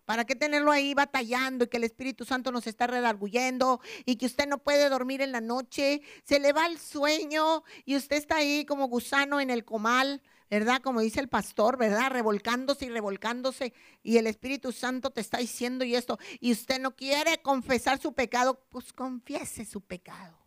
¿Para 0.08 0.24
qué 0.24 0.36
tenerlo 0.36 0.72
ahí 0.72 0.94
batallando 0.94 1.66
y 1.66 1.68
que 1.68 1.76
el 1.76 1.84
Espíritu 1.84 2.24
Santo 2.24 2.50
nos 2.50 2.66
está 2.66 2.88
redarguyendo 2.88 3.82
y 4.06 4.16
que 4.16 4.26
usted 4.26 4.48
no 4.48 4.58
puede 4.58 4.88
dormir 4.88 5.22
en 5.22 5.34
la 5.34 5.42
noche? 5.42 6.02
Se 6.24 6.40
le 6.40 6.54
va 6.54 6.66
el 6.66 6.80
sueño 6.80 7.66
y 7.84 7.98
usted 7.98 8.16
está 8.16 8.38
ahí 8.38 8.64
como 8.64 8.88
gusano 8.88 9.42
en 9.42 9.50
el 9.50 9.66
comal, 9.66 10.22
¿verdad? 10.50 10.82
Como 10.82 11.02
dice 11.02 11.20
el 11.20 11.28
pastor, 11.28 11.78
¿verdad? 11.78 12.12
Revolcándose 12.12 12.86
y 12.86 12.90
revolcándose 12.90 13.74
y 14.02 14.16
el 14.16 14.28
Espíritu 14.28 14.72
Santo 14.72 15.10
te 15.10 15.20
está 15.20 15.40
diciendo 15.40 15.84
y 15.84 15.94
esto 15.94 16.18
y 16.40 16.54
usted 16.54 16.80
no 16.80 16.96
quiere 16.96 17.42
confesar 17.42 18.00
su 18.00 18.14
pecado, 18.14 18.64
pues 18.70 18.94
confiese 18.94 19.66
su 19.66 19.82
pecado. 19.82 20.47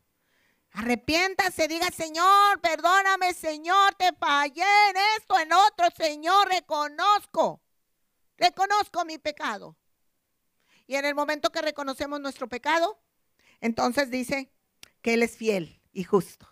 Arrepiéntase, 0.72 1.66
diga, 1.66 1.90
Señor, 1.90 2.60
perdóname, 2.60 3.34
Señor, 3.34 3.94
te 3.96 4.12
fallé 4.12 4.62
en 4.90 4.96
esto, 5.18 5.38
en 5.38 5.52
otro, 5.52 5.86
Señor, 5.96 6.48
reconozco, 6.48 7.60
reconozco 8.36 9.04
mi 9.04 9.18
pecado. 9.18 9.76
Y 10.86 10.94
en 10.94 11.04
el 11.04 11.14
momento 11.14 11.50
que 11.50 11.60
reconocemos 11.60 12.20
nuestro 12.20 12.48
pecado, 12.48 13.00
entonces 13.60 14.10
dice 14.10 14.52
que 15.02 15.14
Él 15.14 15.22
es 15.22 15.36
fiel 15.36 15.80
y 15.92 16.04
justo 16.04 16.48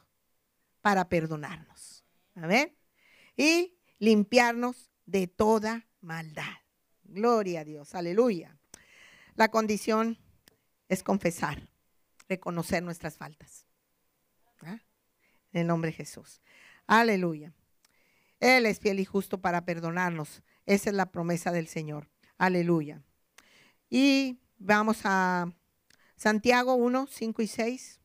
para 0.81 1.09
perdonarnos. 1.09 2.05
Amén. 2.35 2.77
Y 3.37 3.79
limpiarnos 3.99 4.91
de 5.07 5.27
toda 5.27 5.87
maldad. 6.01 6.55
Gloria 7.05 7.61
a 7.61 7.65
Dios, 7.65 7.95
aleluya. 7.95 8.59
La 9.35 9.49
condición 9.49 10.19
es 10.89 11.03
confesar, 11.03 11.69
reconocer 12.29 12.83
nuestras 12.83 13.17
faltas. 13.17 13.68
¿Ah? 14.63 14.81
En 15.53 15.63
el 15.63 15.67
nombre 15.67 15.91
de 15.91 15.97
Jesús. 15.97 16.41
Aleluya. 16.87 17.53
Él 18.41 18.67
es 18.67 18.79
fiel 18.79 19.01
y 19.01 19.05
justo 19.05 19.41
para 19.41 19.65
perdonarnos. 19.65 20.43
Esa 20.67 20.91
es 20.91 20.97
la 20.97 21.11
promesa 21.11 21.51
del 21.51 21.69
Señor. 21.69 22.09
Aleluya. 22.37 23.03
Y 23.91 24.39
vamos 24.59 25.01
a 25.05 25.53
Santiago 26.17 26.75
1, 26.75 27.07
5 27.11 27.43
y 27.43 27.47
6. 27.47 28.01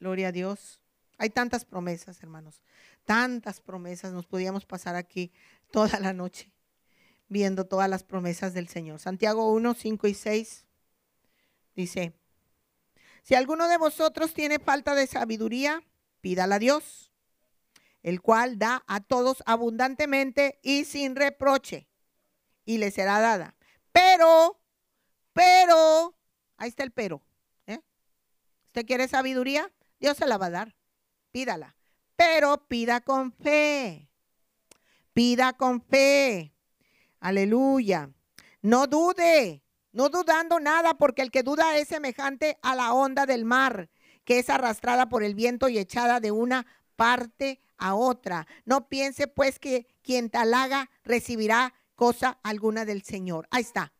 Gloria 0.00 0.28
a 0.28 0.32
Dios. 0.32 0.82
Hay 1.18 1.30
tantas 1.30 1.64
promesas, 1.64 2.22
hermanos. 2.22 2.62
Tantas 3.04 3.60
promesas. 3.60 4.12
Nos 4.12 4.26
podíamos 4.26 4.66
pasar 4.66 4.96
aquí 4.96 5.32
toda 5.70 6.00
la 6.00 6.12
noche 6.12 6.50
viendo 7.28 7.64
todas 7.66 7.88
las 7.88 8.02
promesas 8.02 8.52
del 8.52 8.68
Señor. 8.68 8.98
Santiago 8.98 9.50
1, 9.52 9.74
5 9.74 10.08
y 10.08 10.14
6 10.14 10.66
dice, 11.76 12.12
si 13.30 13.36
alguno 13.36 13.68
de 13.68 13.78
vosotros 13.78 14.34
tiene 14.34 14.58
falta 14.58 14.96
de 14.96 15.06
sabiduría, 15.06 15.84
pídala 16.20 16.56
a 16.56 16.58
Dios, 16.58 17.12
el 18.02 18.20
cual 18.20 18.58
da 18.58 18.82
a 18.88 18.98
todos 18.98 19.44
abundantemente 19.46 20.58
y 20.64 20.84
sin 20.84 21.14
reproche, 21.14 21.86
y 22.64 22.78
le 22.78 22.90
será 22.90 23.20
dada. 23.20 23.54
Pero, 23.92 24.60
pero, 25.32 26.16
ahí 26.56 26.70
está 26.70 26.82
el 26.82 26.90
pero. 26.90 27.22
¿eh? 27.68 27.78
¿Usted 28.66 28.84
quiere 28.84 29.06
sabiduría? 29.06 29.70
Dios 30.00 30.16
se 30.16 30.26
la 30.26 30.36
va 30.36 30.46
a 30.46 30.50
dar. 30.50 30.76
Pídala. 31.30 31.76
Pero 32.16 32.66
pida 32.66 33.00
con 33.00 33.32
fe. 33.32 34.08
Pida 35.12 35.52
con 35.52 35.80
fe. 35.80 36.52
Aleluya. 37.20 38.10
No 38.60 38.88
dude 38.88 39.59
no 39.92 40.08
dudando 40.08 40.60
nada, 40.60 40.94
porque 40.94 41.22
el 41.22 41.30
que 41.30 41.42
duda 41.42 41.76
es 41.76 41.88
semejante 41.88 42.58
a 42.62 42.74
la 42.74 42.92
onda 42.92 43.26
del 43.26 43.44
mar, 43.44 43.90
que 44.24 44.38
es 44.38 44.50
arrastrada 44.50 45.08
por 45.08 45.22
el 45.22 45.34
viento 45.34 45.68
y 45.68 45.78
echada 45.78 46.20
de 46.20 46.30
una 46.30 46.66
parte 46.96 47.60
a 47.78 47.94
otra. 47.94 48.46
No 48.64 48.88
piense 48.88 49.26
pues 49.26 49.58
que 49.58 49.86
quien 50.02 50.30
tal 50.30 50.54
haga 50.54 50.90
recibirá 51.02 51.74
cosa 51.94 52.38
alguna 52.42 52.84
del 52.84 53.02
Señor. 53.02 53.48
Ahí 53.50 53.62
está. 53.62 53.92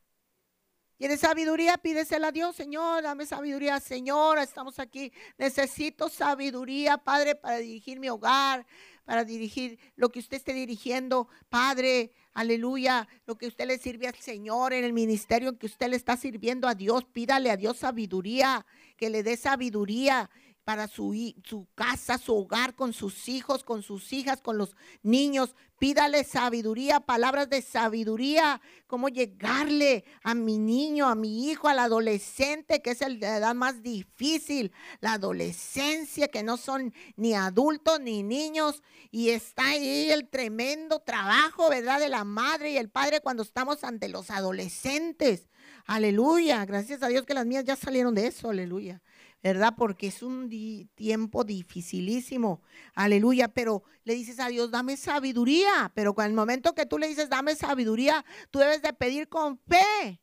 ¿Quieres 1.00 1.20
sabiduría? 1.20 1.78
Pídesela 1.78 2.28
a 2.28 2.32
Dios, 2.32 2.54
Señor, 2.54 3.02
dame 3.02 3.24
sabiduría, 3.24 3.80
Señor, 3.80 4.38
estamos 4.38 4.78
aquí. 4.78 5.10
Necesito 5.38 6.10
sabiduría, 6.10 6.98
Padre, 6.98 7.36
para 7.36 7.56
dirigir 7.56 7.98
mi 7.98 8.10
hogar, 8.10 8.66
para 9.06 9.24
dirigir 9.24 9.78
lo 9.96 10.10
que 10.10 10.18
usted 10.18 10.36
esté 10.36 10.52
dirigiendo, 10.52 11.28
Padre, 11.48 12.12
aleluya, 12.32 13.08
lo 13.26 13.36
que 13.36 13.46
usted 13.46 13.66
le 13.66 13.78
sirve 13.78 14.06
al 14.06 14.14
Señor 14.14 14.72
en 14.72 14.84
el 14.84 14.92
ministerio 14.92 15.50
en 15.50 15.56
que 15.56 15.66
usted 15.66 15.88
le 15.88 15.96
está 15.96 16.16
sirviendo 16.16 16.68
a 16.68 16.74
Dios, 16.74 17.04
pídale 17.04 17.50
a 17.50 17.56
Dios 17.56 17.78
sabiduría, 17.78 18.66
que 18.96 19.10
le 19.10 19.22
dé 19.22 19.36
sabiduría 19.36 20.30
para 20.70 20.86
su, 20.86 21.66
casa, 21.74 22.16
su 22.16 22.32
hogar, 22.32 22.76
con 22.76 22.92
sus 22.92 23.28
hijos, 23.28 23.64
con 23.64 23.82
sus 23.82 24.12
hijas, 24.12 24.40
con 24.40 24.56
los 24.56 24.76
niños. 25.02 25.56
Pídale 25.80 26.22
sabiduría, 26.22 27.00
palabras 27.00 27.50
de 27.50 27.60
sabiduría, 27.60 28.60
cómo 28.86 29.08
llegarle 29.08 30.04
a 30.22 30.32
mi 30.34 30.58
niño, 30.58 31.08
a 31.08 31.16
mi 31.16 31.50
hijo, 31.50 31.66
al 31.66 31.80
adolescente, 31.80 32.82
que 32.82 32.92
es 32.92 33.02
el 33.02 33.18
de 33.18 33.26
edad 33.26 33.52
más 33.56 33.82
difícil, 33.82 34.70
la 35.00 35.14
adolescencia, 35.14 36.28
que 36.28 36.44
no 36.44 36.56
son 36.56 36.94
ni 37.16 37.34
adultos 37.34 37.98
ni 37.98 38.22
niños. 38.22 38.84
Y 39.10 39.30
está 39.30 39.70
ahí 39.70 40.08
el 40.08 40.28
tremendo 40.28 41.00
trabajo, 41.00 41.68
¿verdad? 41.68 41.98
De 41.98 42.08
la 42.08 42.22
madre 42.22 42.70
y 42.70 42.76
el 42.76 42.90
padre 42.90 43.18
cuando 43.18 43.42
estamos 43.42 43.82
ante 43.82 44.08
los 44.08 44.30
adolescentes. 44.30 45.48
Aleluya, 45.86 46.64
gracias 46.64 47.02
a 47.02 47.08
Dios 47.08 47.26
que 47.26 47.34
las 47.34 47.46
mías 47.46 47.64
ya 47.64 47.74
salieron 47.74 48.14
de 48.14 48.28
eso, 48.28 48.50
aleluya. 48.50 49.02
¿Verdad? 49.42 49.74
Porque 49.76 50.08
es 50.08 50.22
un 50.22 50.50
tiempo 50.94 51.44
dificilísimo. 51.44 52.62
Aleluya, 52.94 53.48
pero 53.48 53.82
le 54.04 54.14
dices 54.14 54.38
a 54.38 54.48
Dios, 54.48 54.70
dame 54.70 54.96
sabiduría. 54.96 55.90
Pero 55.94 56.14
con 56.14 56.26
el 56.26 56.32
momento 56.32 56.74
que 56.74 56.86
tú 56.86 56.98
le 56.98 57.08
dices, 57.08 57.30
dame 57.30 57.54
sabiduría, 57.54 58.24
tú 58.50 58.58
debes 58.58 58.82
de 58.82 58.92
pedir 58.92 59.28
con 59.28 59.58
fe, 59.58 60.20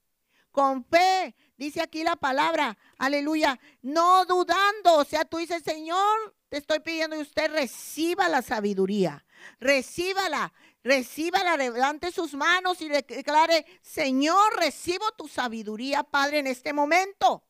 con 0.51 0.86
fe. 0.86 1.36
Dice 1.57 1.82
aquí 1.82 2.03
la 2.03 2.15
palabra, 2.15 2.78
aleluya, 2.99 3.59
no 3.82 4.26
dudando. 4.26 4.97
O 4.97 5.03
sea, 5.03 5.26
tú 5.26 5.38
dices, 5.38 5.63
Señor, 5.63 6.36
te 6.49 6.57
estoy 6.57 6.80
pidiendo 6.80 7.15
y 7.15 7.22
usted 7.22 7.51
reciba 7.51 8.30
la 8.30 8.43
sabiduría. 8.43 9.26
Recíbala, 9.59 10.53
recíbala, 10.84 11.57
levante 11.57 12.11
sus 12.11 12.36
manos 12.36 12.82
y 12.82 12.89
declare, 12.89 13.65
Señor, 13.82 14.55
recibo 14.57 15.05
tu 15.18 15.28
sabiduría, 15.28 16.03
Padre, 16.03 16.39
en 16.39 16.47
este 16.47 16.74
momento. 16.74 17.43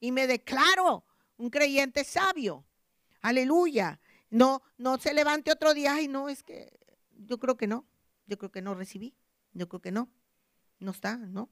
Y 0.00 0.12
me 0.12 0.26
declaro 0.26 1.04
un 1.36 1.50
creyente 1.50 2.04
sabio. 2.04 2.64
Aleluya. 3.20 4.00
No, 4.30 4.62
no 4.78 4.98
se 4.98 5.14
levante 5.14 5.52
otro 5.52 5.74
día 5.74 6.00
y 6.00 6.08
no, 6.08 6.28
es 6.28 6.42
que 6.42 6.78
yo 7.16 7.38
creo 7.38 7.56
que 7.56 7.66
no. 7.66 7.86
Yo 8.26 8.38
creo 8.38 8.50
que 8.50 8.62
no 8.62 8.74
recibí. 8.74 9.14
Yo 9.52 9.68
creo 9.68 9.80
que 9.80 9.92
no. 9.92 10.10
No 10.78 10.90
está, 10.90 11.16
¿no? 11.16 11.50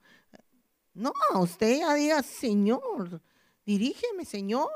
No, 0.94 1.12
usted 1.40 1.78
ya 1.78 1.94
diga, 1.94 2.22
Señor, 2.22 3.22
dirígeme, 3.64 4.24
Señor. 4.24 4.70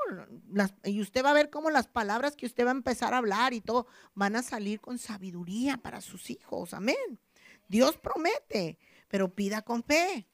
y 0.83 1.01
usted 1.01 1.23
va 1.23 1.31
a 1.31 1.33
ver 1.33 1.49
cómo 1.49 1.69
las 1.69 1.87
palabras 1.87 2.35
que 2.35 2.45
usted 2.45 2.65
va 2.65 2.69
a 2.69 2.71
empezar 2.71 3.13
a 3.13 3.17
hablar 3.17 3.53
y 3.53 3.61
todo 3.61 3.87
van 4.15 4.35
a 4.35 4.43
salir 4.43 4.79
con 4.79 4.97
sabiduría 4.97 5.77
para 5.77 6.01
sus 6.01 6.29
hijos. 6.29 6.73
Amén. 6.73 7.19
Dios 7.67 7.97
promete, 7.97 8.79
pero 9.07 9.33
pida 9.33 9.61
con 9.61 9.83
fe. 9.83 10.27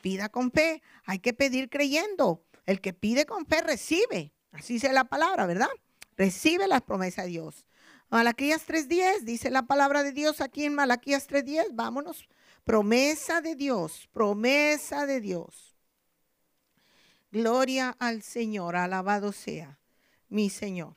Pida 0.00 0.28
con 0.28 0.52
fe. 0.52 0.82
Hay 1.04 1.18
que 1.18 1.32
pedir 1.32 1.68
creyendo. 1.70 2.44
El 2.66 2.80
que 2.80 2.92
pide 2.92 3.24
con 3.24 3.46
fe 3.46 3.62
recibe. 3.62 4.32
Así 4.52 4.74
dice 4.74 4.92
la 4.92 5.04
palabra, 5.04 5.46
¿verdad? 5.46 5.68
Recibe 6.16 6.66
las 6.66 6.82
promesas 6.82 7.24
de 7.26 7.30
Dios. 7.30 7.64
Malaquías 8.08 8.66
3.10, 8.66 9.20
dice 9.22 9.50
la 9.50 9.62
palabra 9.62 10.02
de 10.02 10.12
Dios 10.12 10.40
aquí 10.40 10.64
en 10.64 10.74
Malaquías 10.74 11.28
3.10. 11.28 11.68
Vámonos. 11.72 12.28
Promesa 12.64 13.40
de 13.40 13.54
Dios, 13.54 14.08
promesa 14.12 15.06
de 15.06 15.20
Dios. 15.20 15.76
Gloria 17.30 17.94
al 17.98 18.22
Señor, 18.22 18.76
alabado 18.76 19.32
sea 19.32 19.78
mi 20.28 20.50
Señor. 20.50 20.96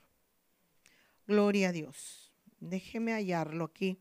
Gloria 1.27 1.69
a 1.69 1.71
Dios. 1.71 2.31
Déjeme 2.59 3.13
hallarlo 3.13 3.65
aquí. 3.65 3.99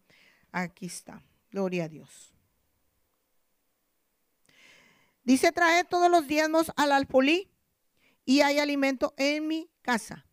Aquí 0.50 0.86
está. 0.86 1.22
Gloria 1.50 1.84
a 1.84 1.88
Dios. 1.88 2.32
Dice, 5.24 5.52
trae 5.52 5.84
todos 5.84 6.10
los 6.10 6.26
diezmos 6.26 6.72
al 6.76 6.92
alfolí 6.92 7.50
y 8.28 8.42
hay 8.42 8.58
alimento 8.58 9.14
en 9.16 9.46
mi 9.46 9.70
casa. 9.80 10.26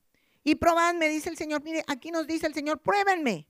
Y 0.43 0.55
probadme, 0.55 1.07
dice 1.07 1.29
el 1.29 1.37
Señor. 1.37 1.63
Mire, 1.63 1.81
aquí 1.87 2.11
nos 2.11 2.27
dice 2.27 2.45
el 2.45 2.53
Señor, 2.53 2.81
pruébenme. 2.81 3.47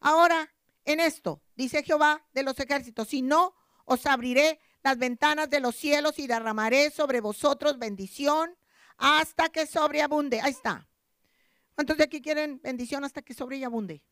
Ahora, 0.00 0.50
en 0.86 0.98
esto, 0.98 1.42
dice 1.56 1.82
Jehová 1.82 2.26
de 2.32 2.42
los 2.42 2.58
ejércitos, 2.58 3.08
si 3.08 3.20
no, 3.20 3.54
os 3.84 4.06
abriré 4.06 4.58
las 4.82 4.96
ventanas 4.96 5.50
de 5.50 5.60
los 5.60 5.76
cielos 5.76 6.18
y 6.18 6.26
derramaré 6.26 6.90
sobre 6.90 7.20
vosotros 7.20 7.78
bendición 7.78 8.56
hasta 8.96 9.50
que 9.50 9.66
sobreabunde. 9.66 10.40
Ahí 10.40 10.52
está. 10.52 10.88
¿Cuántos 11.74 11.98
de 11.98 12.04
aquí 12.04 12.22
quieren 12.22 12.62
bendición 12.62 13.04
hasta 13.04 13.20
que 13.20 13.34
sobreabunde? 13.34 14.02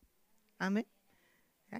Amén. 0.58 0.86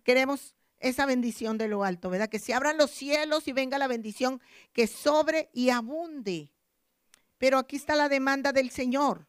Queremos 0.05 0.55
esa 0.79 1.05
bendición 1.05 1.59
de 1.59 1.69
lo 1.69 1.85
alto, 1.85 2.09
¿verdad? 2.09 2.31
Que 2.31 2.39
se 2.39 2.55
abran 2.55 2.79
los 2.79 2.93
cielos 2.93 3.47
y 3.47 3.53
venga 3.53 3.77
la 3.77 3.89
bendición 3.89 4.41
que 4.73 4.87
sobre 4.87 5.51
y 5.53 5.69
abunde. 5.69 6.51
Pero 7.41 7.57
aquí 7.57 7.77
está 7.77 7.97
la 7.97 8.11
demanda 8.11 8.53
del 8.53 8.71
Señor. 8.71 9.27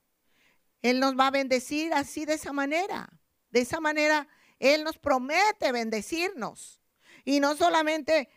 Él 0.81 0.99
nos 0.99 1.17
va 1.17 1.27
a 1.27 1.31
bendecir 1.31 1.93
así 1.93 2.25
de 2.25 2.33
esa 2.33 2.51
manera. 2.51 3.07
De 3.51 3.61
esa 3.61 3.79
manera, 3.79 4.27
Él 4.59 4.83
nos 4.83 4.97
promete 4.97 5.71
bendecirnos. 5.71 6.81
Y 7.23 7.39
no 7.39 7.55
solamente 7.55 8.27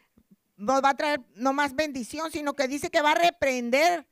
nos 0.57 0.81
va 0.81 0.91
a 0.91 0.97
traer 0.97 1.23
no 1.35 1.53
más 1.53 1.75
bendición, 1.75 2.31
sino 2.31 2.55
que 2.55 2.69
dice 2.69 2.89
que 2.89 3.03
va 3.03 3.11
a 3.11 3.17
reprender 3.17 4.07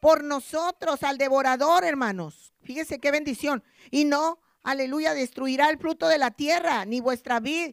por 0.00 0.24
nosotros 0.24 1.04
al 1.04 1.16
devorador, 1.16 1.84
hermanos. 1.84 2.52
Fíjese 2.62 2.98
qué 2.98 3.12
bendición. 3.12 3.62
Y 3.92 4.04
no, 4.04 4.40
aleluya, 4.64 5.14
destruirá 5.14 5.70
el 5.70 5.78
fruto 5.78 6.08
de 6.08 6.18
la 6.18 6.32
tierra, 6.32 6.84
ni 6.86 7.00
vuestra 7.00 7.38
vida 7.38 7.72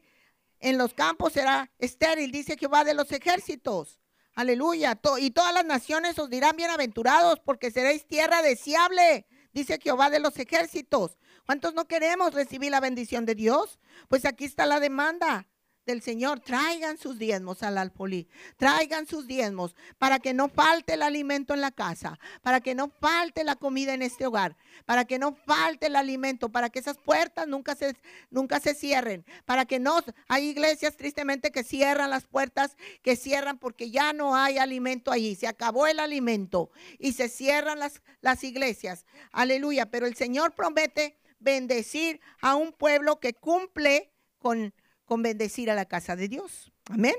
en 0.59 0.77
los 0.77 0.93
campos 0.93 1.33
será 1.33 1.71
estéril, 1.79 2.31
dice 2.31 2.55
Jehová 2.55 2.83
de 2.83 2.93
los 2.93 3.11
ejércitos. 3.11 3.99
Aleluya. 4.35 4.99
y 5.19 5.31
todas 5.31 5.53
las 5.53 5.65
naciones 5.65 6.19
os 6.19 6.29
dirán 6.29 6.57
bienaventurados 6.57 7.39
porque 7.39 7.71
seréis 7.71 8.05
tierra 8.05 8.41
deseable, 8.41 9.25
dice 9.53 9.79
Jehová 9.81 10.09
de 10.09 10.19
los 10.19 10.37
ejércitos. 10.37 11.17
¿Cuántos 11.45 11.73
no 11.73 11.87
queremos 11.87 12.33
recibir 12.33 12.69
la 12.71 12.81
bendición 12.81 13.25
de 13.25 13.35
Dios? 13.35 13.79
Pues 14.09 14.25
aquí 14.25 14.43
está 14.43 14.65
la 14.65 14.81
demanda 14.81 15.47
del 15.85 16.01
Señor, 16.01 16.39
traigan 16.39 16.97
sus 16.97 17.19
diezmos 17.19 17.61
al 17.61 17.77
alfolí, 17.77 18.27
traigan 18.57 19.05
sus 19.05 19.27
diezmos 19.27 19.75
para 19.99 20.19
que 20.19 20.33
no 20.33 20.49
falte 20.49 20.93
el 20.93 21.03
alimento 21.03 21.53
en 21.53 21.61
la 21.61 21.71
casa, 21.71 22.19
para 22.41 22.59
que 22.59 22.73
no 22.73 22.89
falte 22.89 23.43
la 23.43 23.55
comida 23.55 23.93
en 23.93 24.01
este 24.01 24.25
hogar, 24.25 24.57
para 24.85 25.05
que 25.05 25.19
no 25.19 25.35
falte 25.35 25.87
el 25.87 25.95
alimento, 25.95 26.49
para 26.49 26.69
que 26.69 26.79
esas 26.79 26.97
puertas 26.97 27.47
nunca 27.47 27.75
se, 27.75 27.95
nunca 28.31 28.59
se 28.59 28.73
cierren, 28.73 29.25
para 29.45 29.65
que 29.65 29.79
no, 29.79 29.99
hay 30.27 30.49
iglesias 30.49 30.97
tristemente 30.97 31.51
que 31.51 31.63
cierran 31.63 32.09
las 32.09 32.25
puertas, 32.25 32.75
que 33.03 33.15
cierran 33.15 33.59
porque 33.59 33.91
ya 33.91 34.11
no 34.11 34.35
hay 34.35 34.57
alimento 34.57 35.11
allí, 35.11 35.35
se 35.35 35.47
acabó 35.47 35.85
el 35.85 35.99
alimento 35.99 36.71
y 36.97 37.13
se 37.13 37.29
cierran 37.29 37.77
las, 37.79 38.01
las 38.21 38.43
iglesias, 38.43 39.05
aleluya, 39.31 39.85
pero 39.85 40.07
el 40.07 40.15
Señor 40.15 40.55
promete 40.55 41.17
bendecir 41.39 42.19
a 42.41 42.55
un 42.55 42.73
pueblo 42.73 43.19
que 43.19 43.33
cumple 43.33 44.11
con 44.39 44.73
con 45.05 45.21
bendecir 45.21 45.71
a 45.71 45.75
la 45.75 45.85
casa 45.85 46.15
de 46.15 46.27
Dios. 46.27 46.71
Amén. 46.89 47.15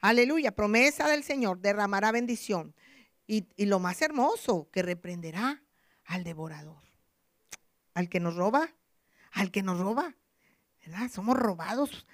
Aleluya. 0.00 0.52
Promesa 0.52 1.08
del 1.08 1.24
Señor 1.24 1.60
derramará 1.60 2.12
bendición. 2.12 2.74
Y, 3.26 3.46
lo 3.66 3.80
más 3.80 4.02
hermoso, 4.02 4.70
que 4.70 4.82
reprenderá 4.82 5.62
al 6.04 6.22
devorador. 6.22 6.80
Al 7.94 8.08
que 8.08 8.20
nos 8.20 8.36
roba, 8.36 8.72
al 9.32 9.50
que 9.50 9.62
nos 9.62 9.78
roba. 9.78 10.14
¿Verdad? 10.84 11.10
Somos 11.10 11.36
robados 11.36 12.06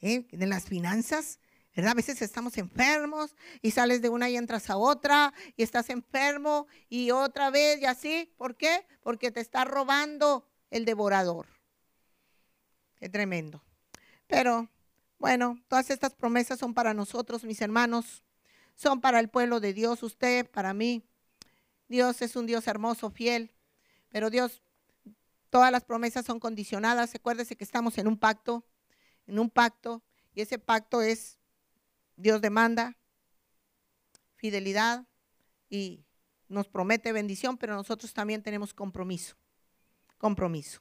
¿eh? 0.00 0.26
de 0.32 0.46
las 0.46 0.64
finanzas. 0.64 1.38
¿verdad? 1.76 1.92
A 1.92 1.94
veces 1.94 2.20
estamos 2.22 2.58
enfermos 2.58 3.36
y 3.62 3.70
sales 3.70 4.02
de 4.02 4.08
una 4.08 4.28
y 4.28 4.36
entras 4.36 4.68
a 4.68 4.76
otra 4.76 5.32
y 5.56 5.62
estás 5.62 5.90
enfermo 5.90 6.66
y 6.88 7.12
otra 7.12 7.50
vez 7.50 7.80
y 7.80 7.84
así. 7.84 8.34
¿Por 8.36 8.56
qué? 8.56 8.84
Porque 9.04 9.30
te 9.30 9.40
está 9.40 9.64
robando 9.64 10.48
el 10.70 10.84
devorador. 10.84 11.46
Qué 12.96 13.08
tremendo. 13.08 13.62
Pero 14.28 14.70
bueno, 15.18 15.60
todas 15.66 15.90
estas 15.90 16.14
promesas 16.14 16.60
son 16.60 16.74
para 16.74 16.94
nosotros, 16.94 17.42
mis 17.42 17.60
hermanos, 17.60 18.22
son 18.76 19.00
para 19.00 19.18
el 19.18 19.28
pueblo 19.28 19.58
de 19.58 19.72
Dios, 19.74 20.04
usted, 20.04 20.48
para 20.48 20.72
mí. 20.72 21.02
Dios 21.88 22.22
es 22.22 22.36
un 22.36 22.46
Dios 22.46 22.68
hermoso, 22.68 23.10
fiel, 23.10 23.52
pero 24.10 24.30
Dios, 24.30 24.62
todas 25.50 25.72
las 25.72 25.82
promesas 25.82 26.24
son 26.24 26.38
condicionadas. 26.38 27.14
Acuérdese 27.14 27.56
que 27.56 27.64
estamos 27.64 27.98
en 27.98 28.06
un 28.06 28.16
pacto, 28.16 28.64
en 29.26 29.40
un 29.40 29.50
pacto, 29.50 30.02
y 30.34 30.42
ese 30.42 30.58
pacto 30.58 31.02
es, 31.02 31.38
Dios 32.16 32.40
demanda 32.40 32.96
fidelidad 34.36 35.04
y 35.68 36.04
nos 36.48 36.68
promete 36.68 37.12
bendición, 37.12 37.56
pero 37.56 37.74
nosotros 37.74 38.12
también 38.12 38.42
tenemos 38.42 38.72
compromiso, 38.72 39.36
compromiso, 40.16 40.80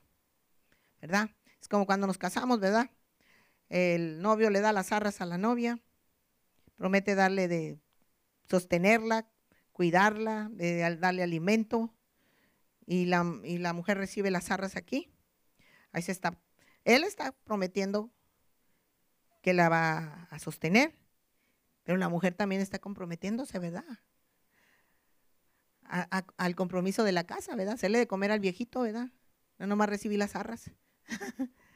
¿verdad? 1.02 1.32
Es 1.60 1.68
como 1.68 1.86
cuando 1.86 2.06
nos 2.06 2.18
casamos, 2.18 2.60
¿verdad? 2.60 2.92
El 3.70 4.22
novio 4.22 4.50
le 4.50 4.62
da 4.62 4.72
las 4.72 4.92
arras 4.92 5.22
a 5.22 5.26
la 5.26 5.38
novia, 5.38 5.80
promete 6.76 7.16
darle 7.16 7.48
de 7.48 7.80
sostenerla, 8.50 9.30
cuidarla, 9.72 10.50
de 10.52 10.96
darle 10.98 11.24
alimento, 11.24 11.94
y 12.88 13.06
la, 13.06 13.74
mujer 13.74 13.98
recibe 13.98 14.32
las 14.32 14.50
arras 14.50 14.78
aquí. 14.78 15.12
Ahí 15.92 16.02
se 16.02 16.14
está. 16.14 16.40
Él 16.86 17.04
está 17.04 17.34
prometiendo 17.44 18.10
que 19.42 19.54
la 19.54 19.68
va 19.68 20.28
a 20.32 20.40
sostener, 20.40 20.96
pero 21.84 21.98
la 21.98 22.08
mujer 22.08 22.34
también 22.34 22.62
está 22.62 22.80
comprometiéndose, 22.80 23.60
¿verdad? 23.60 23.86
al 25.90 26.56
compromiso 26.56 27.06
de 27.06 27.14
la 27.14 27.26
casa, 27.26 27.56
¿verdad? 27.56 27.76
Hacerle 27.76 28.00
de 28.00 28.08
comer 28.08 28.32
al 28.32 28.42
viejito, 28.42 28.82
¿verdad? 28.82 29.10
No 29.58 29.68
nomás 29.68 29.88
recibir 29.88 30.20
las 30.20 30.36
arras. 30.36 30.70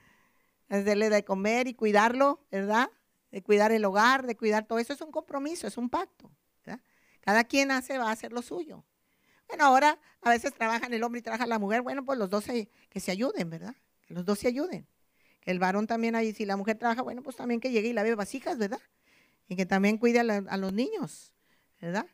es 0.77 0.85
de 0.85 1.25
comer 1.25 1.67
y 1.67 1.73
cuidarlo, 1.73 2.39
¿verdad? 2.49 2.89
De 3.31 3.41
cuidar 3.41 3.71
el 3.71 3.83
hogar, 3.85 4.25
de 4.25 4.35
cuidar 4.37 4.65
todo 4.65 4.79
eso, 4.79 4.93
es 4.93 5.01
un 5.01 5.11
compromiso, 5.11 5.67
es 5.67 5.77
un 5.77 5.89
pacto. 5.89 6.31
¿verdad? 6.65 6.81
Cada 7.19 7.43
quien 7.43 7.71
hace, 7.71 7.97
va 7.97 8.09
a 8.09 8.11
hacer 8.11 8.31
lo 8.31 8.41
suyo. 8.41 8.85
Bueno, 9.47 9.65
ahora 9.65 9.99
a 10.21 10.29
veces 10.29 10.53
trabajan 10.53 10.93
el 10.93 11.03
hombre 11.03 11.19
y 11.19 11.21
trabaja 11.21 11.45
la 11.45 11.59
mujer, 11.59 11.81
bueno, 11.81 12.05
pues 12.05 12.17
los 12.17 12.29
dos 12.29 12.45
que 12.45 12.99
se 12.99 13.11
ayuden, 13.11 13.49
¿verdad? 13.49 13.75
Que 14.07 14.13
los 14.13 14.23
dos 14.23 14.39
se 14.39 14.47
ayuden. 14.47 14.87
Que 15.41 15.51
el 15.51 15.59
varón 15.59 15.87
también 15.87 16.15
ahí, 16.15 16.31
si 16.31 16.45
la 16.45 16.55
mujer 16.55 16.77
trabaja, 16.77 17.01
bueno, 17.01 17.21
pues 17.21 17.35
también 17.35 17.59
que 17.59 17.71
llegue 17.71 17.89
y 17.89 17.93
lave 17.93 18.15
vasijas, 18.15 18.57
¿verdad? 18.57 18.79
Y 19.49 19.57
que 19.57 19.65
también 19.65 19.97
cuide 19.97 20.19
a, 20.19 20.57
los 20.57 20.71
niños, 20.71 21.33
¿verdad? 21.81 22.05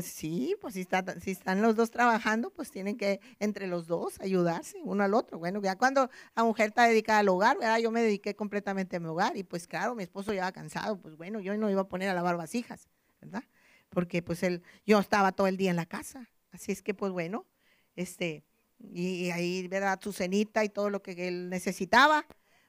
Sí, 0.00 0.56
pues 0.60 0.72
si, 0.72 0.86
están 1.30 1.60
los 1.60 1.76
dos 1.76 1.90
trabajando, 1.90 2.50
pues 2.50 2.70
tienen 2.70 2.96
que 2.96 3.20
entre 3.38 3.66
los 3.66 3.86
dos 3.86 4.18
ayudarse 4.20 4.78
uno 4.84 5.04
al 5.04 5.12
otro. 5.12 5.38
Bueno, 5.38 5.60
ya 5.60 5.76
cuando 5.76 6.08
la 6.34 6.44
mujer 6.44 6.68
está 6.68 6.86
dedicada 6.86 7.18
al 7.18 7.28
hogar, 7.28 7.58
¿verdad? 7.58 7.78
yo 7.78 7.90
me 7.90 8.00
dediqué 8.00 8.34
completamente 8.34 8.96
a 8.96 9.00
mi 9.00 9.08
hogar 9.08 9.36
y 9.36 9.42
pues 9.42 9.66
claro, 9.66 9.94
mi 9.94 10.02
esposo 10.02 10.32
ya 10.32 10.50
cansado, 10.52 10.98
pues 10.98 11.16
bueno, 11.16 11.40
yo 11.40 11.54
no 11.58 11.70
iba 11.70 11.82
a 11.82 11.88
poner 11.88 12.08
a 12.08 12.14
lavar 12.14 12.38
vasijas, 12.38 12.88
¿verdad? 13.20 13.44
Porque 13.90 14.22
pues 14.22 14.42
él, 14.42 14.62
yo 14.86 14.98
estaba 14.98 15.32
todo 15.32 15.46
el 15.46 15.58
día 15.58 15.70
en 15.70 15.76
la 15.76 15.86
casa. 15.86 16.30
Así 16.52 16.72
es 16.72 16.82
que 16.82 16.94
pues 16.94 17.12
bueno, 17.12 17.46
este, 17.94 18.44
y, 18.78 19.30
ahí, 19.30 19.68
¿verdad? 19.68 20.00
Su 20.02 20.12
cenita 20.12 20.64
y 20.64 20.68
todo 20.68 20.90
lo 20.90 21.02
que 21.02 21.28
él 21.28 21.50
necesitaba, 21.50 22.26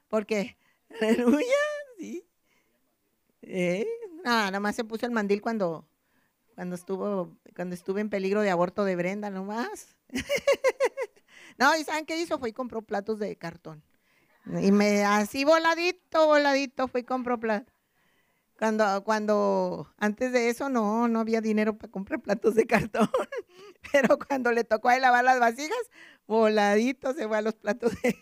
porque, 0.08 0.58
aleluya, 1.00 1.46
sí. 1.98 2.26
Eh, 3.42 3.86
nada 4.24 4.58
más 4.60 4.76
se 4.76 4.84
puso 4.84 5.06
el 5.06 5.12
mandil 5.12 5.40
cuando 5.40 5.86
cuando 6.54 6.76
estuvo, 6.76 7.36
cuando 7.54 7.74
estuve 7.74 8.00
en 8.00 8.10
peligro 8.10 8.40
de 8.40 8.50
aborto 8.50 8.84
de 8.84 8.96
Brenda 8.96 9.30
nomás. 9.30 9.96
no, 11.58 11.76
¿y 11.76 11.84
saben 11.84 12.06
qué 12.06 12.20
hizo? 12.20 12.38
Fue 12.38 12.50
y 12.50 12.52
compró 12.52 12.82
platos 12.82 13.18
de 13.18 13.36
cartón. 13.36 13.82
Y 14.60 14.72
me, 14.72 15.04
así 15.04 15.44
voladito, 15.44 16.26
voladito, 16.26 16.86
fue 16.88 17.00
y 17.00 17.04
compró 17.04 17.40
platos. 17.40 17.72
Cuando, 18.58 19.02
cuando, 19.02 19.92
antes 19.98 20.32
de 20.32 20.48
eso 20.48 20.68
no, 20.68 21.08
no 21.08 21.20
había 21.20 21.40
dinero 21.40 21.76
para 21.76 21.90
comprar 21.90 22.20
platos 22.20 22.54
de 22.54 22.66
cartón. 22.66 23.08
Pero 23.92 24.18
cuando 24.18 24.52
le 24.52 24.64
tocó 24.64 24.90
a 24.90 24.98
lavar 24.98 25.24
las 25.24 25.40
vasijas, 25.40 25.76
voladito 26.26 27.14
se 27.14 27.26
fue 27.26 27.38
a 27.38 27.42
los 27.42 27.54
platos 27.54 27.92
de... 28.02 28.16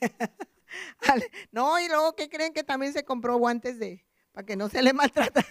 no, 1.52 1.78
y 1.78 1.88
luego, 1.88 2.14
¿qué 2.14 2.30
creen 2.30 2.54
que 2.54 2.64
también 2.64 2.92
se 2.94 3.04
compró 3.04 3.36
guantes 3.36 3.78
de, 3.78 4.06
para 4.32 4.46
que 4.46 4.56
no 4.56 4.68
se 4.70 4.82
le 4.82 4.92
maltrata? 4.94 5.44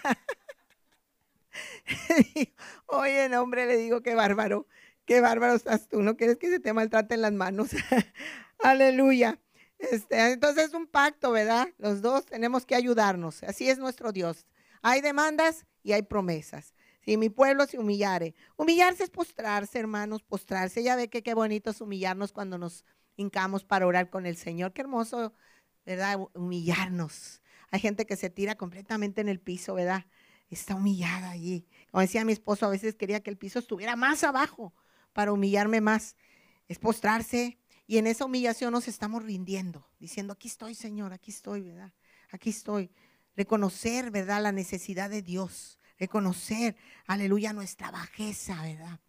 Oye, 2.86 3.28
no, 3.28 3.42
hombre, 3.42 3.66
le 3.66 3.76
digo, 3.76 4.02
qué 4.02 4.14
bárbaro, 4.14 4.66
qué 5.04 5.20
bárbaro 5.20 5.54
estás 5.54 5.88
tú, 5.88 6.02
no 6.02 6.16
quieres 6.16 6.38
que 6.38 6.48
se 6.48 6.60
te 6.60 6.72
maltraten 6.72 7.22
las 7.22 7.32
manos. 7.32 7.70
Aleluya. 8.62 9.40
Este, 9.78 10.32
entonces 10.32 10.66
es 10.66 10.74
un 10.74 10.86
pacto, 10.86 11.32
¿verdad? 11.32 11.68
Los 11.78 12.02
dos 12.02 12.24
tenemos 12.26 12.66
que 12.66 12.74
ayudarnos. 12.76 13.42
Así 13.42 13.68
es 13.68 13.78
nuestro 13.78 14.12
Dios. 14.12 14.46
Hay 14.80 15.00
demandas 15.00 15.66
y 15.82 15.92
hay 15.92 16.02
promesas. 16.02 16.74
Si 17.04 17.16
mi 17.16 17.30
pueblo 17.30 17.66
se 17.66 17.78
humillare. 17.78 18.34
Humillarse 18.56 19.02
es 19.02 19.10
postrarse, 19.10 19.78
hermanos, 19.78 20.22
postrarse. 20.22 20.82
Ya 20.84 20.94
ve 20.94 21.08
que 21.08 21.22
qué 21.22 21.34
bonito 21.34 21.70
es 21.70 21.80
humillarnos 21.80 22.32
cuando 22.32 22.58
nos 22.58 22.84
hincamos 23.16 23.64
para 23.64 23.86
orar 23.86 24.08
con 24.08 24.24
el 24.24 24.36
Señor. 24.36 24.72
Qué 24.72 24.82
hermoso, 24.82 25.32
¿verdad? 25.84 26.20
Humillarnos. 26.34 27.42
Hay 27.72 27.80
gente 27.80 28.06
que 28.06 28.16
se 28.16 28.30
tira 28.30 28.54
completamente 28.54 29.20
en 29.20 29.28
el 29.28 29.40
piso, 29.40 29.74
¿verdad? 29.74 30.06
Está 30.54 30.74
humillada 30.74 31.30
allí. 31.30 31.66
Como 31.90 32.00
decía 32.00 32.24
mi 32.24 32.32
esposo, 32.32 32.66
a 32.66 32.70
veces 32.70 32.94
quería 32.94 33.22
que 33.22 33.30
el 33.30 33.38
piso 33.38 33.58
estuviera 33.58 33.96
más 33.96 34.24
abajo 34.24 34.74
para 35.12 35.32
humillarme 35.32 35.80
más. 35.80 36.16
Es 36.68 36.78
postrarse 36.78 37.58
y 37.86 37.98
en 37.98 38.06
esa 38.06 38.24
humillación 38.24 38.72
nos 38.72 38.88
estamos 38.88 39.22
rindiendo, 39.24 39.86
diciendo, 39.98 40.32
aquí 40.32 40.48
estoy, 40.48 40.74
Señor, 40.74 41.12
aquí 41.12 41.30
estoy, 41.30 41.62
¿verdad? 41.62 41.92
Aquí 42.30 42.50
estoy. 42.50 42.90
Reconocer, 43.36 44.10
¿verdad? 44.10 44.42
La 44.42 44.52
necesidad 44.52 45.10
de 45.10 45.22
Dios. 45.22 45.78
Reconocer, 45.98 46.76
aleluya, 47.06 47.52
nuestra 47.52 47.90
bajeza, 47.90 48.62
¿verdad? 48.62 49.00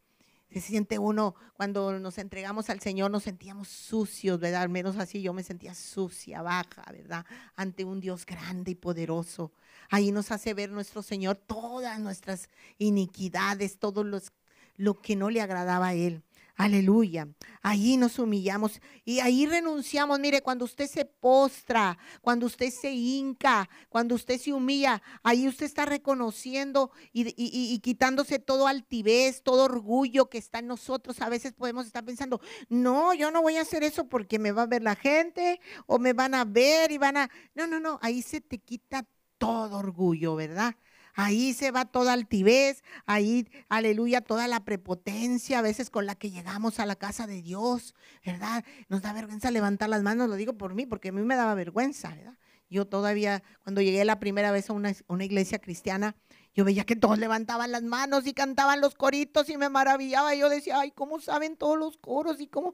Se 0.53 0.61
siente 0.61 0.99
uno, 0.99 1.33
cuando 1.55 1.99
nos 1.99 2.19
entregamos 2.19 2.69
al 2.69 2.79
Señor, 2.79 3.09
nos 3.09 3.23
sentíamos 3.23 3.67
sucios, 3.67 4.39
¿verdad? 4.39 4.61
Al 4.61 4.69
menos 4.69 4.97
así 4.97 5.21
yo 5.21 5.33
me 5.33 5.41
sentía 5.41 5.73
sucia, 5.73 6.43
baja, 6.43 6.83
¿verdad? 6.91 7.25
Ante 7.55 7.83
un 7.83 7.99
Dios 7.99 8.25
grande 8.25 8.71
y 8.71 8.75
poderoso. 8.75 9.51
Ahí 9.89 10.11
nos 10.11 10.31
hace 10.31 10.53
ver 10.53 10.69
nuestro 10.69 11.01
Señor 11.01 11.37
todas 11.37 11.99
nuestras 11.99 12.49
iniquidades, 12.77 13.79
todo 13.79 14.03
los, 14.03 14.31
lo 14.77 15.01
que 15.01 15.15
no 15.15 15.31
le 15.31 15.41
agradaba 15.41 15.87
a 15.87 15.93
Él. 15.95 16.21
Aleluya. 16.55 17.27
Ahí 17.63 17.97
nos 17.97 18.19
humillamos 18.19 18.79
y 19.03 19.19
ahí 19.21 19.47
renunciamos. 19.47 20.19
Mire, 20.19 20.41
cuando 20.41 20.65
usted 20.65 20.87
se 20.87 21.03
postra, 21.03 21.97
cuando 22.21 22.45
usted 22.45 22.69
se 22.69 22.91
hinca, 22.91 23.67
cuando 23.89 24.13
usted 24.13 24.39
se 24.39 24.53
humilla, 24.53 25.01
ahí 25.23 25.47
usted 25.47 25.65
está 25.65 25.85
reconociendo 25.85 26.91
y, 27.11 27.79
quitándose 27.79 28.37
todo 28.37 28.67
altivez, 28.67 29.41
todo 29.41 29.63
orgullo 29.63 30.29
que 30.29 30.37
está 30.37 30.59
en 30.59 30.67
nosotros. 30.67 31.21
A 31.21 31.29
veces 31.29 31.53
podemos 31.53 31.87
estar 31.87 32.05
pensando, 32.05 32.39
no, 32.69 33.15
yo 33.15 33.31
no 33.31 33.41
voy 33.41 33.57
a 33.57 33.61
hacer 33.61 33.83
eso 33.83 34.07
porque 34.07 34.37
me 34.37 34.51
va 34.51 34.63
a 34.63 34.67
ver 34.67 34.83
la 34.83 34.95
gente 34.95 35.59
o 35.87 35.97
me 35.97 36.13
van 36.13 36.35
a 36.35 36.45
ver 36.45 36.91
y 36.91 36.99
van 36.99 37.17
a... 37.17 37.31
No, 37.55 37.65
no, 37.65 37.79
no, 37.79 37.97
ahí 38.03 38.21
se 38.21 38.41
te 38.41 38.59
quita 38.59 39.07
todo 39.39 39.79
orgullo, 39.79 40.35
¿verdad? 40.35 40.75
Ahí 41.13 41.53
se 41.53 41.71
va 41.71 41.85
toda 41.85 42.13
altivez, 42.13 42.83
ahí, 43.05 43.47
aleluya, 43.69 44.21
toda 44.21 44.47
la 44.47 44.65
prepotencia 44.65 45.59
a 45.59 45.61
veces 45.61 45.89
con 45.89 46.05
la 46.05 46.15
que 46.15 46.31
llegamos 46.31 46.79
a 46.79 46.85
la 46.85 46.95
casa 46.95 47.27
de 47.27 47.41
Dios, 47.41 47.93
¿verdad? 48.25 48.63
Nos 48.89 49.01
da 49.01 49.13
vergüenza 49.13 49.51
levantar 49.51 49.89
las 49.89 50.01
manos, 50.01 50.29
lo 50.29 50.35
digo 50.35 50.53
por 50.53 50.73
mí, 50.73 50.85
porque 50.85 51.09
a 51.09 51.11
mí 51.11 51.21
me 51.21 51.35
daba 51.35 51.53
vergüenza, 51.53 52.09
¿verdad? 52.09 52.37
Yo 52.73 52.87
todavía, 52.87 53.43
cuando 53.61 53.81
llegué 53.81 54.03
la 54.03 54.19
primera 54.19 54.51
vez 54.51 54.71
a 54.71 54.73
una, 54.73 54.95
iglesia 55.23 55.59
cristiana, 55.59 56.15
yo 56.55 56.65
veía 56.65 56.85
que 56.85 56.95
todos 56.95 57.19
levantaban 57.19 57.71
las 57.71 57.83
manos 57.83 58.25
y 58.25 58.33
cantaban 58.33 58.81
los 58.81 58.95
coritos 58.95 59.47
y 59.49 59.57
me 59.57 59.69
maravillaba. 59.69 60.33
Yo 60.33 60.49
decía, 60.49 60.79
ay, 60.79 60.89
¿cómo 60.89 61.19
saben 61.19 61.55
todos 61.55 61.77
los 61.77 61.97
coros? 61.97 62.41
Y 62.41 62.47
cómo. 62.47 62.73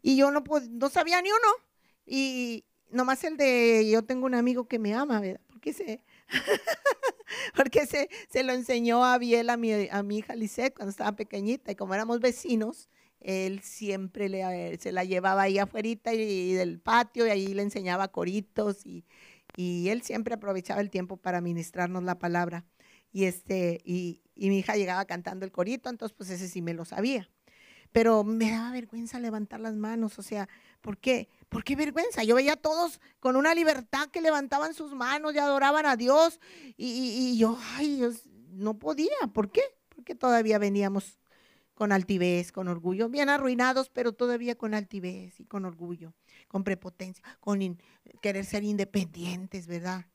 Y 0.00 0.16
yo 0.16 0.30
no, 0.30 0.42
no 0.70 0.88
sabía 0.88 1.20
ni 1.20 1.28
uno. 1.28 1.48
Y 2.06 2.64
nomás 2.90 3.24
el 3.24 3.36
de, 3.36 3.86
yo 3.90 4.04
tengo 4.04 4.24
un 4.24 4.34
amigo 4.34 4.68
que 4.68 4.78
me 4.78 4.94
ama, 4.94 5.20
¿verdad? 5.20 5.42
Porque 5.48 5.74
se, 5.74 6.02
porque 7.56 7.86
se, 7.86 8.08
se, 8.28 8.42
lo 8.42 8.52
enseñó 8.52 9.04
a 9.04 9.18
Biel, 9.18 9.50
a 9.50 9.56
mi, 9.56 9.72
a 9.72 10.02
mi 10.02 10.18
hija 10.18 10.34
Lisette, 10.34 10.74
cuando 10.74 10.90
estaba 10.90 11.12
pequeñita, 11.12 11.72
y 11.72 11.76
como 11.76 11.94
éramos 11.94 12.20
vecinos, 12.20 12.88
él 13.20 13.60
siempre 13.62 14.28
le, 14.28 14.78
se 14.78 14.92
la 14.92 15.04
llevaba 15.04 15.42
ahí 15.42 15.58
afuera 15.58 15.88
y, 15.88 16.52
del 16.52 16.80
patio, 16.80 17.26
y 17.26 17.30
ahí 17.30 17.54
le 17.54 17.62
enseñaba 17.62 18.08
coritos, 18.08 18.84
y, 18.86 19.04
y, 19.56 19.88
él 19.88 20.02
siempre 20.02 20.34
aprovechaba 20.34 20.80
el 20.80 20.90
tiempo 20.90 21.16
para 21.16 21.40
ministrarnos 21.40 22.02
la 22.02 22.18
palabra. 22.18 22.64
Y, 23.12 23.24
este, 23.24 23.80
y, 23.84 24.20
y 24.34 24.50
mi 24.50 24.58
hija 24.58 24.76
llegaba 24.76 25.04
cantando 25.06 25.44
el 25.44 25.52
corito, 25.52 25.88
entonces 25.88 26.14
pues 26.16 26.30
ese 26.30 26.48
sí 26.48 26.60
me 26.60 26.74
lo 26.74 26.84
sabía. 26.84 27.30
Pero 27.92 28.24
me 28.24 28.50
daba 28.50 28.72
vergüenza 28.72 29.18
levantar 29.20 29.60
las 29.60 29.74
manos, 29.74 30.18
o 30.18 30.22
sea, 30.22 30.48
¿por 30.82 30.98
qué? 30.98 31.28
¿Por 31.48 31.64
qué 31.64 31.76
vergüenza? 31.76 32.24
Yo 32.24 32.34
veía 32.34 32.54
a 32.54 32.56
todos 32.56 33.00
con 33.20 33.36
una 33.36 33.54
libertad 33.54 34.08
que 34.08 34.20
levantaban 34.20 34.74
sus 34.74 34.92
manos 34.92 35.34
y 35.34 35.38
adoraban 35.38 35.86
a 35.86 35.96
Dios. 35.96 36.40
Y, 36.76 37.38
yo, 37.38 37.58
ay, 37.76 38.02
no 38.50 38.78
podía. 38.78 39.16
¿Por 39.32 39.50
qué? 39.50 39.62
Porque 39.88 40.14
todavía 40.14 40.58
veníamos 40.58 41.18
con 41.74 41.92
altivez, 41.92 42.52
con 42.52 42.68
orgullo, 42.68 43.08
bien 43.08 43.28
arruinados, 43.28 43.90
pero 43.90 44.12
todavía 44.12 44.56
con 44.56 44.74
altivez 44.74 45.38
y 45.38 45.44
con 45.44 45.66
orgullo, 45.66 46.14
con 46.48 46.64
prepotencia, 46.64 47.22
con 47.38 47.78
querer 48.22 48.44
ser 48.44 48.64
independientes, 48.64 49.66
¿verdad? 49.66 50.06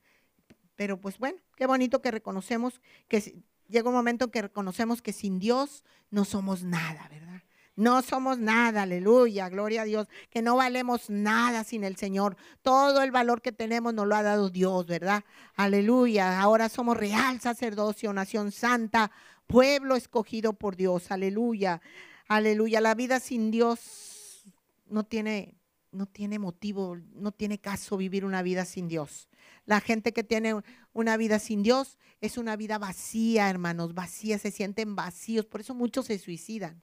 Pero 0.74 1.00
pues 1.00 1.18
bueno, 1.18 1.38
qué 1.56 1.66
bonito 1.66 2.02
que 2.02 2.10
reconocemos 2.10 2.80
que 3.08 3.44
llega 3.68 3.88
un 3.88 3.94
momento 3.94 4.24
en 4.24 4.30
que 4.32 4.42
reconocemos 4.42 5.02
que 5.02 5.12
sin 5.12 5.38
Dios 5.38 5.84
no 6.10 6.24
somos 6.24 6.64
nada, 6.64 7.08
¿verdad? 7.08 7.42
No 7.74 8.02
somos 8.02 8.38
nada, 8.38 8.82
aleluya, 8.82 9.48
gloria 9.48 9.82
a 9.82 9.84
Dios, 9.84 10.08
que 10.28 10.42
no 10.42 10.56
valemos 10.56 11.08
nada 11.08 11.64
sin 11.64 11.84
el 11.84 11.96
Señor. 11.96 12.36
Todo 12.60 13.02
el 13.02 13.10
valor 13.10 13.40
que 13.40 13.52
tenemos 13.52 13.94
nos 13.94 14.06
lo 14.06 14.14
ha 14.14 14.22
dado 14.22 14.50
Dios, 14.50 14.86
¿verdad? 14.86 15.24
Aleluya. 15.54 16.40
Ahora 16.40 16.68
somos 16.68 16.96
real 16.96 17.40
sacerdocio, 17.40 18.12
nación 18.12 18.52
santa, 18.52 19.10
pueblo 19.46 19.96
escogido 19.96 20.52
por 20.52 20.76
Dios, 20.76 21.10
aleluya. 21.10 21.80
Aleluya. 22.28 22.80
La 22.80 22.94
vida 22.94 23.20
sin 23.20 23.50
Dios 23.50 24.44
no 24.86 25.04
tiene 25.04 25.56
no 25.92 26.06
tiene 26.06 26.38
motivo, 26.38 26.96
no 27.14 27.32
tiene 27.32 27.58
caso 27.58 27.98
vivir 27.98 28.24
una 28.24 28.42
vida 28.42 28.64
sin 28.64 28.88
Dios. 28.88 29.28
La 29.66 29.80
gente 29.80 30.12
que 30.12 30.24
tiene 30.24 30.54
una 30.94 31.18
vida 31.18 31.38
sin 31.38 31.62
Dios 31.62 31.98
es 32.20 32.38
una 32.38 32.56
vida 32.56 32.78
vacía, 32.78 33.50
hermanos, 33.50 33.94
vacía, 33.94 34.38
se 34.38 34.50
sienten 34.50 34.96
vacíos, 34.96 35.44
por 35.44 35.60
eso 35.60 35.74
muchos 35.74 36.06
se 36.06 36.18
suicidan. 36.18 36.82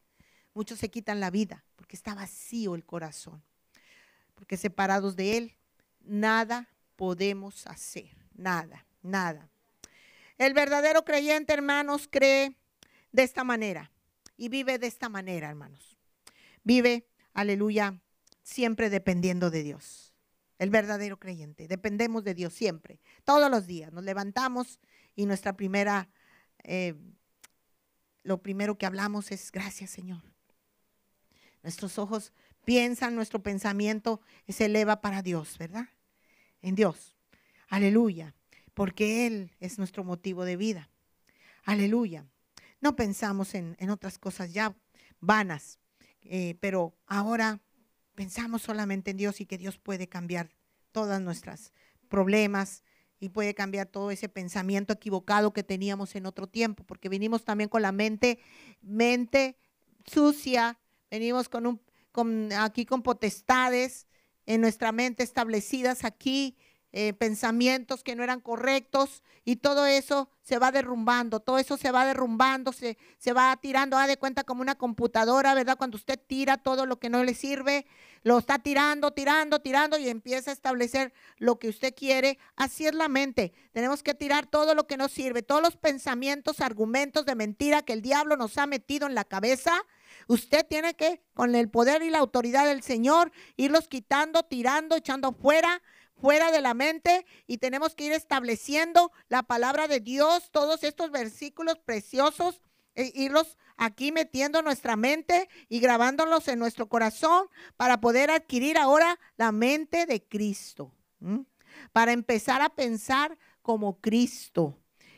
Muchos 0.54 0.80
se 0.80 0.90
quitan 0.90 1.20
la 1.20 1.30
vida 1.30 1.64
porque 1.76 1.96
está 1.96 2.16
vacío 2.16 2.76
el 2.76 2.86
corazón. 2.86 3.44
Porque 4.36 4.58
separados 4.58 5.16
de 5.16 5.38
Él, 5.38 5.56
nada 6.02 6.70
podemos 6.96 7.68
hacer. 7.68 8.10
Nada, 8.34 8.86
nada. 9.02 9.50
El 10.38 10.54
verdadero 10.54 11.04
creyente, 11.04 11.54
hermanos, 11.54 12.08
cree 12.10 12.56
de 13.12 13.24
esta 13.24 13.44
manera 13.44 13.92
y 14.38 14.50
vive 14.50 14.80
de 14.80 14.88
esta 14.88 15.10
manera, 15.10 15.50
hermanos. 15.50 15.98
Vive, 16.64 17.08
aleluya, 17.34 18.00
siempre 18.42 18.90
dependiendo 18.90 19.50
de 19.50 19.64
Dios. 19.64 20.14
El 20.58 20.70
verdadero 20.70 21.20
creyente. 21.20 21.68
Dependemos 21.68 22.24
de 22.24 22.34
Dios 22.34 22.54
siempre, 22.54 23.00
todos 23.24 23.52
los 23.52 23.68
días. 23.68 23.92
Nos 23.92 24.04
levantamos 24.04 24.80
y 25.16 25.26
nuestra 25.26 25.58
primera, 25.58 26.10
eh, 26.64 26.96
lo 28.24 28.42
primero 28.42 28.78
que 28.78 28.86
hablamos 28.86 29.32
es 29.32 29.52
gracias 29.52 29.90
Señor. 29.90 30.22
Nuestros 31.64 31.98
ojos 31.98 32.34
piensan, 32.66 33.16
nuestro 33.16 33.42
pensamiento 33.42 34.22
se 34.48 34.66
eleva 34.66 35.02
para 35.02 35.22
Dios, 35.22 35.58
¿verdad? 35.58 35.90
En 36.62 36.76
Dios. 36.76 37.16
Aleluya. 37.68 38.36
Porque 38.74 39.28
Él 39.28 39.52
es 39.60 39.78
nuestro 39.78 40.04
motivo 40.04 40.46
de 40.46 40.56
vida. 40.56 40.90
Aleluya. 41.66 42.26
no 42.82 42.96
pensamos 42.96 43.54
en, 43.54 43.76
otras 43.90 44.18
cosas 44.18 44.54
ya 44.54 44.76
vanas, 45.20 45.80
eh, 46.22 46.56
pero 46.62 46.96
ahora 47.06 47.60
pensamos 48.16 48.62
solamente 48.62 49.12
en 49.12 49.18
Dios 49.18 49.42
y 49.42 49.46
que 49.46 49.58
Dios 49.58 49.78
puede 49.78 50.08
cambiar 50.08 50.50
todas 50.92 51.22
nuestras 51.22 51.74
problemas 52.08 52.84
y 53.20 53.30
puede 53.30 53.54
cambiar 53.54 53.88
todo 53.88 54.12
ese 54.12 54.30
pensamiento 54.30 54.94
equivocado 54.94 55.54
que 55.54 55.64
teníamos 55.64 56.16
en 56.16 56.26
otro 56.26 56.48
tiempo, 56.48 56.84
porque 56.86 57.10
venimos 57.10 57.44
también 57.44 57.70
con 57.70 57.82
la 57.82 57.92
mente, 57.92 58.40
mente 58.82 59.58
sucia, 60.06 60.80
venimos 61.10 61.50
con 61.50 61.66
un, 61.66 61.82
con, 62.12 62.52
aquí 62.54 62.86
con 62.86 63.02
potestades 63.02 64.08
en 64.46 64.62
nuestra 64.62 64.92
mente 64.92 65.24
establecidas 65.24 66.04
aquí 66.04 66.58
eh, 66.92 67.14
pensamientos 67.14 68.02
que 68.02 68.16
no 68.16 68.24
eran 68.24 68.40
correctos 68.42 69.22
y 69.46 69.58
todo 69.58 69.86
eso 69.86 70.28
se 70.42 70.58
va 70.58 70.72
derrumbando, 70.72 71.40
todo 71.40 71.60
eso 71.60 71.78
se 71.78 71.92
va 71.92 72.04
derrumbando, 72.04 72.72
se, 72.72 72.98
se 73.20 73.32
va 73.32 73.56
tirando, 73.62 73.96
a 73.96 74.08
de 74.08 74.18
cuenta 74.18 74.44
como 74.44 74.64
una 74.64 74.74
computadora, 74.74 75.54
¿verdad? 75.54 75.78
Cuando 75.78 75.98
usted 75.98 76.20
tira 76.20 76.58
todo 76.58 76.88
lo 76.88 76.98
que 76.98 77.10
no 77.10 77.24
le 77.24 77.36
sirve, 77.36 77.86
lo 78.24 78.40
está 78.40 78.58
tirando, 78.58 79.12
tirando, 79.12 79.60
tirando 79.60 80.00
y 80.00 80.10
empieza 80.10 80.50
a 80.50 80.54
establecer 80.54 81.14
lo 81.38 81.60
que 81.60 81.70
usted 81.70 81.94
quiere. 81.94 82.40
Así 82.56 82.88
es 82.88 82.96
la 82.96 83.08
mente. 83.08 83.54
Tenemos 83.72 84.02
que 84.02 84.16
tirar 84.16 84.48
todo 84.48 84.74
lo 84.74 84.88
que 84.88 84.98
no 84.98 85.10
sirve, 85.10 85.44
todos 85.44 85.62
los 85.62 85.78
pensamientos, 85.78 86.60
argumentos 86.60 87.24
de 87.28 87.36
mentira 87.36 87.84
que 87.84 87.94
el 87.94 88.02
diablo 88.02 88.36
nos 88.36 88.58
ha 88.58 88.66
metido 88.66 89.06
en 89.06 89.14
la 89.14 89.26
cabeza. 89.26 89.80
Usted 90.30 90.64
tiene 90.64 90.94
que, 90.94 91.24
con 91.34 91.56
el 91.56 91.72
poder 91.72 92.04
y 92.04 92.12
la 92.12 92.20
autoridad 92.20 92.68
del 92.68 92.84
Señor, 92.84 93.32
irlos 93.58 93.88
quitando, 93.88 94.44
tirando, 94.44 94.96
echando 94.96 95.34
fuera 95.34 95.82
fuera 96.22 96.52
de 96.52 96.62
la 96.62 96.76
mente 96.76 97.26
y 97.48 97.58
tenemos 97.58 97.96
que 97.96 98.04
ir 98.04 98.12
estableciendo 98.12 99.12
la 99.28 99.42
palabra 99.42 99.88
de 99.88 100.02
Dios, 100.02 100.52
todos 100.52 100.84
estos 100.84 101.10
versículos 101.10 101.80
preciosos, 101.80 102.62
e 102.94 103.12
irlos 103.16 103.58
aquí 103.76 104.12
metiendo 104.12 104.60
en 104.60 104.66
nuestra 104.66 104.96
mente 104.96 105.50
y 105.68 105.80
grabándolos 105.80 106.48
en 106.48 106.60
nuestro 106.60 106.90
corazón 106.90 107.48
para 107.76 108.00
poder 108.00 108.30
adquirir 108.30 108.78
ahora 108.78 109.20
la 109.36 109.52
mente 109.52 110.06
de 110.06 110.22
Cristo, 110.22 110.94
para 111.92 112.12
empezar 112.12 112.62
a 112.62 112.70
pensar 112.70 113.36
como 113.64 114.00
Cristo. 114.00 114.78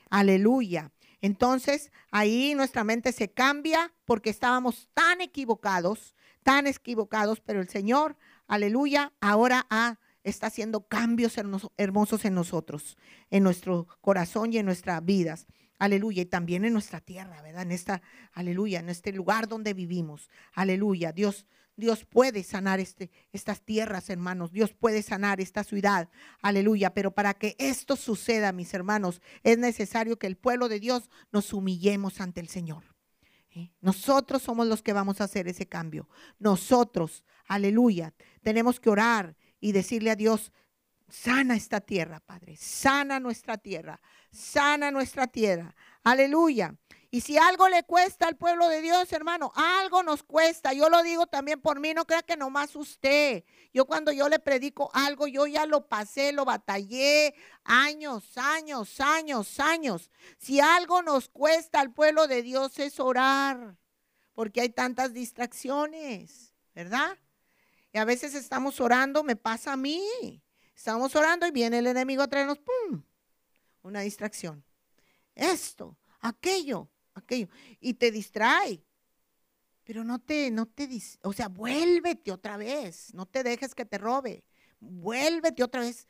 Aleluya. 0.09 0.91
Entonces 1.21 1.91
ahí 2.11 2.53
nuestra 2.55 2.83
mente 2.83 3.11
se 3.11 3.31
cambia 3.31 3.93
porque 4.05 4.29
estábamos 4.29 4.89
tan 4.93 5.21
equivocados, 5.21 6.15
tan 6.43 6.67
equivocados, 6.67 7.39
pero 7.39 7.61
el 7.61 7.69
Señor, 7.69 8.17
aleluya, 8.47 9.13
ahora 9.21 9.67
ha 9.69 9.99
está 10.23 10.47
haciendo 10.47 10.87
cambios 10.87 11.35
hermosos 11.77 12.25
en 12.25 12.35
nosotros, 12.35 12.97
en 13.29 13.43
nuestro 13.43 13.87
corazón 14.01 14.53
y 14.53 14.57
en 14.57 14.65
nuestras 14.65 15.03
vidas. 15.03 15.47
Aleluya. 15.79 16.21
Y 16.21 16.25
también 16.25 16.63
en 16.63 16.73
nuestra 16.73 17.01
tierra, 17.01 17.41
¿verdad? 17.41 17.63
En 17.63 17.71
esta, 17.71 18.01
aleluya, 18.33 18.79
en 18.79 18.89
este 18.89 19.11
lugar 19.11 19.47
donde 19.47 19.73
vivimos. 19.73 20.29
Aleluya. 20.53 21.11
Dios, 21.11 21.47
Dios 21.81 22.05
puede 22.05 22.43
sanar 22.43 22.79
este, 22.79 23.09
estas 23.33 23.61
tierras, 23.63 24.09
hermanos. 24.09 24.53
Dios 24.53 24.71
puede 24.71 25.01
sanar 25.01 25.41
esta 25.41 25.65
ciudad. 25.65 26.07
Aleluya. 26.41 26.93
Pero 26.93 27.11
para 27.11 27.33
que 27.33 27.55
esto 27.57 27.97
suceda, 27.97 28.53
mis 28.53 28.73
hermanos, 28.73 29.21
es 29.43 29.57
necesario 29.57 30.17
que 30.17 30.27
el 30.27 30.37
pueblo 30.37 30.69
de 30.69 30.79
Dios 30.79 31.09
nos 31.31 31.51
humillemos 31.51 32.21
ante 32.21 32.39
el 32.39 32.47
Señor. 32.47 32.83
¿eh? 33.49 33.71
Nosotros 33.81 34.43
somos 34.43 34.67
los 34.67 34.81
que 34.81 34.93
vamos 34.93 35.19
a 35.19 35.25
hacer 35.25 35.47
ese 35.47 35.67
cambio. 35.67 36.07
Nosotros, 36.39 37.25
aleluya, 37.47 38.13
tenemos 38.43 38.79
que 38.79 38.91
orar 38.91 39.35
y 39.59 39.71
decirle 39.71 40.11
a 40.11 40.15
Dios, 40.15 40.51
sana 41.09 41.55
esta 41.55 41.81
tierra, 41.81 42.19
Padre, 42.19 42.55
sana 42.57 43.19
nuestra 43.19 43.57
tierra, 43.57 43.99
sana 44.31 44.91
nuestra 44.91 45.27
tierra. 45.27 45.75
Aleluya. 46.03 46.75
Y 47.13 47.19
si 47.19 47.37
algo 47.37 47.67
le 47.67 47.83
cuesta 47.83 48.25
al 48.25 48.37
pueblo 48.37 48.69
de 48.69 48.79
Dios, 48.79 49.11
hermano, 49.11 49.51
algo 49.53 50.01
nos 50.01 50.23
cuesta. 50.23 50.71
Yo 50.71 50.89
lo 50.89 51.03
digo 51.03 51.27
también 51.27 51.59
por 51.59 51.81
mí, 51.81 51.93
no 51.93 52.05
crea 52.05 52.23
que 52.23 52.37
nomás 52.37 52.73
usted. 52.77 53.43
Yo 53.73 53.85
cuando 53.85 54.13
yo 54.13 54.29
le 54.29 54.39
predico 54.39 54.89
algo, 54.93 55.27
yo 55.27 55.45
ya 55.45 55.65
lo 55.65 55.89
pasé, 55.89 56.31
lo 56.31 56.45
batallé 56.45 57.35
años, 57.65 58.37
años, 58.37 59.01
años, 59.01 59.59
años. 59.59 60.09
Si 60.37 60.61
algo 60.61 61.01
nos 61.01 61.27
cuesta 61.27 61.81
al 61.81 61.91
pueblo 61.91 62.27
de 62.27 62.43
Dios 62.43 62.79
es 62.79 62.97
orar, 62.97 63.77
porque 64.33 64.61
hay 64.61 64.69
tantas 64.69 65.13
distracciones, 65.13 66.53
¿verdad? 66.73 67.17
Y 67.91 67.97
a 67.97 68.05
veces 68.05 68.35
estamos 68.35 68.79
orando, 68.79 69.21
me 69.21 69.35
pasa 69.35 69.73
a 69.73 69.77
mí. 69.77 70.41
Estamos 70.73 71.13
orando 71.17 71.45
y 71.45 71.51
viene 71.51 71.79
el 71.79 71.87
enemigo 71.87 72.23
a 72.23 72.29
traernos, 72.29 72.59
¡pum! 72.59 73.03
Una 73.81 73.99
distracción. 73.99 74.63
Esto, 75.35 75.97
aquello, 76.21 76.89
aquello. 77.13 77.47
Y 77.79 77.95
te 77.95 78.11
distrae. 78.11 78.83
Pero 79.83 80.03
no 80.03 80.19
te, 80.19 80.51
no 80.51 80.67
te, 80.67 80.87
o 81.23 81.33
sea, 81.33 81.47
vuélvete 81.47 82.31
otra 82.31 82.57
vez. 82.57 83.13
No 83.13 83.25
te 83.25 83.43
dejes 83.43 83.75
que 83.75 83.85
te 83.85 83.97
robe. 83.97 84.43
Vuélvete 84.79 85.63
otra 85.63 85.81
vez. 85.81 86.07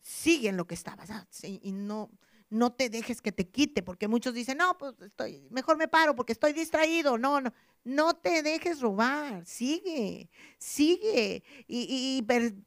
Sigue 0.00 0.48
en 0.48 0.56
lo 0.56 0.66
que 0.66 0.74
estabas. 0.74 1.10
Ah, 1.10 1.26
y 1.42 1.72
no, 1.72 2.10
no 2.52 2.70
te 2.70 2.90
dejes 2.90 3.22
que 3.22 3.32
te 3.32 3.48
quite, 3.48 3.82
porque 3.82 4.08
muchos 4.08 4.34
dicen, 4.34 4.58
no, 4.58 4.76
pues 4.76 4.94
estoy, 5.00 5.48
mejor 5.50 5.78
me 5.78 5.88
paro 5.88 6.14
porque 6.14 6.34
estoy 6.34 6.52
distraído. 6.52 7.16
No, 7.16 7.40
no, 7.40 7.52
no 7.82 8.14
te 8.14 8.42
dejes 8.42 8.80
robar, 8.80 9.46
sigue, 9.46 10.28
sigue 10.58 11.42
y, 11.66 12.22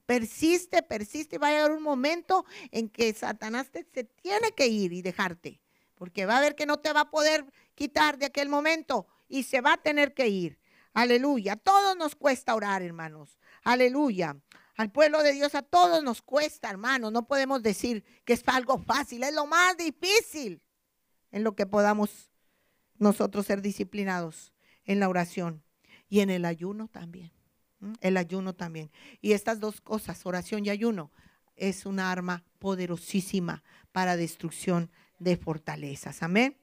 persiste, 0.08 0.82
persiste. 0.82 1.38
Va 1.38 1.50
a 1.50 1.52
llegar 1.52 1.72
un 1.72 1.84
momento 1.84 2.46
en 2.72 2.90
que 2.90 3.14
Satanás 3.14 3.70
te, 3.70 3.86
se 3.94 4.04
tiene 4.04 4.54
que 4.54 4.68
ir 4.68 4.92
y 4.92 5.04
dejarte, 5.04 5.62
porque 5.96 6.26
va 6.26 6.38
a 6.38 6.42
ver 6.42 6.56
que 6.56 6.66
no 6.66 6.78
te 6.78 6.94
va 6.94 7.02
a 7.02 7.10
poder 7.10 7.46
quitar 7.74 8.18
de 8.18 8.28
aquel 8.28 8.50
momento 8.50 9.08
y 9.28 9.44
se 9.44 9.62
va 9.62 9.74
a 9.74 9.78
tener 9.78 10.14
que 10.14 10.28
ir. 10.28 10.60
Aleluya. 10.94 11.56
Todos 11.56 11.98
nos 11.98 12.16
cuesta 12.16 12.56
orar, 12.56 12.82
hermanos. 12.82 13.38
Aleluya. 13.64 14.38
Al 14.78 14.92
pueblo 14.92 15.24
de 15.24 15.34
Dios 15.34 15.56
a 15.56 15.62
todos 15.62 16.04
nos 16.04 16.22
cuesta, 16.22 16.70
hermanos. 16.70 17.12
No 17.12 17.28
podemos 17.28 17.64
decir 17.64 18.04
que 18.26 18.34
es 18.34 18.44
algo 18.48 18.78
fácil, 18.80 19.24
es 19.24 19.34
lo 19.34 19.46
más 19.46 19.78
difícil 19.78 20.62
en 21.32 21.44
lo 21.44 21.56
que 21.56 21.66
podamos 21.66 22.32
nosotros 22.98 23.46
ser 23.46 23.62
disciplinados 23.62 24.54
en 24.84 25.00
la 25.00 25.10
oración 25.10 25.64
y 26.08 26.20
en 26.20 26.30
el 26.30 26.46
ayuno 26.46 26.88
también. 26.88 27.32
El 28.02 28.18
ayuno 28.18 28.54
también. 28.54 28.92
Y 29.22 29.34
estas 29.34 29.60
dos 29.60 29.82
cosas, 29.82 30.26
oración 30.26 30.66
y 30.66 30.70
ayuno, 30.70 31.12
es 31.56 31.86
una 31.86 32.12
arma 32.12 32.44
poderosísima 32.60 33.64
para 33.92 34.18
destrucción 34.18 34.92
de 35.20 35.38
fortalezas. 35.38 36.24
Amén. 36.24 36.58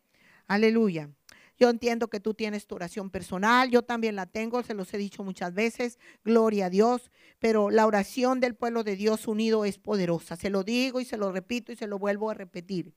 Aleluya. 0.46 1.10
Yo 1.58 1.70
entiendo 1.70 2.08
que 2.08 2.18
tú 2.18 2.34
tienes 2.34 2.66
tu 2.66 2.74
oración 2.74 3.08
personal, 3.10 3.70
yo 3.70 3.82
también 3.82 4.16
la 4.16 4.26
tengo, 4.26 4.64
se 4.64 4.74
los 4.74 4.92
he 4.94 4.98
dicho 4.98 5.22
muchas 5.22 5.54
veces, 5.54 5.98
gloria 6.24 6.66
a 6.66 6.70
Dios, 6.70 7.12
pero 7.38 7.70
la 7.70 7.86
oración 7.86 8.40
del 8.40 8.56
pueblo 8.56 8.82
de 8.82 8.96
Dios 8.96 9.28
unido 9.28 9.64
es 9.64 9.78
poderosa. 9.78 10.34
Se 10.34 10.50
lo 10.50 10.64
digo 10.64 11.00
y 11.00 11.04
se 11.04 11.16
lo 11.16 11.30
repito 11.30 11.70
y 11.70 11.76
se 11.76 11.86
lo 11.86 12.00
vuelvo 12.00 12.30
a 12.30 12.34
repetir. 12.34 12.94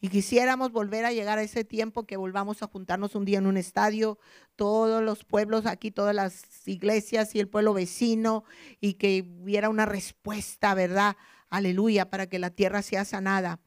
Y 0.00 0.08
quisiéramos 0.08 0.72
volver 0.72 1.04
a 1.04 1.12
llegar 1.12 1.38
a 1.38 1.42
ese 1.42 1.62
tiempo 1.62 2.06
que 2.06 2.16
volvamos 2.16 2.62
a 2.62 2.66
juntarnos 2.66 3.14
un 3.14 3.24
día 3.24 3.38
en 3.38 3.46
un 3.46 3.56
estadio, 3.56 4.18
todos 4.56 5.00
los 5.02 5.24
pueblos 5.24 5.66
aquí, 5.66 5.90
todas 5.90 6.14
las 6.14 6.66
iglesias 6.66 7.36
y 7.36 7.40
el 7.40 7.48
pueblo 7.48 7.72
vecino, 7.72 8.42
y 8.80 8.94
que 8.94 9.28
hubiera 9.42 9.68
una 9.68 9.86
respuesta, 9.86 10.74
¿verdad? 10.74 11.16
Aleluya, 11.50 12.10
para 12.10 12.26
que 12.26 12.40
la 12.40 12.50
tierra 12.50 12.82
sea 12.82 13.04
sanada. 13.04 13.60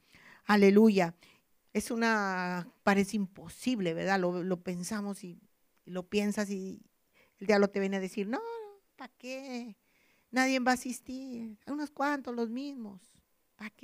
Aleluya. 0.46 1.16
Es 1.74 1.92
una, 1.92 2.68
parece 2.84 3.16
imposible, 3.16 3.94
¿verdad? 3.94 4.20
Lo, 4.20 4.62
pensamos 4.62 5.24
y, 5.24 5.40
lo 5.86 6.10
piensas 6.10 6.50
y 6.50 6.82
el 7.40 7.48
diablo 7.48 7.70
te 7.70 7.80
viene 7.80 7.98
a 7.98 8.00
decir, 8.02 8.28
no, 8.28 8.42
¿para 8.96 9.12
qué? 9.18 9.78
Nadie 10.32 10.60
va 10.60 10.72
a 10.72 10.74
asistir, 10.76 11.58
hay 11.66 11.74
unos 11.74 11.92
cuantos, 11.92 12.36
los 12.36 12.50
mismos. 12.50 13.02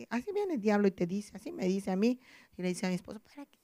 Así 0.10 0.32
viene 0.34 0.56
el 0.56 0.62
diablo 0.62 0.88
y 0.88 0.92
te 0.92 1.06
dice, 1.06 1.32
así 1.36 1.52
me 1.52 1.66
dice 1.66 1.92
a 1.92 1.96
mí, 1.96 2.20
y 2.58 2.62
le 2.62 2.70
dice 2.70 2.86
a 2.86 2.90
mi 2.90 2.96
esposo, 2.96 3.20
¿para 3.20 3.46
qué? 3.46 3.60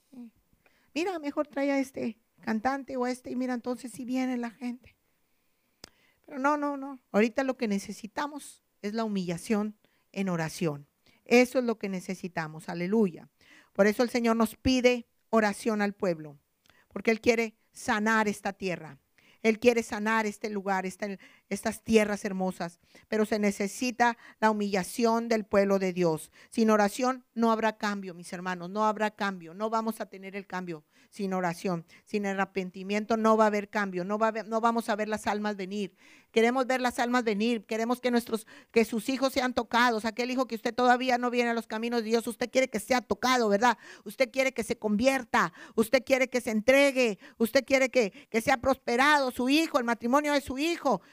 Mira, 0.94 1.18
mejor 1.20 1.48
trae 1.48 1.72
a 1.72 1.80
este 1.80 2.20
cantante 2.42 2.98
o 2.98 3.06
a 3.06 3.12
este, 3.12 3.32
y 3.32 3.36
mira, 3.36 3.54
entonces 3.54 3.92
si 3.92 4.06
viene 4.06 4.38
la 4.38 4.52
gente. 4.52 4.96
Pero 6.26 6.40
no, 6.40 6.58
no, 6.58 6.78
no. 6.78 7.00
Ahorita 7.12 7.44
lo 7.44 7.58
que 7.58 7.68
necesitamos 7.68 8.64
es 8.82 8.94
la 8.94 9.04
humillación 9.04 9.76
en 10.12 10.30
oración. 10.30 10.88
Eso 11.26 11.60
es 11.60 11.66
lo 11.66 11.80
que 11.80 11.90
necesitamos, 11.90 12.70
aleluya. 12.70 13.30
Por 13.74 13.88
eso 13.88 14.04
el 14.04 14.10
Señor 14.10 14.36
nos 14.36 14.56
pide 14.56 15.08
oración 15.30 15.82
al 15.82 15.94
pueblo, 15.94 16.38
porque 16.88 17.12
Él 17.12 17.22
quiere 17.22 17.56
sanar 17.72 18.28
esta 18.28 18.54
tierra. 18.54 19.00
Él 19.42 19.60
quiere 19.60 19.84
sanar 19.84 20.26
este 20.26 20.50
lugar, 20.50 20.86
este, 20.86 21.20
estas 21.54 21.84
tierras 21.84 22.26
hermosas, 22.26 22.80
pero 23.08 23.26
se 23.26 23.40
necesita 23.40 24.18
la 24.40 24.52
humillación 24.52 25.30
del 25.30 25.46
pueblo 25.46 25.80
de 25.80 25.94
Dios. 25.94 26.32
Sin 26.50 26.70
oración 26.70 27.26
no 27.34 27.52
habrá 27.52 27.78
cambio, 27.78 28.14
mis 28.14 28.34
hermanos, 28.34 28.70
no 28.70 28.86
habrá 28.86 29.12
cambio, 29.12 29.54
no 29.54 29.70
vamos 29.70 30.02
a 30.02 30.08
tener 30.08 30.36
el 30.36 30.48
cambio 30.48 30.84
sin 31.14 31.32
oración, 31.34 31.86
sin 32.06 32.26
arrepentimiento 32.26 33.18
no 33.18 33.38
va 33.38 33.44
a 33.44 33.48
haber 33.48 33.70
cambio, 33.70 34.04
no, 34.04 34.18
va 34.18 34.32
no 34.32 34.62
vamos 34.62 34.90
a 34.90 34.96
ver 34.96 35.08
las 35.08 35.28
almas 35.28 35.56
venir. 35.56 35.96
Queremos 36.32 36.66
ver 36.66 36.82
las 36.82 36.98
almas 36.98 37.24
venir, 37.24 37.66
queremos 37.68 38.02
que 38.02 38.10
nuestros, 38.10 38.48
que 38.72 38.84
sus 38.84 39.08
hijos 39.10 39.32
sean 39.32 39.54
tocados. 39.54 40.06
Aquel 40.06 40.32
hijo 40.32 40.48
que 40.48 40.56
usted 40.56 40.74
todavía 40.74 41.20
no 41.20 41.30
viene 41.30 41.52
a 41.52 41.54
los 41.54 41.68
caminos 41.68 42.02
de 42.02 42.10
Dios, 42.10 42.26
usted 42.26 42.50
quiere 42.50 42.68
que 42.68 42.80
sea 42.80 43.02
tocado, 43.02 43.48
¿verdad? 43.48 43.78
Usted 44.06 44.32
quiere 44.32 44.54
que 44.54 44.64
se 44.64 44.80
convierta, 44.80 45.54
usted 45.76 46.04
quiere 46.04 46.30
que 46.30 46.42
se 46.42 46.50
entregue, 46.50 47.20
usted 47.38 47.64
quiere 47.64 47.90
que, 47.90 48.10
que 48.32 48.42
sea 48.42 48.58
prosperado 48.58 49.30
su 49.30 49.50
hijo, 49.50 49.78
el 49.78 49.84
matrimonio 49.84 50.34
de 50.34 50.42
su 50.42 50.58
hijo. 50.58 51.04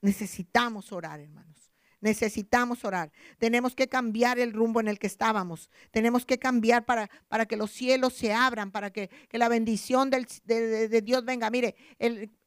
Necesitamos 0.00 0.92
orar, 0.92 1.20
hermanos. 1.20 1.72
Necesitamos 2.00 2.84
orar. 2.84 3.10
Tenemos 3.38 3.74
que 3.74 3.88
cambiar 3.88 4.38
el 4.38 4.52
rumbo 4.52 4.80
en 4.80 4.88
el 4.88 4.98
que 4.98 5.06
estábamos. 5.06 5.70
Tenemos 5.90 6.26
que 6.26 6.38
cambiar 6.38 6.84
para, 6.84 7.10
para 7.28 7.46
que 7.46 7.56
los 7.56 7.70
cielos 7.70 8.12
se 8.12 8.32
abran, 8.32 8.70
para 8.70 8.90
que, 8.90 9.10
la 9.32 9.48
bendición 9.48 10.10
del, 10.10 10.26
de, 10.44 11.02
Dios 11.02 11.24
venga. 11.24 11.50
Mire, 11.50 11.74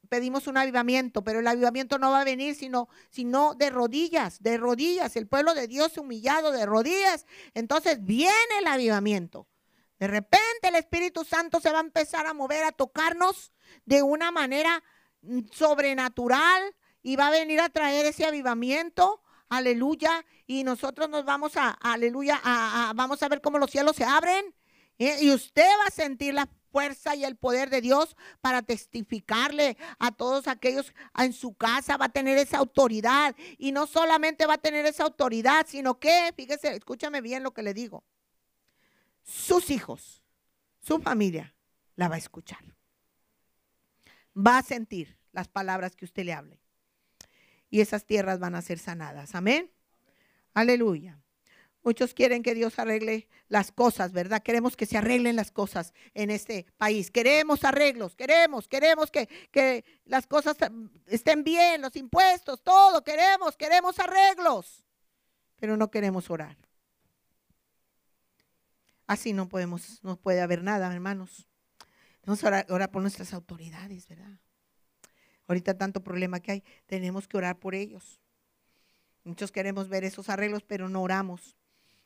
pedimos 0.07 0.47
un 0.47 0.57
avivamiento, 0.57 1.23
pero 1.23 1.39
el 1.39 1.47
avivamiento 1.47 1.97
no 1.97 2.11
va 2.11 2.21
a 2.21 2.25
venir 2.25 2.55
sino, 2.55 2.89
sino 3.09 3.55
de 3.55 3.69
rodillas, 3.69 4.41
de 4.41 4.57
rodillas. 4.57 5.15
El 5.15 5.27
pueblo 5.27 5.53
de 5.53 5.67
Dios 5.67 5.97
humillado 5.97 6.51
de 6.51 6.65
rodillas. 6.65 7.25
Entonces 7.53 8.03
viene 8.05 8.59
el 8.59 8.67
avivamiento. 8.67 9.47
De 9.99 10.07
repente 10.07 10.69
el 10.69 10.75
Espíritu 10.75 11.25
Santo 11.25 11.59
se 11.59 11.71
va 11.71 11.79
a 11.79 11.81
empezar 11.81 12.27
a 12.27 12.33
mover, 12.33 12.63
a 12.63 12.71
tocarnos 12.71 13.51
de 13.85 14.01
una 14.01 14.31
manera 14.31 14.81
mm, 15.21 15.41
sobrenatural 15.51 16.75
y 17.09 17.15
va 17.15 17.29
a 17.29 17.31
venir 17.31 17.59
a 17.59 17.69
traer 17.69 18.05
ese 18.05 18.23
avivamiento 18.23 19.23
aleluya, 19.49 20.23
y 20.45 20.63
nosotros 20.63 21.09
nos 21.09 21.25
vamos 21.25 21.57
a, 21.57 21.69
aleluya, 21.71 22.39
a, 22.43 22.93
vamos 22.95 23.23
a 23.23 23.27
ver 23.27 23.41
cómo 23.41 23.57
los 23.57 23.71
cielos 23.71 23.95
se 23.95 24.03
abren, 24.03 24.53
¿eh? 24.99 25.17
y 25.21 25.31
usted 25.31 25.67
va 25.81 25.87
a 25.87 25.91
sentir 25.91 26.35
la 26.35 26.47
fuerza 26.71 27.15
y 27.15 27.25
el 27.25 27.35
poder 27.35 27.71
de 27.71 27.81
Dios 27.81 28.15
para 28.41 28.61
testificarle 28.61 29.75
a 29.97 30.11
todos 30.11 30.47
aquellos 30.47 30.93
en 31.17 31.33
su 31.33 31.55
casa, 31.55 31.97
va 31.97 32.05
a 32.05 32.09
tener 32.09 32.37
esa 32.37 32.59
autoridad, 32.59 33.35
y 33.57 33.71
no 33.71 33.87
solamente 33.87 34.45
va 34.45 34.53
a 34.53 34.59
tener 34.59 34.85
esa 34.85 35.05
autoridad, 35.05 35.65
sino 35.67 35.99
que, 35.99 36.31
fíjese, 36.37 36.75
escúchame 36.75 37.21
bien 37.21 37.41
lo 37.41 37.55
que 37.55 37.63
le 37.63 37.73
digo, 37.73 38.03
sus 39.23 39.71
hijos, 39.71 40.21
su 40.79 40.99
familia, 40.99 41.55
la 41.95 42.07
va 42.07 42.13
a 42.15 42.19
escuchar. 42.19 42.63
Va 44.37 44.59
a 44.59 44.63
sentir 44.63 45.17
las 45.31 45.47
palabras 45.47 45.95
que 45.95 46.05
usted 46.05 46.23
le 46.23 46.33
hable 46.33 46.58
y 47.69 47.81
esas 47.81 48.05
tierras 48.05 48.39
van 48.39 48.55
a 48.55 48.61
ser 48.61 48.79
sanadas. 48.79 49.35
Amén. 49.35 49.71
Aleluya. 50.53 51.19
Muchos 51.81 52.13
quieren 52.13 52.43
que 52.43 52.53
Dios 52.53 52.77
arregle 52.77 53.27
las 53.47 53.71
cosas, 53.71 54.11
¿verdad? 54.11 54.43
Queremos 54.43 54.75
que 54.75 54.85
se 54.85 54.97
arreglen 54.97 55.35
las 55.35 55.51
cosas 55.51 55.93
en 56.13 56.29
este 56.29 56.65
país. 56.77 57.09
Queremos 57.09 57.63
arreglos, 57.63 58.15
queremos, 58.15 58.67
queremos 58.67 59.09
que, 59.09 59.27
que 59.51 59.85
las 60.05 60.27
cosas 60.27 60.57
estén 61.07 61.43
bien, 61.43 61.81
los 61.81 61.95
impuestos, 61.95 62.61
todo, 62.61 63.01
queremos, 63.03 63.55
queremos 63.55 63.97
arreglos, 63.97 64.83
pero 65.55 65.77
no 65.77 65.89
queremos 65.89 66.29
orar. 66.29 66.57
Así 69.07 69.33
no 69.33 69.47
podemos, 69.47 70.03
no 70.03 70.17
puede 70.17 70.41
haber 70.41 70.63
nada, 70.63 70.93
hermanos. 70.93 71.47
Que 72.21 72.45
orar, 72.45 72.67
orar 72.69 72.91
por 72.91 73.01
nuestras 73.01 73.33
autoridades, 73.33 74.07
¿verdad? 74.07 74.37
Ahorita 75.49 75.75
tanto 75.75 76.03
problema 76.03 76.39
que 76.39 76.51
hay, 76.51 76.63
tenemos 76.85 77.27
que 77.27 77.35
orar 77.35 77.59
por 77.59 77.73
ellos. 77.73 78.21
Muchos 79.23 79.51
queremos 79.51 79.89
ver 79.89 80.03
esos 80.03 80.29
arreglos, 80.29 80.61
pero 80.61 80.89
no 80.89 81.01
oramos. 81.01 81.57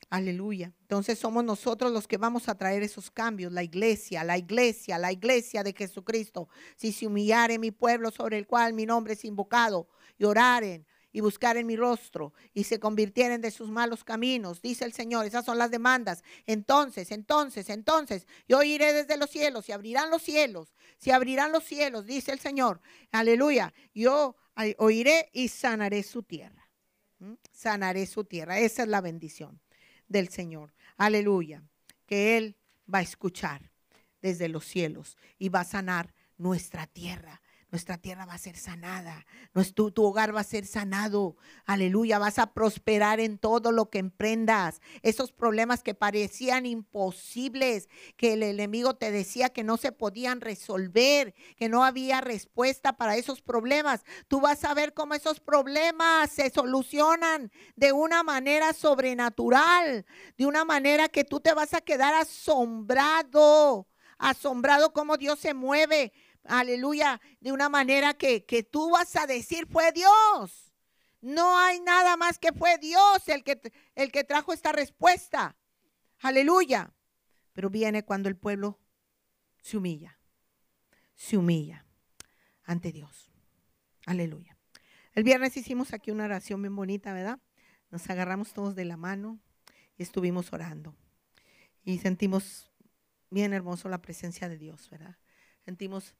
Aleluya. 0.08 0.72
Entonces 0.80 1.18
somos 1.18 1.44
nosotros 1.44 1.92
los 1.92 2.08
que 2.08 2.16
vamos 2.16 2.48
a 2.48 2.54
traer 2.54 2.82
esos 2.82 3.10
cambios, 3.10 3.52
la 3.52 3.62
iglesia, 3.62 4.24
la 4.24 4.38
iglesia, 4.38 4.96
la 4.96 5.12
iglesia 5.12 5.62
de 5.62 5.74
Jesucristo. 5.74 6.48
Si 6.76 6.90
se 6.90 7.06
humillare 7.06 7.58
mi 7.58 7.70
pueblo 7.70 8.10
sobre 8.10 8.38
el 8.38 8.46
cual 8.46 8.72
mi 8.72 8.86
nombre 8.86 9.12
es 9.12 9.26
invocado 9.26 9.88
y 10.16 10.24
oraren 10.24 10.86
y 11.14 11.20
buscar 11.20 11.56
en 11.56 11.68
mi 11.68 11.76
rostro 11.76 12.34
y 12.52 12.64
se 12.64 12.80
convirtieren 12.80 13.40
de 13.40 13.52
sus 13.52 13.70
malos 13.70 14.02
caminos, 14.02 14.60
dice 14.60 14.84
el 14.84 14.92
Señor. 14.92 15.24
Esas 15.24 15.44
son 15.44 15.58
las 15.58 15.70
demandas. 15.70 16.24
Entonces, 16.44 17.12
entonces, 17.12 17.70
entonces, 17.70 18.26
yo 18.48 18.64
iré 18.64 18.92
desde 18.92 19.16
los 19.16 19.30
cielos 19.30 19.68
y 19.68 19.72
abrirán 19.72 20.10
los 20.10 20.22
cielos, 20.22 20.74
se 20.98 21.12
abrirán 21.12 21.52
los 21.52 21.62
cielos, 21.62 22.04
dice 22.04 22.32
el 22.32 22.40
Señor. 22.40 22.80
Aleluya. 23.12 23.72
Yo 23.94 24.34
oiré 24.78 25.30
y 25.32 25.46
sanaré 25.48 26.02
su 26.02 26.24
tierra. 26.24 26.68
¿Mm? 27.20 27.34
Sanaré 27.52 28.06
su 28.06 28.24
tierra. 28.24 28.58
Esa 28.58 28.82
es 28.82 28.88
la 28.88 29.00
bendición 29.00 29.60
del 30.08 30.30
Señor. 30.30 30.74
Aleluya. 30.96 31.62
Que 32.06 32.36
Él 32.36 32.56
va 32.92 32.98
a 32.98 33.02
escuchar 33.02 33.70
desde 34.20 34.48
los 34.48 34.64
cielos 34.64 35.16
y 35.38 35.48
va 35.48 35.60
a 35.60 35.64
sanar 35.64 36.12
nuestra 36.38 36.88
tierra 36.88 37.40
nuestra 37.74 37.98
tierra 37.98 38.24
va 38.24 38.34
a 38.34 38.38
ser 38.38 38.56
sanada, 38.56 39.26
tu, 39.74 39.90
tu, 39.90 40.04
hogar 40.04 40.32
va 40.32 40.42
a 40.42 40.44
ser 40.44 40.64
sanado, 40.64 41.36
aleluya, 41.66 42.20
vas 42.20 42.38
a 42.38 42.52
prosperar 42.52 43.18
en 43.18 43.36
todo 43.36 43.72
lo 43.72 43.90
que 43.90 43.98
emprendas. 43.98 44.80
Esos 45.02 45.32
problemas 45.32 45.82
que 45.82 45.92
parecían 45.92 46.66
imposibles, 46.66 47.88
que 48.16 48.34
el 48.34 48.44
enemigo 48.44 48.94
te 48.94 49.10
decía 49.10 49.48
que 49.48 49.64
no 49.64 49.76
se 49.76 49.90
podían 49.90 50.40
resolver, 50.40 51.34
que 51.56 51.68
no 51.68 51.82
había 51.82 52.20
respuesta 52.20 52.96
para 52.96 53.16
esos 53.16 53.42
problemas, 53.42 54.04
tú 54.28 54.40
vas 54.40 54.62
a 54.64 54.72
ver 54.72 54.94
cómo 54.94 55.14
esos 55.14 55.40
problemas 55.40 56.30
se 56.30 56.50
solucionan 56.50 57.50
de 57.74 57.90
una 57.90 58.22
manera 58.22 58.72
sobrenatural, 58.72 60.06
de 60.38 60.46
una 60.46 60.64
manera 60.64 61.08
que 61.08 61.24
tú 61.24 61.40
te 61.40 61.52
vas 61.52 61.74
a 61.74 61.80
quedar 61.80 62.14
asombrado 62.14 63.88
asombrado 64.16 64.92
cómo 64.92 65.16
Dios 65.16 65.38
se 65.38 65.54
mueve 65.54 66.12
aleluya, 66.44 67.20
de 67.40 67.52
una 67.52 67.68
manera 67.68 68.14
que, 68.14 68.44
que 68.44 68.62
tú 68.62 68.90
vas 68.90 69.16
a 69.16 69.26
decir 69.26 69.66
fue 69.66 69.92
Dios. 69.92 70.72
No 71.20 71.56
hay 71.56 71.80
nada 71.80 72.18
más 72.18 72.38
que 72.38 72.52
fue 72.52 72.76
Dios 72.78 73.28
el 73.28 73.42
que, 73.44 73.72
el 73.94 74.12
que 74.12 74.24
trajo 74.24 74.52
esta 74.52 74.72
respuesta. 74.72 75.56
Aleluya. 76.20 76.92
Pero 77.54 77.70
viene 77.70 78.04
cuando 78.04 78.28
el 78.28 78.36
pueblo 78.36 78.78
se 79.62 79.78
humilla. 79.78 80.18
Se 81.14 81.38
humilla 81.38 81.86
ante 82.64 82.92
Dios. 82.92 83.30
Aleluya. 84.04 84.58
El 85.14 85.24
viernes 85.24 85.56
hicimos 85.56 85.92
aquí 85.94 86.10
una 86.10 86.24
oración 86.24 86.60
bien 86.60 86.76
bonita, 86.76 87.12
¿verdad? 87.12 87.38
Nos 87.90 88.10
agarramos 88.10 88.52
todos 88.52 88.74
de 88.74 88.84
la 88.84 88.96
mano 88.96 89.38
y 89.96 90.02
estuvimos 90.02 90.52
orando. 90.52 90.94
Y 91.84 91.98
sentimos 91.98 92.70
bien 93.30 93.52
hermoso 93.52 93.88
la 93.88 94.02
presencia 94.02 94.48
de 94.48 94.58
Dios, 94.58 94.90
¿verdad? 94.90 95.16
Sentimos 95.64 96.14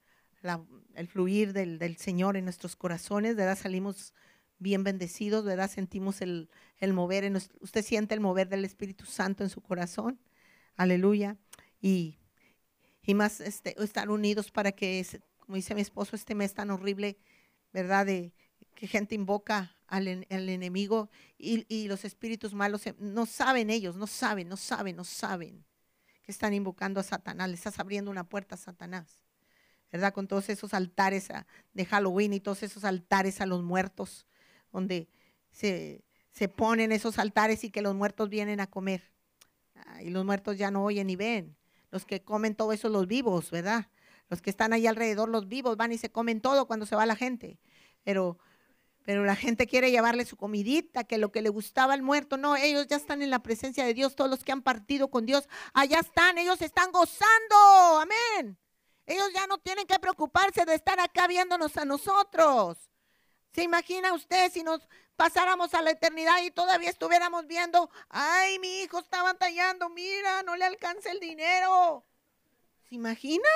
el 0.94 1.08
fluir 1.08 1.52
del, 1.52 1.96
Señor 1.96 2.36
en 2.36 2.44
nuestros 2.44 2.76
corazones, 2.76 3.36
¿verdad? 3.36 3.58
Salimos 3.58 4.14
bien 4.58 4.84
bendecidos, 4.84 5.44
¿verdad? 5.44 5.70
Sentimos 5.70 6.20
el, 6.20 6.48
mover, 6.92 7.24
en 7.24 7.36
usted 7.36 7.84
siente 7.84 8.14
el 8.14 8.20
mover 8.20 8.48
del 8.48 8.64
Espíritu 8.64 9.06
Santo 9.06 9.42
en 9.42 9.50
su 9.50 9.60
corazón, 9.60 10.20
aleluya. 10.76 11.36
Y, 11.80 12.18
y 13.02 13.14
más 13.14 13.40
este, 13.40 13.74
estar 13.82 14.10
unidos 14.10 14.50
para 14.50 14.72
que, 14.72 15.04
como 15.38 15.56
dice 15.56 15.74
mi 15.74 15.80
esposo, 15.80 16.16
este 16.16 16.34
mes 16.34 16.54
tan 16.54 16.70
horrible, 16.70 17.18
¿verdad? 17.72 18.06
De 18.06 18.32
que 18.74 18.86
gente 18.86 19.14
invoca 19.14 19.76
al, 19.86 20.08
enemigo 20.08 21.10
y, 21.38 21.64
y, 21.68 21.88
los 21.88 22.04
espíritus 22.04 22.54
malos, 22.54 22.82
no 22.98 23.26
saben 23.26 23.70
ellos, 23.70 23.96
no 23.96 24.06
saben, 24.06 24.48
no 24.48 24.56
saben, 24.56 24.96
no 24.96 25.04
saben 25.04 25.64
que 26.22 26.32
están 26.32 26.54
invocando 26.54 27.00
a 27.00 27.02
Satanás, 27.02 27.48
le 27.48 27.54
estás 27.54 27.78
abriendo 27.78 28.10
una 28.10 28.24
puerta 28.24 28.54
a 28.54 28.58
Satanás. 28.58 29.23
¿Verdad? 29.94 30.12
Con 30.12 30.26
todos 30.26 30.48
esos 30.48 30.74
altares 30.74 31.28
de 31.72 31.84
Halloween 31.84 32.32
y 32.32 32.40
todos 32.40 32.64
esos 32.64 32.82
altares 32.82 33.40
a 33.40 33.46
los 33.46 33.62
muertos, 33.62 34.26
donde 34.72 35.08
se, 35.52 36.02
ponen 36.56 36.90
esos 36.90 37.20
altares 37.20 37.62
y 37.62 37.70
que 37.70 37.80
los 37.80 37.94
muertos 37.94 38.28
vienen 38.28 38.58
a 38.58 38.66
comer. 38.66 39.12
y 40.00 40.10
los 40.10 40.24
muertos 40.24 40.58
ya 40.58 40.72
no 40.72 40.82
oyen 40.82 41.06
ni 41.06 41.14
ven. 41.14 41.56
Los 41.92 42.04
que 42.04 42.24
comen 42.24 42.56
todo 42.56 42.72
eso, 42.72 42.88
los 42.88 43.06
vivos, 43.06 43.52
¿verdad? 43.52 43.86
Los 44.28 44.42
que 44.42 44.50
están 44.50 44.72
ahí 44.72 44.88
alrededor, 44.88 45.28
los 45.28 45.46
vivos, 45.46 45.76
van 45.76 45.92
y 45.92 45.98
se 45.98 46.10
comen 46.10 46.40
todo 46.40 46.66
cuando 46.66 46.86
se 46.86 46.96
va 46.96 47.06
la 47.06 47.14
gente. 47.14 47.60
Pero, 48.02 48.36
pero 49.04 49.24
la 49.24 49.36
gente 49.36 49.68
quiere 49.68 49.92
llevarle 49.92 50.24
su 50.24 50.36
comidita, 50.36 51.04
que 51.04 51.18
lo 51.18 51.30
que 51.30 51.40
le 51.40 51.50
gustaba 51.50 51.94
al 51.94 52.02
muerto, 52.02 52.36
no, 52.36 52.56
ellos 52.56 52.88
ya 52.88 52.96
están 52.96 53.22
en 53.22 53.30
la 53.30 53.44
presencia 53.44 53.84
de 53.84 53.94
Dios, 53.94 54.16
todos 54.16 54.28
los 54.28 54.42
que 54.42 54.50
han 54.50 54.62
partido 54.62 55.08
con 55.08 55.24
Dios, 55.24 55.48
allá 55.72 56.00
están, 56.00 56.36
ellos 56.36 56.60
están 56.62 56.90
gozando, 56.90 58.00
amén. 58.00 58.58
Ellos 59.06 59.30
ya 59.32 59.46
no 59.46 59.58
tienen 59.58 59.86
que 59.86 59.98
preocuparse 59.98 60.64
de 60.64 60.74
estar 60.74 60.98
acá 60.98 61.26
viéndonos 61.26 61.76
a 61.76 61.84
nosotros. 61.84 62.78
¿Se 63.52 63.62
imagina 63.62 64.14
usted 64.14 64.50
si 64.50 64.62
nos 64.62 64.80
pasáramos 65.16 65.74
a 65.74 65.82
la 65.82 65.90
eternidad 65.90 66.42
y 66.42 66.50
todavía 66.50 66.90
estuviéramos 66.90 67.46
viendo, 67.46 67.90
ay, 68.08 68.58
mi 68.58 68.80
hijo 68.80 68.98
está 68.98 69.22
batallando, 69.22 69.88
mira, 69.90 70.42
no 70.42 70.56
le 70.56 70.64
alcanza 70.64 71.10
el 71.10 71.20
dinero? 71.20 72.04
¿Se 72.88 72.94
imagina? 72.94 73.48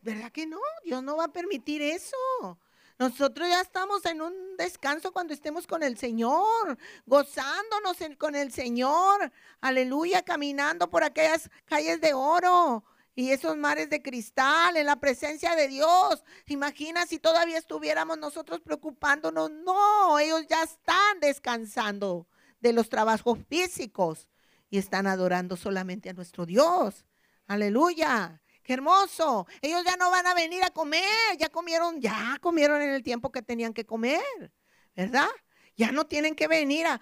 ¿Verdad 0.00 0.32
que 0.32 0.46
no? 0.46 0.60
Dios 0.82 1.02
no 1.02 1.16
va 1.16 1.24
a 1.24 1.32
permitir 1.32 1.82
eso. 1.82 2.58
Nosotros 2.98 3.48
ya 3.48 3.60
estamos 3.60 4.04
en 4.06 4.20
un 4.20 4.56
descanso 4.56 5.12
cuando 5.12 5.32
estemos 5.32 5.66
con 5.66 5.82
el 5.82 5.96
Señor, 5.96 6.76
gozándonos 7.06 7.96
con 8.18 8.34
el 8.34 8.52
Señor. 8.52 9.32
Aleluya, 9.60 10.22
caminando 10.22 10.90
por 10.90 11.04
aquellas 11.04 11.50
calles 11.66 12.00
de 12.00 12.14
oro 12.14 12.84
y 13.20 13.32
esos 13.32 13.54
mares 13.54 13.90
de 13.90 14.00
cristal 14.00 14.78
en 14.78 14.86
la 14.86 14.96
presencia 14.96 15.54
de 15.54 15.68
Dios. 15.68 16.24
Imagina 16.46 17.04
si 17.04 17.18
todavía 17.18 17.58
estuviéramos 17.58 18.16
nosotros 18.16 18.62
preocupándonos. 18.62 19.50
No, 19.50 20.18
ellos 20.18 20.46
ya 20.48 20.62
están 20.62 21.20
descansando 21.20 22.26
de 22.60 22.72
los 22.72 22.88
trabajos 22.88 23.38
físicos 23.46 24.26
y 24.70 24.78
están 24.78 25.06
adorando 25.06 25.58
solamente 25.58 26.08
a 26.08 26.14
nuestro 26.14 26.46
Dios. 26.46 27.04
Aleluya. 27.46 28.40
Qué 28.62 28.72
hermoso. 28.72 29.46
Ellos 29.60 29.82
ya 29.84 29.96
no 29.96 30.10
van 30.10 30.26
a 30.26 30.32
venir 30.32 30.64
a 30.64 30.70
comer. 30.70 31.36
Ya 31.38 31.50
comieron, 31.50 32.00
ya 32.00 32.38
comieron 32.40 32.80
en 32.80 32.88
el 32.88 33.02
tiempo 33.02 33.30
que 33.30 33.42
tenían 33.42 33.74
que 33.74 33.84
comer. 33.84 34.50
¿Verdad? 34.96 35.28
Ya 35.76 35.92
no 35.92 36.06
tienen 36.06 36.34
que 36.34 36.48
venir 36.48 36.86
a, 36.86 37.00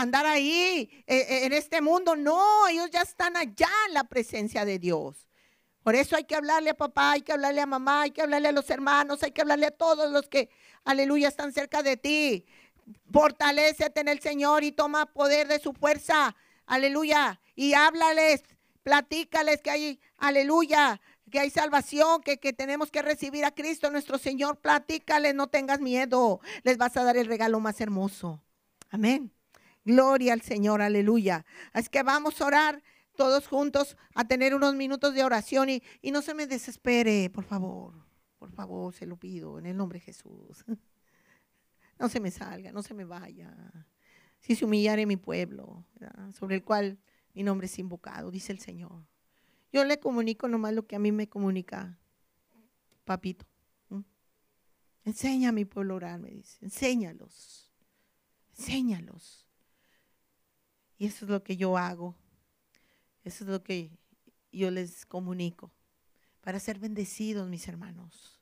andar 0.00 0.26
ahí 0.26 0.90
eh, 1.06 1.18
eh, 1.28 1.46
en 1.46 1.52
este 1.52 1.80
mundo. 1.80 2.16
No, 2.16 2.66
ellos 2.66 2.90
ya 2.90 3.02
están 3.02 3.36
allá 3.36 3.70
en 3.86 3.94
la 3.94 4.02
presencia 4.04 4.64
de 4.64 4.80
Dios. 4.80 5.25
Por 5.86 5.94
eso 5.94 6.16
hay 6.16 6.24
que 6.24 6.34
hablarle 6.34 6.70
a 6.70 6.74
papá, 6.74 7.12
hay 7.12 7.22
que 7.22 7.30
hablarle 7.30 7.60
a 7.60 7.66
mamá, 7.66 8.02
hay 8.02 8.10
que 8.10 8.20
hablarle 8.20 8.48
a 8.48 8.52
los 8.52 8.68
hermanos, 8.70 9.22
hay 9.22 9.30
que 9.30 9.40
hablarle 9.40 9.66
a 9.66 9.70
todos 9.70 10.10
los 10.10 10.28
que, 10.28 10.50
aleluya, 10.84 11.28
están 11.28 11.52
cerca 11.52 11.80
de 11.80 11.96
ti. 11.96 12.44
Fortalécete 13.12 14.00
en 14.00 14.08
el 14.08 14.18
Señor 14.18 14.64
y 14.64 14.72
toma 14.72 15.06
poder 15.06 15.46
de 15.46 15.60
su 15.60 15.72
fuerza. 15.72 16.34
Aleluya. 16.66 17.40
Y 17.54 17.74
háblales, 17.74 18.42
platícales 18.82 19.62
que 19.62 19.70
hay, 19.70 20.00
aleluya, 20.18 21.00
que 21.30 21.38
hay 21.38 21.50
salvación, 21.50 22.20
que, 22.20 22.38
que, 22.38 22.52
tenemos 22.52 22.90
que 22.90 23.02
recibir 23.02 23.44
a 23.44 23.54
Cristo 23.54 23.88
nuestro 23.88 24.18
Señor. 24.18 24.58
Platícales, 24.58 25.36
no 25.36 25.46
tengas 25.46 25.78
miedo. 25.78 26.40
Les 26.64 26.78
vas 26.78 26.96
a 26.96 27.04
dar 27.04 27.16
el 27.16 27.26
regalo 27.28 27.60
más 27.60 27.80
hermoso. 27.80 28.42
Amén. 28.90 29.30
Gloria 29.84 30.32
al 30.32 30.42
Señor, 30.42 30.82
aleluya. 30.82 31.46
Es 31.74 31.88
que 31.88 32.02
vamos 32.02 32.40
a 32.40 32.46
orar 32.46 32.82
todos 33.16 33.48
juntos 33.48 33.96
a 34.14 34.26
tener 34.26 34.54
unos 34.54 34.74
minutos 34.74 35.14
de 35.14 35.24
oración 35.24 35.68
y, 35.70 35.82
y 36.02 36.10
no 36.10 36.22
se 36.22 36.34
me 36.34 36.46
desespere, 36.46 37.30
por 37.30 37.44
favor. 37.44 37.94
Por 38.38 38.52
favor, 38.52 38.92
se 38.92 39.06
lo 39.06 39.16
pido 39.16 39.58
en 39.58 39.66
el 39.66 39.76
nombre 39.76 39.98
de 39.98 40.04
Jesús. 40.04 40.64
No 41.98 42.10
se 42.10 42.20
me 42.20 42.30
salga, 42.30 42.72
no 42.72 42.82
se 42.82 42.92
me 42.92 43.04
vaya. 43.04 43.56
Si 44.40 44.54
se 44.54 44.66
humillare 44.66 45.06
mi 45.06 45.16
pueblo, 45.16 45.86
sobre 46.38 46.56
el 46.56 46.62
cual 46.62 46.98
mi 47.32 47.42
nombre 47.42 47.68
es 47.68 47.78
invocado, 47.78 48.30
dice 48.30 48.52
el 48.52 48.58
Señor. 48.58 49.06
Yo 49.72 49.82
le 49.82 49.98
comunico 49.98 50.46
nomás 50.46 50.74
lo 50.74 50.86
que 50.86 50.96
a 50.96 50.98
mí 50.98 51.10
me 51.10 51.28
comunica, 51.28 51.98
papito. 53.04 53.46
Enseña 55.04 55.50
a 55.50 55.52
mi 55.52 55.64
pueblo 55.64 55.94
a 55.94 55.96
orar, 55.98 56.18
me 56.18 56.30
dice. 56.30 56.58
Enséñalos. 56.60 57.72
Enséñalos. 58.50 59.48
Y 60.98 61.06
eso 61.06 61.24
es 61.24 61.30
lo 61.30 61.42
que 61.44 61.56
yo 61.56 61.78
hago. 61.78 62.16
Eso 63.26 63.44
es 63.44 63.50
lo 63.50 63.62
que 63.62 63.90
yo 64.52 64.70
les 64.70 65.04
comunico. 65.04 65.70
Para 66.40 66.60
ser 66.60 66.78
bendecidos, 66.78 67.48
mis 67.48 67.68
hermanos. 67.68 68.40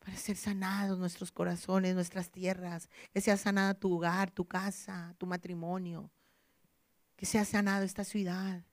Para 0.00 0.16
ser 0.16 0.36
sanados 0.36 0.98
nuestros 0.98 1.32
corazones, 1.32 1.94
nuestras 1.94 2.30
tierras. 2.30 2.90
Que 3.12 3.22
sea 3.22 3.38
sanada 3.38 3.72
tu 3.72 3.94
hogar, 3.94 4.30
tu 4.30 4.44
casa, 4.46 5.14
tu 5.16 5.26
matrimonio 5.26 6.10
que 7.16 7.26
sea 7.26 7.44
sanado 7.44 7.84
esta 7.84 8.04
ciudad, 8.04 8.64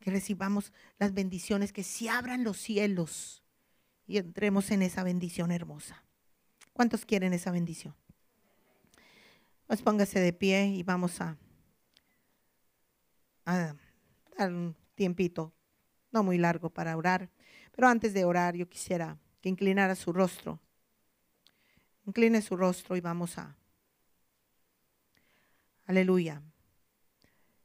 que 0.00 0.10
recibamos 0.10 0.72
las 0.98 1.12
bendiciones, 1.14 1.72
que 1.72 1.82
se 1.82 2.08
abran 2.08 2.44
los 2.44 2.58
cielos 2.58 3.42
y 4.06 4.18
entremos 4.18 4.70
en 4.70 4.82
esa 4.82 5.02
bendición 5.02 5.50
hermosa. 5.50 6.04
¿Cuántos 6.72 7.04
quieren 7.04 7.32
esa 7.32 7.50
bendición? 7.50 7.94
Pues 9.66 9.82
póngase 9.82 10.20
de 10.20 10.32
pie 10.32 10.66
y 10.66 10.82
vamos 10.82 11.20
a, 11.20 11.36
un 14.46 14.76
tiempito, 14.94 15.52
no 16.12 16.22
muy 16.22 16.38
largo 16.38 16.70
para 16.70 16.96
orar, 16.96 17.30
pero 17.72 17.88
antes 17.88 18.14
de 18.14 18.24
orar 18.24 18.54
yo 18.56 18.68
quisiera 18.68 19.18
que 19.40 19.48
inclinara 19.48 19.94
su 19.94 20.12
rostro. 20.12 20.60
Incline 22.06 22.40
su 22.42 22.56
rostro 22.56 22.96
y 22.96 23.00
vamos 23.00 23.38
a... 23.38 23.56
Aleluya. 25.86 26.42